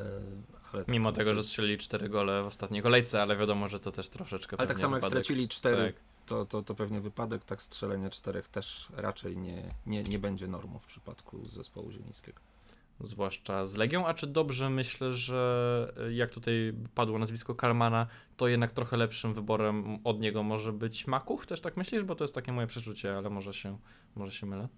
ale 0.72 0.85
Mimo 0.89 1.12
tego, 1.12 1.35
że 1.35 1.43
strzelili 1.43 1.78
cztery 1.78 2.09
gole 2.09 2.43
w 2.43 2.47
ostatniej 2.47 2.83
kolejce, 2.83 3.22
ale 3.22 3.37
wiadomo, 3.37 3.68
że 3.68 3.81
to 3.81 3.93
też 3.93 4.09
troszeczkę. 4.09 4.57
Ale 4.59 4.68
tak 4.68 4.81
samo 4.81 4.97
jak 4.97 5.05
stracili 5.05 5.49
cztery, 5.49 5.93
tak. 5.93 6.09
To, 6.31 6.47
to, 6.47 6.62
to 6.62 6.74
pewnie 6.74 7.01
wypadek, 7.01 7.45
tak 7.45 7.62
strzelenie 7.62 8.11
czterech 8.11 8.49
też 8.49 8.89
raczej 8.97 9.37
nie, 9.37 9.62
nie, 9.87 10.03
nie 10.03 10.18
będzie 10.18 10.49
normą 10.49 10.78
w 10.78 10.87
przypadku 10.87 11.49
zespołu 11.49 11.93
zielińskiego 11.93 12.41
zwłaszcza 13.01 13.66
z 13.66 13.76
Legią, 13.76 14.07
a 14.07 14.14
czy 14.14 14.26
dobrze 14.26 14.70
myślę, 14.70 15.14
że 15.14 15.93
e, 15.97 16.12
jak 16.12 16.31
tutaj 16.31 16.72
padło 16.95 17.18
nazwisko 17.18 17.55
Kalmana, 17.55 18.07
to 18.37 18.49
jednak 18.49 18.72
trochę 18.72 18.97
lepszym 18.97 19.35
wyborem 19.35 19.99
od 20.05 20.20
niego 20.20 20.43
może 20.43 20.72
być 20.72 21.07
Makuch? 21.07 21.47
Też 21.47 21.61
tak 21.61 21.76
myślisz? 21.76 22.03
Bo 22.03 22.14
to 22.14 22.24
jest 22.24 22.35
takie 22.35 22.53
moje 22.53 22.66
przeczucie, 22.66 23.16
ale 23.16 23.31
może 23.31 23.55
się, 23.55 23.78
może 24.16 24.33
się 24.33 24.47
mylę. 24.47 24.68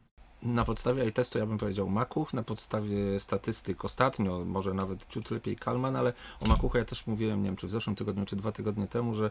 Na 0.42 0.64
podstawie 0.64 1.12
testu 1.12 1.38
ja 1.38 1.46
bym 1.46 1.58
powiedział 1.58 1.90
Makuch, 1.90 2.34
na 2.34 2.42
podstawie 2.42 3.20
statystyk 3.20 3.84
ostatnio, 3.84 4.44
może 4.44 4.74
nawet 4.74 5.06
ciut 5.08 5.30
lepiej 5.30 5.56
Kalman, 5.56 5.96
ale 5.96 6.12
o 6.40 6.48
Makuchu 6.48 6.78
ja 6.78 6.84
też 6.84 7.06
mówiłem, 7.06 7.42
nie 7.42 7.48
wiem 7.48 7.56
czy 7.56 7.66
w 7.66 7.70
zeszłym 7.70 7.96
tygodniu, 7.96 8.24
czy 8.24 8.36
dwa 8.36 8.52
tygodnie 8.52 8.88
temu, 8.88 9.14
że 9.14 9.30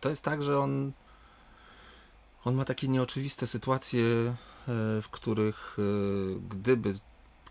to 0.00 0.08
jest 0.08 0.24
tak, 0.24 0.42
że 0.42 0.58
on 0.58 0.92
on 2.44 2.54
ma 2.54 2.64
takie 2.64 2.88
nieoczywiste 2.88 3.46
sytuacje, 3.46 4.02
e, 4.02 4.34
w 5.02 5.08
których 5.10 5.76
e, 5.78 6.40
gdyby 6.48 6.94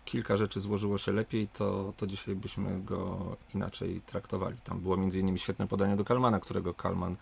kilka 0.04 0.36
rzeczy 0.36 0.60
złożyło 0.60 0.98
się 0.98 1.12
lepiej, 1.12 1.48
to, 1.48 1.92
to 1.96 2.06
dzisiaj 2.06 2.36
byśmy 2.36 2.82
go 2.82 3.36
inaczej 3.54 4.00
traktowali. 4.06 4.56
Tam 4.64 4.80
było 4.80 4.96
między 4.96 5.18
innymi 5.18 5.38
świetne 5.38 5.66
podanie 5.68 5.96
do 5.96 6.04
Kalmana, 6.04 6.40
którego 6.40 6.74
Kalman 6.74 7.16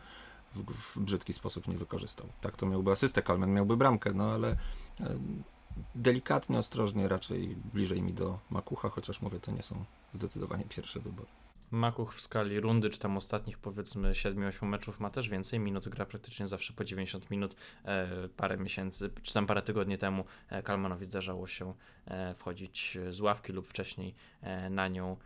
w, 0.55 0.73
w 0.73 1.01
brzydki 1.01 1.35
sposób 1.35 1.68
nie 1.68 1.79
wykorzystał. 1.79 2.27
Tak 2.41 2.57
to 2.57 2.66
miałby 2.66 2.91
asystę, 2.91 3.23
Kalman 3.23 3.53
miałby 3.53 3.77
bramkę, 3.77 4.12
no 4.14 4.25
ale 4.25 4.49
e, 4.51 4.57
delikatnie, 5.95 6.59
ostrożnie, 6.59 7.09
raczej 7.09 7.57
bliżej 7.75 8.03
mi 8.03 8.12
do 8.12 8.39
Makucha, 8.51 8.89
chociaż 8.89 9.23
mówię, 9.23 9.41
to 9.41 9.53
nie 9.53 9.62
są 9.62 9.85
zdecydowanie 10.14 10.64
pierwsze 10.64 11.01
wybory. 11.01 11.29
Makuch 11.71 12.14
w 12.14 12.21
skali 12.21 12.61
rundy, 12.61 12.91
czy 12.91 12.99
tam 12.99 13.16
ostatnich 13.16 13.59
powiedzmy 13.59 14.12
7-8 14.12 14.66
meczów 14.66 15.01
ma 15.01 15.11
też 15.11 15.29
więcej 15.29 15.61
minut, 15.61 15.89
gra 15.89 16.07
praktycznie 16.07 16.47
zawsze 16.47 16.73
po 16.73 16.85
90 16.85 17.31
minut. 17.31 17.57
E, 17.85 18.29
parę 18.37 18.57
miesięcy, 18.57 19.11
czy 19.23 19.35
tam 19.35 19.47
parę 19.47 19.62
tygodni 19.62 19.99
temu 19.99 20.25
e, 20.49 20.62
Kalmanowi 20.62 21.05
zdarzało 21.05 21.47
się 21.47 21.75
e, 22.07 22.35
wchodzić 22.35 22.99
z 23.11 23.21
ławki 23.21 23.53
lub 23.53 23.68
wcześniej 23.68 24.14
na 24.71 24.89
nią 24.89 25.16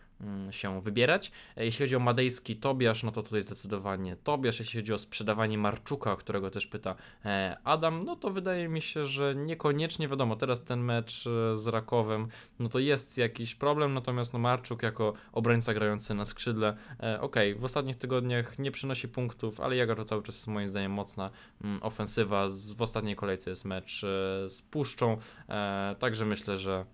się 0.51 0.81
wybierać. 0.81 1.33
E, 1.57 1.65
jeśli 1.65 1.85
chodzi 1.85 1.97
o 1.97 2.01
madejski 2.01 2.57
Tobiasz, 2.57 3.03
no 3.03 3.13
to 3.13 3.23
tutaj 3.23 3.43
zdecydowanie 3.43 4.17
Tobiasz. 4.17 4.59
Jeśli 4.59 4.81
chodzi 4.81 4.93
o 4.93 4.99
sprzedawanie 4.99 5.59
Marczuka, 5.59 6.13
o 6.13 6.17
którego 6.17 6.51
też 6.51 6.67
pyta 6.67 6.95
e, 7.25 7.57
Adam, 7.65 8.05
no 8.05 8.17
to 8.17 8.31
wydaje 8.31 8.69
mi 8.69 8.83
się, 8.83 9.05
że 9.05 9.35
niekoniecznie 9.35 10.09
wiadomo, 10.09 10.37
teraz 10.37 10.65
ten 10.65 10.81
mecz 10.81 11.27
e, 11.27 11.57
z 11.57 11.67
Rakowem, 11.67 12.29
no 12.59 12.69
to 12.69 12.79
jest 12.79 13.19
jakiś 13.19 13.55
problem, 13.55 13.95
natomiast 13.95 14.33
no 14.33 14.39
Marczuk 14.39 14.83
jako 14.83 15.13
obrońca 15.33 15.75
grający 15.75 16.15
na 16.15 16.25
skrzydle, 16.25 16.77
ok, 17.21 17.37
w 17.57 17.65
ostatnich 17.65 17.97
tygodniach 17.97 18.59
nie 18.59 18.71
przynosi 18.71 19.09
punktów, 19.09 19.61
ale 19.61 19.77
Jagar 19.77 19.97
to 19.97 20.05
cały 20.05 20.23
czas 20.23 20.35
jest 20.35 20.47
moim 20.47 20.69
zdaniem 20.69 20.93
mocna 20.93 21.31
mm, 21.65 21.83
ofensywa. 21.83 22.49
W 22.77 22.83
ostatniej 22.83 23.17
kolejce 23.17 23.51
jest 23.51 23.65
mecz 23.65 24.01
z 24.49 24.63
Puszczą, 24.71 25.17
także 25.99 26.25
myślę, 26.25 26.59
że 26.59 26.85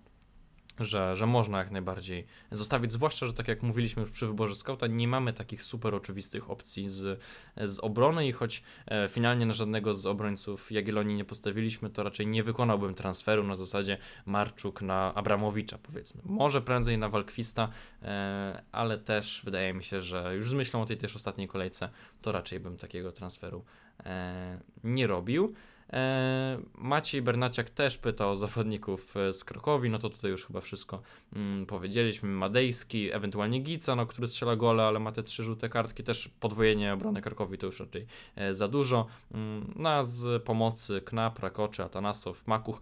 że, 0.79 1.15
że 1.15 1.27
można 1.27 1.57
jak 1.57 1.71
najbardziej 1.71 2.25
zostawić, 2.51 2.91
zwłaszcza, 2.91 3.25
że 3.25 3.33
tak 3.33 3.47
jak 3.47 3.63
mówiliśmy 3.63 4.01
już 4.01 4.11
przy 4.11 4.27
wyborze 4.27 4.55
skauta, 4.55 4.87
nie 4.87 5.07
mamy 5.07 5.33
takich 5.33 5.63
super 5.63 5.95
oczywistych 5.95 6.49
opcji 6.49 6.89
z, 6.89 7.21
z 7.57 7.79
obrony 7.79 8.27
i 8.27 8.31
choć 8.31 8.63
e, 8.85 9.07
finalnie 9.07 9.45
na 9.45 9.53
żadnego 9.53 9.93
z 9.93 10.05
obrońców 10.05 10.71
Jagiellonii 10.71 11.15
nie 11.15 11.25
postawiliśmy, 11.25 11.89
to 11.89 12.03
raczej 12.03 12.27
nie 12.27 12.43
wykonałbym 12.43 12.93
transferu 12.93 13.43
na 13.43 13.55
zasadzie 13.55 13.97
Marczuk 14.25 14.81
na 14.81 15.13
Abramowicza 15.15 15.77
powiedzmy. 15.77 16.21
Może 16.25 16.61
prędzej 16.61 16.97
na 16.97 17.09
Walkwista, 17.09 17.69
e, 18.01 18.63
ale 18.71 18.97
też 18.97 19.41
wydaje 19.45 19.73
mi 19.73 19.83
się, 19.83 20.01
że 20.01 20.35
już 20.35 20.49
z 20.49 20.53
myślą 20.53 20.81
o 20.81 20.85
tej 20.85 20.97
też 20.97 21.15
ostatniej 21.15 21.47
kolejce, 21.47 21.89
to 22.21 22.31
raczej 22.31 22.59
bym 22.59 22.77
takiego 22.77 23.11
transferu 23.11 23.65
e, 24.05 24.59
nie 24.83 25.07
robił. 25.07 25.55
E, 25.93 26.59
Maciej 26.77 27.21
Bernaciak 27.21 27.69
też 27.69 27.97
pytał 27.97 28.31
o 28.31 28.35
zawodników 28.35 29.17
e, 29.17 29.33
z 29.33 29.43
Krakowi, 29.43 29.89
no 29.89 29.99
to 29.99 30.09
tutaj 30.09 30.31
już 30.31 30.45
chyba 30.45 30.61
wszystko 30.61 31.01
mm, 31.35 31.65
powiedzieliśmy. 31.65 32.29
Madejski, 32.29 33.11
ewentualnie 33.13 33.59
Gica, 33.59 33.95
no, 33.95 34.05
który 34.05 34.27
strzela 34.27 34.55
gole, 34.55 34.83
ale 34.83 34.99
ma 34.99 35.11
te 35.11 35.23
trzy 35.23 35.43
żółte 35.43 35.69
kartki, 35.69 36.03
też 36.03 36.29
podwojenie 36.39 36.93
obrony 36.93 37.21
Krakowi 37.21 37.57
to 37.57 37.65
już 37.65 37.79
raczej 37.79 38.05
e, 38.35 38.53
za 38.53 38.67
dużo. 38.67 39.07
Mm, 39.33 39.73
no 39.75 39.89
a 39.89 40.03
z 40.03 40.43
pomocy 40.43 41.01
Knap, 41.01 41.39
Rakoczy, 41.39 41.83
Atanasow, 41.83 42.47
Makuch, 42.47 42.81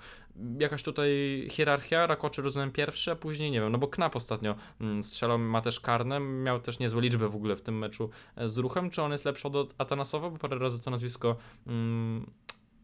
jakaś 0.59 0.83
tutaj 0.83 1.11
hierarchia, 1.51 2.07
Rakoczy 2.07 2.41
rozumiem 2.41 2.71
pierwszy, 2.71 3.11
a 3.11 3.15
później 3.15 3.51
nie 3.51 3.61
wiem, 3.61 3.71
no 3.71 3.77
bo 3.77 3.87
Knap 3.87 4.15
ostatnio 4.15 4.55
mm, 4.81 5.03
strzelał, 5.03 5.39
ma 5.39 5.61
też 5.61 5.79
karne, 5.79 6.19
miał 6.19 6.59
też 6.59 6.79
niezłe 6.79 7.01
liczby 7.01 7.29
w 7.29 7.35
ogóle 7.35 7.55
w 7.55 7.61
tym 7.61 7.77
meczu 7.77 8.09
z 8.45 8.57
ruchem, 8.57 8.89
czy 8.89 9.01
on 9.01 9.11
jest 9.11 9.25
lepszy 9.25 9.47
od 9.47 9.73
Atanasowa, 9.77 10.29
bo 10.29 10.37
parę 10.37 10.59
razy 10.59 10.79
to 10.79 10.91
nazwisko 10.91 11.35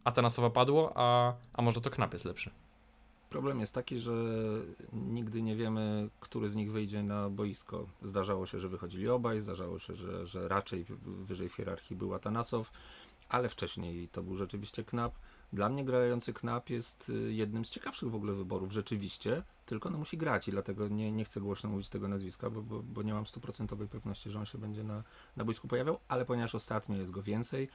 Atanasowa 0.06 0.50
padło, 0.50 0.92
a, 0.96 1.34
a 1.54 1.62
może 1.62 1.82
to 1.82 1.90
Knap 1.90 2.14
jest 2.14 2.26
lepszy. 2.26 2.52
Problem 3.30 3.60
jest 3.60 3.74
taki, 3.74 4.00
że 4.00 4.14
nigdy 4.94 5.42
nie 5.42 5.56
wiemy, 5.56 6.10
który 6.20 6.50
z 6.50 6.56
nich 6.56 6.72
wyjdzie 6.72 7.04
na 7.04 7.30
boisko. 7.30 7.88
Zdarzało 8.04 8.46
się, 8.46 8.60
że 8.60 8.70
wychodzili 8.70 9.10
obaj, 9.10 9.42
zdarzało 9.42 9.80
się, 9.80 9.96
że, 9.96 10.28
że 10.28 10.48
raczej 10.48 10.86
wyżej 11.06 11.50
w 11.50 11.54
hierarchii 11.54 11.96
był 11.96 12.14
Atanasow, 12.14 12.72
ale 13.30 13.50
wcześniej 13.50 14.08
to 14.08 14.24
był 14.24 14.38
rzeczywiście 14.38 14.84
Knap. 14.84 15.16
Dla 15.54 15.70
mnie 15.70 15.86
grający 15.86 16.34
Knap 16.34 16.70
jest 16.70 17.10
y, 17.10 17.34
jednym 17.34 17.66
z 17.66 17.70
ciekawszych 17.70 18.12
w 18.12 18.16
ogóle 18.16 18.34
wyborów 18.34 18.72
rzeczywiście, 18.72 19.44
tylko 19.66 19.90
no 19.90 19.98
musi 19.98 20.18
grać 20.18 20.48
i 20.48 20.52
dlatego 20.52 20.88
nie, 20.88 21.12
nie 21.12 21.26
chcę 21.26 21.42
głośno 21.42 21.70
mówić 21.70 21.90
tego 21.90 22.08
nazwiska, 22.08 22.50
bo, 22.50 22.62
bo, 22.62 22.84
bo 22.84 23.04
nie 23.04 23.14
mam 23.14 23.26
stuprocentowej 23.26 23.88
pewności, 23.88 24.32
że 24.32 24.40
on 24.40 24.46
się 24.46 24.58
będzie 24.58 24.84
na, 24.84 25.04
na 25.38 25.46
boisku 25.46 25.68
pojawiał, 25.68 26.00
ale 26.08 26.26
ponieważ 26.26 26.56
ostatnio 26.56 26.96
jest 26.96 27.12
go 27.12 27.24
więcej, 27.24 27.70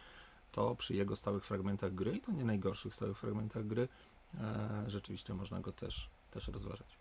to 0.53 0.75
przy 0.75 0.95
jego 0.95 1.17
stałych 1.17 1.45
fragmentach 1.45 1.95
gry, 1.95 2.17
i 2.17 2.21
to 2.21 2.33
nie 2.33 2.45
najgorszych 2.45 2.95
stałych 2.95 3.19
fragmentach 3.19 3.67
gry, 3.67 3.89
e, 4.35 4.85
rzeczywiście 4.87 5.35
można 5.35 5.61
go 5.61 5.73
też, 5.73 6.11
też 6.31 6.49
rozważać. 6.49 7.01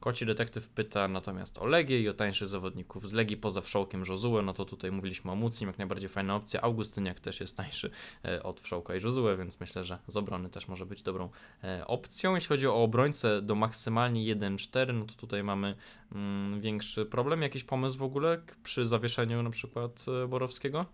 Koci 0.00 0.26
detektyw 0.26 0.68
pyta 0.68 1.08
natomiast 1.08 1.58
o 1.58 1.66
Legię 1.66 2.00
i 2.00 2.08
o 2.08 2.14
tańszych 2.14 2.48
zawodników 2.48 3.08
z 3.08 3.12
Legii 3.12 3.36
poza 3.36 3.60
Wszołkiem 3.60 4.02
Josue, 4.08 4.42
no 4.42 4.54
to 4.54 4.64
tutaj 4.64 4.92
mówiliśmy 4.92 5.30
o 5.30 5.34
Mucim, 5.34 5.68
jak 5.68 5.78
najbardziej 5.78 6.08
fajna 6.08 6.36
opcja. 6.36 6.60
Augustyniak 6.60 7.20
też 7.20 7.40
jest 7.40 7.56
tańszy 7.56 7.90
e, 8.24 8.42
od 8.42 8.60
Wszołka 8.60 8.96
i 8.96 9.02
Josue, 9.02 9.36
więc 9.38 9.60
myślę, 9.60 9.84
że 9.84 9.98
z 10.06 10.16
obrony 10.16 10.48
też 10.50 10.68
może 10.68 10.86
być 10.86 11.02
dobrą 11.02 11.30
e, 11.64 11.86
opcją. 11.86 12.34
Jeśli 12.34 12.48
chodzi 12.48 12.66
o 12.66 12.82
obrońcę 12.82 13.42
do 13.42 13.54
maksymalnie 13.54 14.36
1-4, 14.36 14.94
no 14.94 15.04
to 15.04 15.12
tutaj 15.12 15.42
mamy 15.42 15.74
mm, 16.12 16.60
większy 16.60 17.06
problem. 17.06 17.42
Jakiś 17.42 17.64
pomysł 17.64 17.98
w 17.98 18.02
ogóle 18.02 18.42
przy 18.62 18.86
zawieszeniu 18.86 19.42
na 19.42 19.50
przykład 19.50 20.04
Borowskiego? 20.28 20.86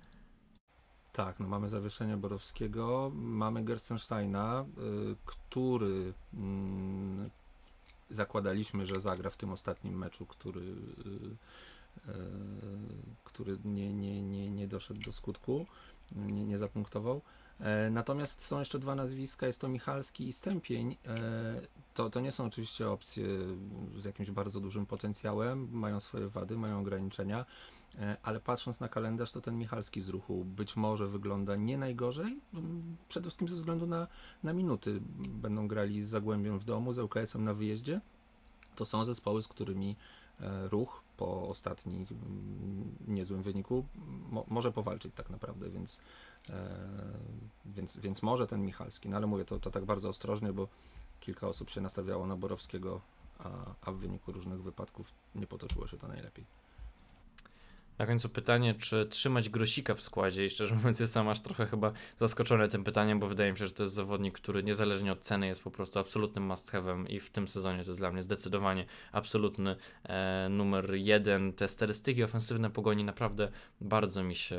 Tak, 1.14 1.40
no 1.40 1.48
mamy 1.48 1.68
zawieszenie 1.68 2.16
Borowskiego, 2.16 3.12
mamy 3.14 3.64
Gerstensteina, 3.64 4.64
y, 5.12 5.16
który 5.24 6.12
mm, 6.34 7.30
zakładaliśmy, 8.10 8.86
że 8.86 9.00
zagra 9.00 9.30
w 9.30 9.36
tym 9.36 9.52
ostatnim 9.52 9.98
meczu, 9.98 10.26
który, 10.26 10.60
y, 10.60 10.64
y, 12.08 12.12
który 13.24 13.58
nie, 13.64 13.92
nie, 13.92 14.22
nie, 14.22 14.50
nie 14.50 14.68
doszedł 14.68 15.00
do 15.00 15.12
skutku, 15.12 15.66
nie, 16.12 16.44
nie 16.46 16.58
zapunktował. 16.58 17.20
E, 17.60 17.90
Natomiast 17.90 18.42
są 18.42 18.58
jeszcze 18.58 18.78
dwa 18.78 18.94
nazwiska, 18.94 19.46
jest 19.46 19.60
to 19.60 19.68
Michalski 19.68 20.28
i 20.28 20.32
Stępień. 20.32 20.96
E, 21.06 21.60
To, 21.94 22.10
to 22.10 22.20
nie 22.20 22.32
są 22.32 22.44
oczywiście 22.44 22.88
opcje 22.90 23.24
z 23.98 24.04
jakimś 24.04 24.30
bardzo 24.30 24.60
dużym 24.60 24.86
potencjałem, 24.86 25.68
mają 25.72 26.00
swoje 26.00 26.28
wady, 26.28 26.56
mają 26.56 26.80
ograniczenia, 26.80 27.46
ale 28.22 28.40
patrząc 28.40 28.80
na 28.80 28.88
kalendarz, 28.88 29.32
to 29.32 29.40
ten 29.40 29.58
Michalski 29.58 30.00
z 30.00 30.08
ruchu 30.08 30.44
być 30.44 30.76
może 30.76 31.06
wygląda 31.06 31.56
nie 31.56 31.78
najgorzej, 31.78 32.40
m, 32.54 32.96
przede 33.08 33.24
wszystkim 33.24 33.48
ze 33.48 33.56
względu 33.56 33.86
na, 33.86 34.06
na 34.42 34.52
minuty. 34.52 35.00
Będą 35.28 35.68
grali 35.68 36.02
z 36.02 36.08
Zagłębiem 36.08 36.58
w 36.58 36.64
domu, 36.64 36.92
z 36.92 36.98
ŁKS-em 36.98 37.44
na 37.44 37.54
wyjeździe. 37.54 38.00
To 38.76 38.84
są 38.84 39.04
zespoły, 39.04 39.42
z 39.42 39.48
którymi 39.48 39.96
e, 40.40 40.68
ruch 40.68 41.02
po 41.16 41.48
ostatnim 41.48 42.06
mm, 42.10 42.94
niezłym 43.06 43.42
wyniku 43.42 43.84
mo, 44.30 44.44
może 44.48 44.72
powalczyć 44.72 45.14
tak 45.14 45.30
naprawdę, 45.30 45.70
więc, 45.70 46.00
e, 46.50 46.78
więc, 47.66 47.96
więc 47.96 48.22
może 48.22 48.46
ten 48.46 48.64
Michalski. 48.64 49.08
No 49.08 49.16
ale 49.16 49.26
mówię 49.26 49.44
to, 49.44 49.58
to 49.58 49.70
tak 49.70 49.84
bardzo 49.84 50.08
ostrożnie, 50.08 50.52
bo 50.52 50.68
kilka 51.20 51.48
osób 51.48 51.70
się 51.70 51.80
nastawiało 51.80 52.26
na 52.26 52.36
Borowskiego, 52.36 53.00
a, 53.38 53.50
a 53.82 53.92
w 53.92 53.96
wyniku 53.96 54.32
różnych 54.32 54.62
wypadków 54.62 55.12
nie 55.34 55.46
potoczyło 55.46 55.88
się 55.88 55.98
to 55.98 56.08
najlepiej. 56.08 56.44
Na 57.98 58.06
końcu 58.06 58.28
pytanie, 58.28 58.74
czy 58.74 59.06
trzymać 59.06 59.48
Grosika 59.48 59.94
w 59.94 60.02
składzie? 60.02 60.46
I 60.46 60.50
szczerze 60.50 60.74
mówiąc, 60.74 61.00
jestem 61.00 61.28
aż 61.28 61.40
trochę 61.40 61.66
chyba 61.66 61.92
zaskoczony 62.18 62.68
tym 62.68 62.84
pytaniem, 62.84 63.18
bo 63.18 63.28
wydaje 63.28 63.52
mi 63.52 63.58
się, 63.58 63.66
że 63.66 63.72
to 63.72 63.82
jest 63.82 63.94
zawodnik, 63.94 64.34
który 64.34 64.62
niezależnie 64.62 65.12
od 65.12 65.20
ceny 65.20 65.46
jest 65.46 65.64
po 65.64 65.70
prostu 65.70 65.98
absolutnym 65.98 66.44
must 66.44 66.72
have'em 66.72 67.04
i 67.08 67.20
w 67.20 67.30
tym 67.30 67.48
sezonie 67.48 67.84
to 67.84 67.90
jest 67.90 68.00
dla 68.00 68.12
mnie 68.12 68.22
zdecydowanie 68.22 68.86
absolutny 69.12 69.76
e, 70.04 70.48
numer 70.50 70.94
jeden. 70.94 71.52
Te 71.52 71.68
statystyki 71.68 72.24
ofensywne 72.24 72.70
pogoni 72.70 73.04
naprawdę 73.04 73.48
bardzo 73.80 74.22
mi 74.22 74.34
się 74.34 74.58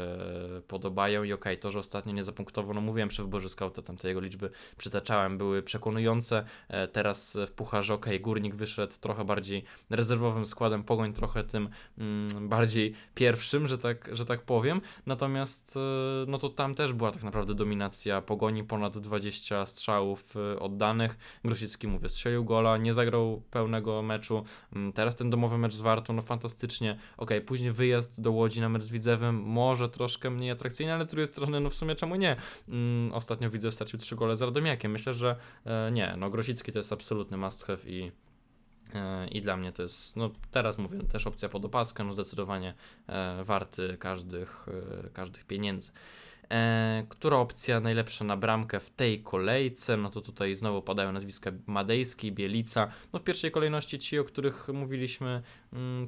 podobają 0.67 1.23
i 1.23 1.33
okej, 1.33 1.57
to, 1.57 1.71
że 1.71 1.79
ostatnio 1.79 2.13
nie 2.13 2.23
zapunktował, 2.23 2.73
no 2.73 2.81
mówiłem 2.81 3.09
przy 3.09 3.21
wyborze 3.21 3.49
skauta, 3.49 3.81
tam 3.81 3.97
te 3.97 4.07
jego 4.07 4.19
liczby 4.19 4.49
przytaczałem, 4.77 5.37
były 5.37 5.63
przekonujące. 5.63 6.45
E, 6.67 6.87
teraz 6.87 7.37
w 7.47 7.51
pucharze 7.51 7.93
okej, 7.93 8.21
Górnik 8.21 8.55
wyszedł 8.55 8.93
trochę 9.01 9.25
bardziej 9.25 9.63
rezerwowym 9.89 10.45
składem, 10.45 10.83
pogoń 10.83 11.13
trochę 11.13 11.43
tym 11.43 11.69
mm, 11.97 12.49
bardziej 12.49 12.93
pierwszym, 13.15 13.24
że 13.65 13.77
tak, 13.77 14.09
że 14.11 14.25
tak 14.25 14.41
powiem. 14.41 14.81
Natomiast 15.05 15.77
e, 15.77 15.79
no 16.27 16.37
to 16.37 16.49
tam 16.49 16.75
też 16.75 16.93
była 16.93 17.11
tak 17.11 17.23
naprawdę 17.23 17.55
dominacja 17.55 18.21
pogoni, 18.21 18.63
ponad 18.63 18.97
20 18.97 19.65
strzałów 19.65 20.35
e, 20.35 20.59
oddanych. 20.59 21.17
Grosicki, 21.43 21.87
mówię, 21.87 22.09
strzelił 22.09 22.45
gola, 22.45 22.77
nie 22.77 22.93
zagrał 22.93 23.41
pełnego 23.51 24.01
meczu. 24.01 24.43
Mm, 24.73 24.93
Teraz 24.93 25.15
ten 25.15 25.29
domowy 25.29 25.57
mecz 25.57 25.73
z 25.73 25.81
Wartą, 25.81 26.13
no 26.13 26.21
fantastycznie. 26.21 26.97
Okej, 27.17 27.41
później 27.41 27.71
wyjazd 27.71 28.21
do 28.21 28.31
Łodzi 28.31 28.61
na 28.61 28.69
mecz 28.69 28.83
z 28.83 28.91
Widzewem, 28.91 29.35
może 29.35 29.89
troszkę 29.89 30.29
mniej 30.29 30.51
atrakcyjny, 30.51 30.93
ale 30.93 31.05
z 31.05 31.07
drugiej 31.07 31.27
strony, 31.27 31.59
no 31.59 31.69
w 31.69 31.75
sumie 31.75 31.95
czemu 31.95 32.15
nie? 32.15 32.35
Mm, 32.69 33.13
Ostatnio 33.13 33.49
Widzew 33.49 33.73
stracił 33.73 33.99
3 33.99 34.15
gole 34.15 34.35
z 34.35 34.41
Radomiakiem. 34.41 34.91
Myślę, 34.91 35.13
że 35.13 35.35
e, 35.65 35.91
nie, 35.91 36.15
no 36.17 36.29
Grosicki 36.29 36.71
to 36.71 36.79
jest 36.79 36.93
absolutny 36.93 37.37
must 37.37 37.65
have 37.65 37.79
i 37.85 38.11
I 39.31 39.41
dla 39.41 39.57
mnie 39.57 39.71
to 39.71 39.83
jest, 39.83 40.15
no 40.15 40.29
teraz 40.51 40.77
mówię, 40.77 40.99
też 40.99 41.27
opcja 41.27 41.49
pod 41.49 41.65
opaskę, 41.65 42.03
no 42.03 42.13
zdecydowanie 42.13 42.73
e, 43.07 43.43
warty 43.43 43.97
każdych, 43.99 44.65
e, 45.05 45.09
każdych 45.09 45.45
pieniędzy. 45.45 45.91
E, 46.51 47.05
która 47.09 47.37
opcja 47.37 47.79
najlepsza 47.79 48.25
na 48.25 48.37
bramkę 48.37 48.79
w 48.79 48.89
tej 48.89 49.23
kolejce? 49.23 49.97
No 49.97 50.09
to 50.09 50.21
tutaj 50.21 50.55
znowu 50.55 50.81
padają 50.81 51.11
nazwiska 51.11 51.51
Madejski, 51.67 52.31
Bielica. 52.31 52.91
No 53.13 53.19
w 53.19 53.23
pierwszej 53.23 53.51
kolejności 53.51 53.99
ci, 53.99 54.19
o 54.19 54.23
których 54.23 54.67
mówiliśmy 54.67 55.41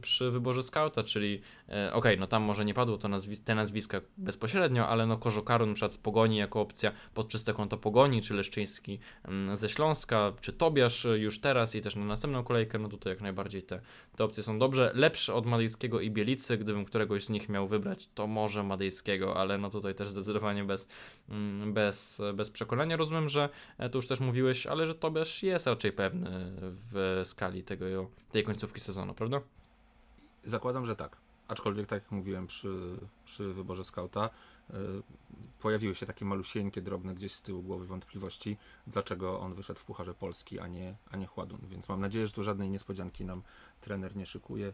przy 0.02 0.32
wyborze 0.32 0.64
skauta, 0.64 1.04
czyli 1.04 1.42
e, 1.70 1.94
okej, 1.94 2.20
no 2.20 2.28
tam 2.28 2.44
może 2.44 2.66
nie 2.66 2.74
padło 2.74 2.98
to 2.98 3.10
te 3.46 3.56
nazwiska 3.56 4.02
bezpośrednio, 4.18 4.88
ale 4.88 5.06
no 5.06 5.18
Korzokaru 5.18 5.66
na 5.66 5.74
przykład 5.74 5.94
z 5.94 5.98
Pogoni 5.98 6.38
jako 6.38 6.62
opcja 6.62 6.92
pod 7.14 7.30
czyste 7.30 7.54
konto 7.54 7.78
Pogoni, 7.78 8.22
czy 8.22 8.34
Leszczyński 8.34 9.00
mm, 9.26 9.58
ze 9.58 9.70
Śląska, 9.70 10.34
czy 10.42 10.54
Tobiasz 10.54 11.08
już 11.16 11.42
teraz 11.42 11.76
i 11.76 11.82
też 11.82 11.96
na 11.96 12.06
następną 12.06 12.44
kolejkę, 12.44 12.80
no 12.80 12.90
tutaj 12.90 13.14
jak 13.14 13.22
najbardziej 13.22 13.64
te, 13.64 13.82
te 14.16 14.24
opcje 14.24 14.44
są 14.44 14.60
dobrze. 14.60 14.92
Lepsze 14.96 15.34
od 15.34 15.46
Madejskiego 15.46 16.00
i 16.00 16.12
Bielicy, 16.12 16.58
gdybym 16.58 16.86
któregoś 16.86 17.26
z 17.26 17.30
nich 17.30 17.50
miał 17.50 17.68
wybrać, 17.68 18.10
to 18.16 18.28
może 18.28 18.64
Madejskiego, 18.64 19.38
ale 19.38 19.58
no 19.58 19.70
tutaj 19.70 19.96
też 19.96 20.10
zdecydowanie 20.10 20.64
bez, 20.64 20.90
mm, 21.30 21.74
bez, 21.74 22.22
bez 22.34 22.50
przekonania. 22.50 22.98
Rozumiem, 22.98 23.30
że 23.30 23.50
e, 23.78 23.90
tu 23.90 23.98
już 23.98 24.08
też 24.08 24.20
mówiłeś, 24.20 24.68
ale 24.68 24.88
że 24.88 24.96
Tobiasz 24.96 25.44
jest 25.44 25.68
raczej 25.68 25.92
pewny 25.92 26.30
w 26.62 27.22
skali 27.26 27.64
tego, 27.64 27.86
tej 28.32 28.44
końcówki 28.44 28.80
sezonu, 28.80 29.14
prawda? 29.14 29.42
Zakładam, 30.44 30.86
że 30.86 30.96
tak. 30.96 31.18
Aczkolwiek, 31.48 31.88
tak 31.88 32.04
jak 32.04 32.12
mówiłem 32.12 32.48
przy, 32.48 32.98
przy 33.26 33.54
wyborze 33.54 33.86
skauta, 33.86 34.30
y, 34.70 34.74
pojawiły 35.60 35.96
się 35.96 36.06
takie 36.06 36.26
malusieńkie, 36.26 36.82
drobne 36.82 37.16
gdzieś 37.16 37.34
z 37.34 37.42
tyłu 37.42 37.64
głowy 37.64 37.86
wątpliwości, 37.86 38.58
dlaczego 38.88 39.40
on 39.40 39.54
wyszedł 39.54 39.80
w 39.80 39.86
Pucharze 39.86 40.14
Polski, 40.14 40.60
a 40.60 40.68
nie, 40.68 40.96
a 41.12 41.18
nie 41.18 41.28
Chładun. 41.28 41.60
Więc 41.70 41.90
mam 41.90 42.00
nadzieję, 42.00 42.28
że 42.28 42.34
tu 42.34 42.44
żadnej 42.44 42.70
niespodzianki 42.70 43.26
nam 43.26 43.44
trener 43.82 44.16
nie 44.16 44.26
szykuje. 44.26 44.74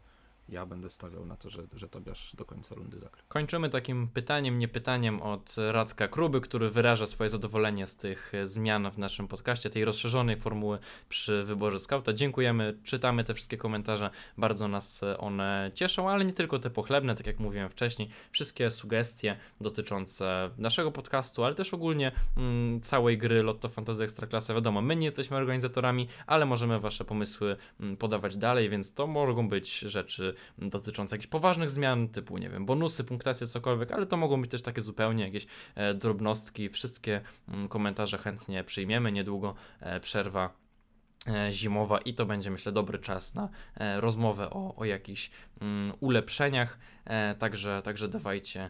Ja 0.49 0.65
będę 0.65 0.89
stawiał 0.89 1.25
na 1.25 1.35
to, 1.35 1.49
że, 1.49 1.63
że 1.75 1.89
Tobiasz 1.89 2.35
do 2.35 2.45
końca 2.45 2.75
rundy 2.75 2.99
zagra. 2.99 3.21
Kończymy 3.27 3.69
takim 3.69 4.07
pytaniem, 4.07 4.59
nie 4.59 4.67
pytaniem 4.67 5.21
od 5.21 5.55
Radka 5.71 6.07
Kruby, 6.07 6.41
który 6.41 6.69
wyraża 6.69 7.05
swoje 7.07 7.29
zadowolenie 7.29 7.87
z 7.87 7.97
tych 7.97 8.33
e, 8.33 8.47
zmian 8.47 8.91
w 8.91 8.97
naszym 8.97 9.27
podcaście, 9.27 9.69
tej 9.69 9.85
rozszerzonej 9.85 10.37
formuły 10.37 10.79
przy 11.09 11.43
wyborze 11.43 11.79
skauta. 11.79 12.13
Dziękujemy, 12.13 12.77
czytamy 12.83 13.23
te 13.23 13.33
wszystkie 13.33 13.57
komentarze, 13.57 14.09
bardzo 14.37 14.67
nas 14.67 15.03
e, 15.03 15.17
one 15.17 15.71
cieszą, 15.73 16.09
ale 16.09 16.25
nie 16.25 16.33
tylko 16.33 16.59
te 16.59 16.69
pochlebne, 16.69 17.15
tak 17.15 17.27
jak 17.27 17.39
mówiłem 17.39 17.69
wcześniej, 17.69 18.09
wszystkie 18.31 18.71
sugestie 18.71 19.37
dotyczące 19.61 20.49
naszego 20.57 20.91
podcastu, 20.91 21.43
ale 21.43 21.55
też 21.55 21.73
ogólnie 21.73 22.11
mm, 22.37 22.81
całej 22.81 23.17
gry 23.17 23.43
Lotto 23.43 23.69
Fantasy 23.69 24.03
Ekstraklasa. 24.03 24.53
Wiadomo, 24.53 24.81
my 24.81 24.95
nie 24.95 25.05
jesteśmy 25.05 25.37
organizatorami, 25.37 26.07
ale 26.27 26.45
możemy 26.45 26.79
wasze 26.79 27.05
pomysły 27.05 27.55
mm, 27.79 27.97
podawać 27.97 28.37
dalej, 28.37 28.69
więc 28.69 28.93
to 28.93 29.07
mogą 29.07 29.49
być 29.49 29.79
rzeczy 29.79 30.32
dotyczące 30.57 31.15
jakichś 31.15 31.29
poważnych 31.29 31.69
zmian, 31.69 32.07
typu, 32.07 32.37
nie 32.37 32.49
wiem, 32.49 32.65
bonusy, 32.65 33.03
punktacje, 33.03 33.47
cokolwiek, 33.47 33.91
ale 33.91 34.05
to 34.05 34.17
mogą 34.17 34.41
być 34.41 34.51
też 34.51 34.61
takie 34.61 34.81
zupełnie 34.81 35.23
jakieś 35.23 35.47
e, 35.75 35.93
drobnostki. 35.93 36.69
Wszystkie 36.69 37.21
komentarze 37.69 38.17
chętnie 38.17 38.63
przyjmiemy. 38.63 39.11
Niedługo 39.11 39.55
e, 39.79 39.99
przerwa 39.99 40.53
e, 41.27 41.51
zimowa 41.51 41.97
i 41.97 42.13
to 42.13 42.25
będzie 42.25 42.51
myślę 42.51 42.71
dobry 42.71 42.99
czas 42.99 43.35
na 43.35 43.49
rozmowę 43.99 44.49
o, 44.49 44.75
o 44.75 44.85
jakichś 44.85 45.31
ulepszeniach, 45.99 46.79
także, 47.39 47.81
także 47.83 48.07
dawajcie 48.07 48.69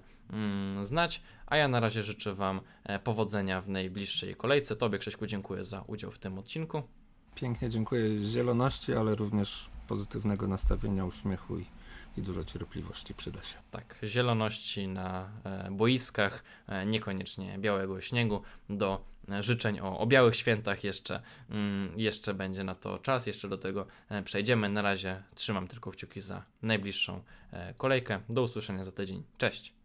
znać, 0.82 1.22
a 1.46 1.58
ja 1.58 1.68
na 1.68 1.80
razie 1.80 2.04
życzę 2.04 2.34
Wam 2.34 2.62
powodzenia 3.04 3.62
w 3.62 3.70
najbliższej 3.70 4.36
kolejce. 4.36 4.76
Tobie 4.76 4.98
Krzyśku 4.98 5.26
dziękuję 5.26 5.64
za 5.64 5.82
udział 5.82 6.12
w 6.12 6.20
tym 6.20 6.40
odcinku. 6.40 6.84
Pięknie 7.36 7.70
dziękuję 7.70 8.20
zieloności, 8.20 8.94
ale 8.94 9.16
również 9.16 9.70
pozytywnego 9.88 10.48
nastawienia, 10.48 11.06
uśmiechu 11.06 11.60
i, 11.60 11.66
i 12.18 12.22
dużo 12.22 12.44
cierpliwości 12.44 13.14
przyda 13.14 13.44
się. 13.44 13.56
Tak, 13.72 13.96
zieloności 14.04 14.88
na 14.88 15.30
e, 15.44 15.72
boiskach, 15.72 16.44
e, 16.68 16.86
niekoniecznie 16.86 17.58
białego 17.60 18.02
śniegu. 18.02 18.42
Do 18.70 19.06
e, 19.30 19.44
życzeń 19.44 19.80
o, 19.80 20.00
o 20.00 20.08
białych 20.08 20.36
świętach 20.36 20.84
jeszcze, 20.84 21.22
mm, 21.50 22.00
jeszcze 22.00 22.34
będzie 22.34 22.64
na 22.64 22.76
to 22.76 23.00
czas, 23.00 23.28
jeszcze 23.28 23.50
do 23.50 23.58
tego 23.58 23.86
przejdziemy. 24.26 24.70
Na 24.70 24.82
razie 24.82 25.24
trzymam 25.36 25.68
tylko 25.68 25.92
kciuki 25.92 26.22
za 26.22 26.44
najbliższą 26.62 27.22
kolejkę. 27.78 28.20
Do 28.30 28.42
usłyszenia 28.42 28.84
za 28.84 28.92
tydzień. 28.92 29.24
Cześć! 29.38 29.83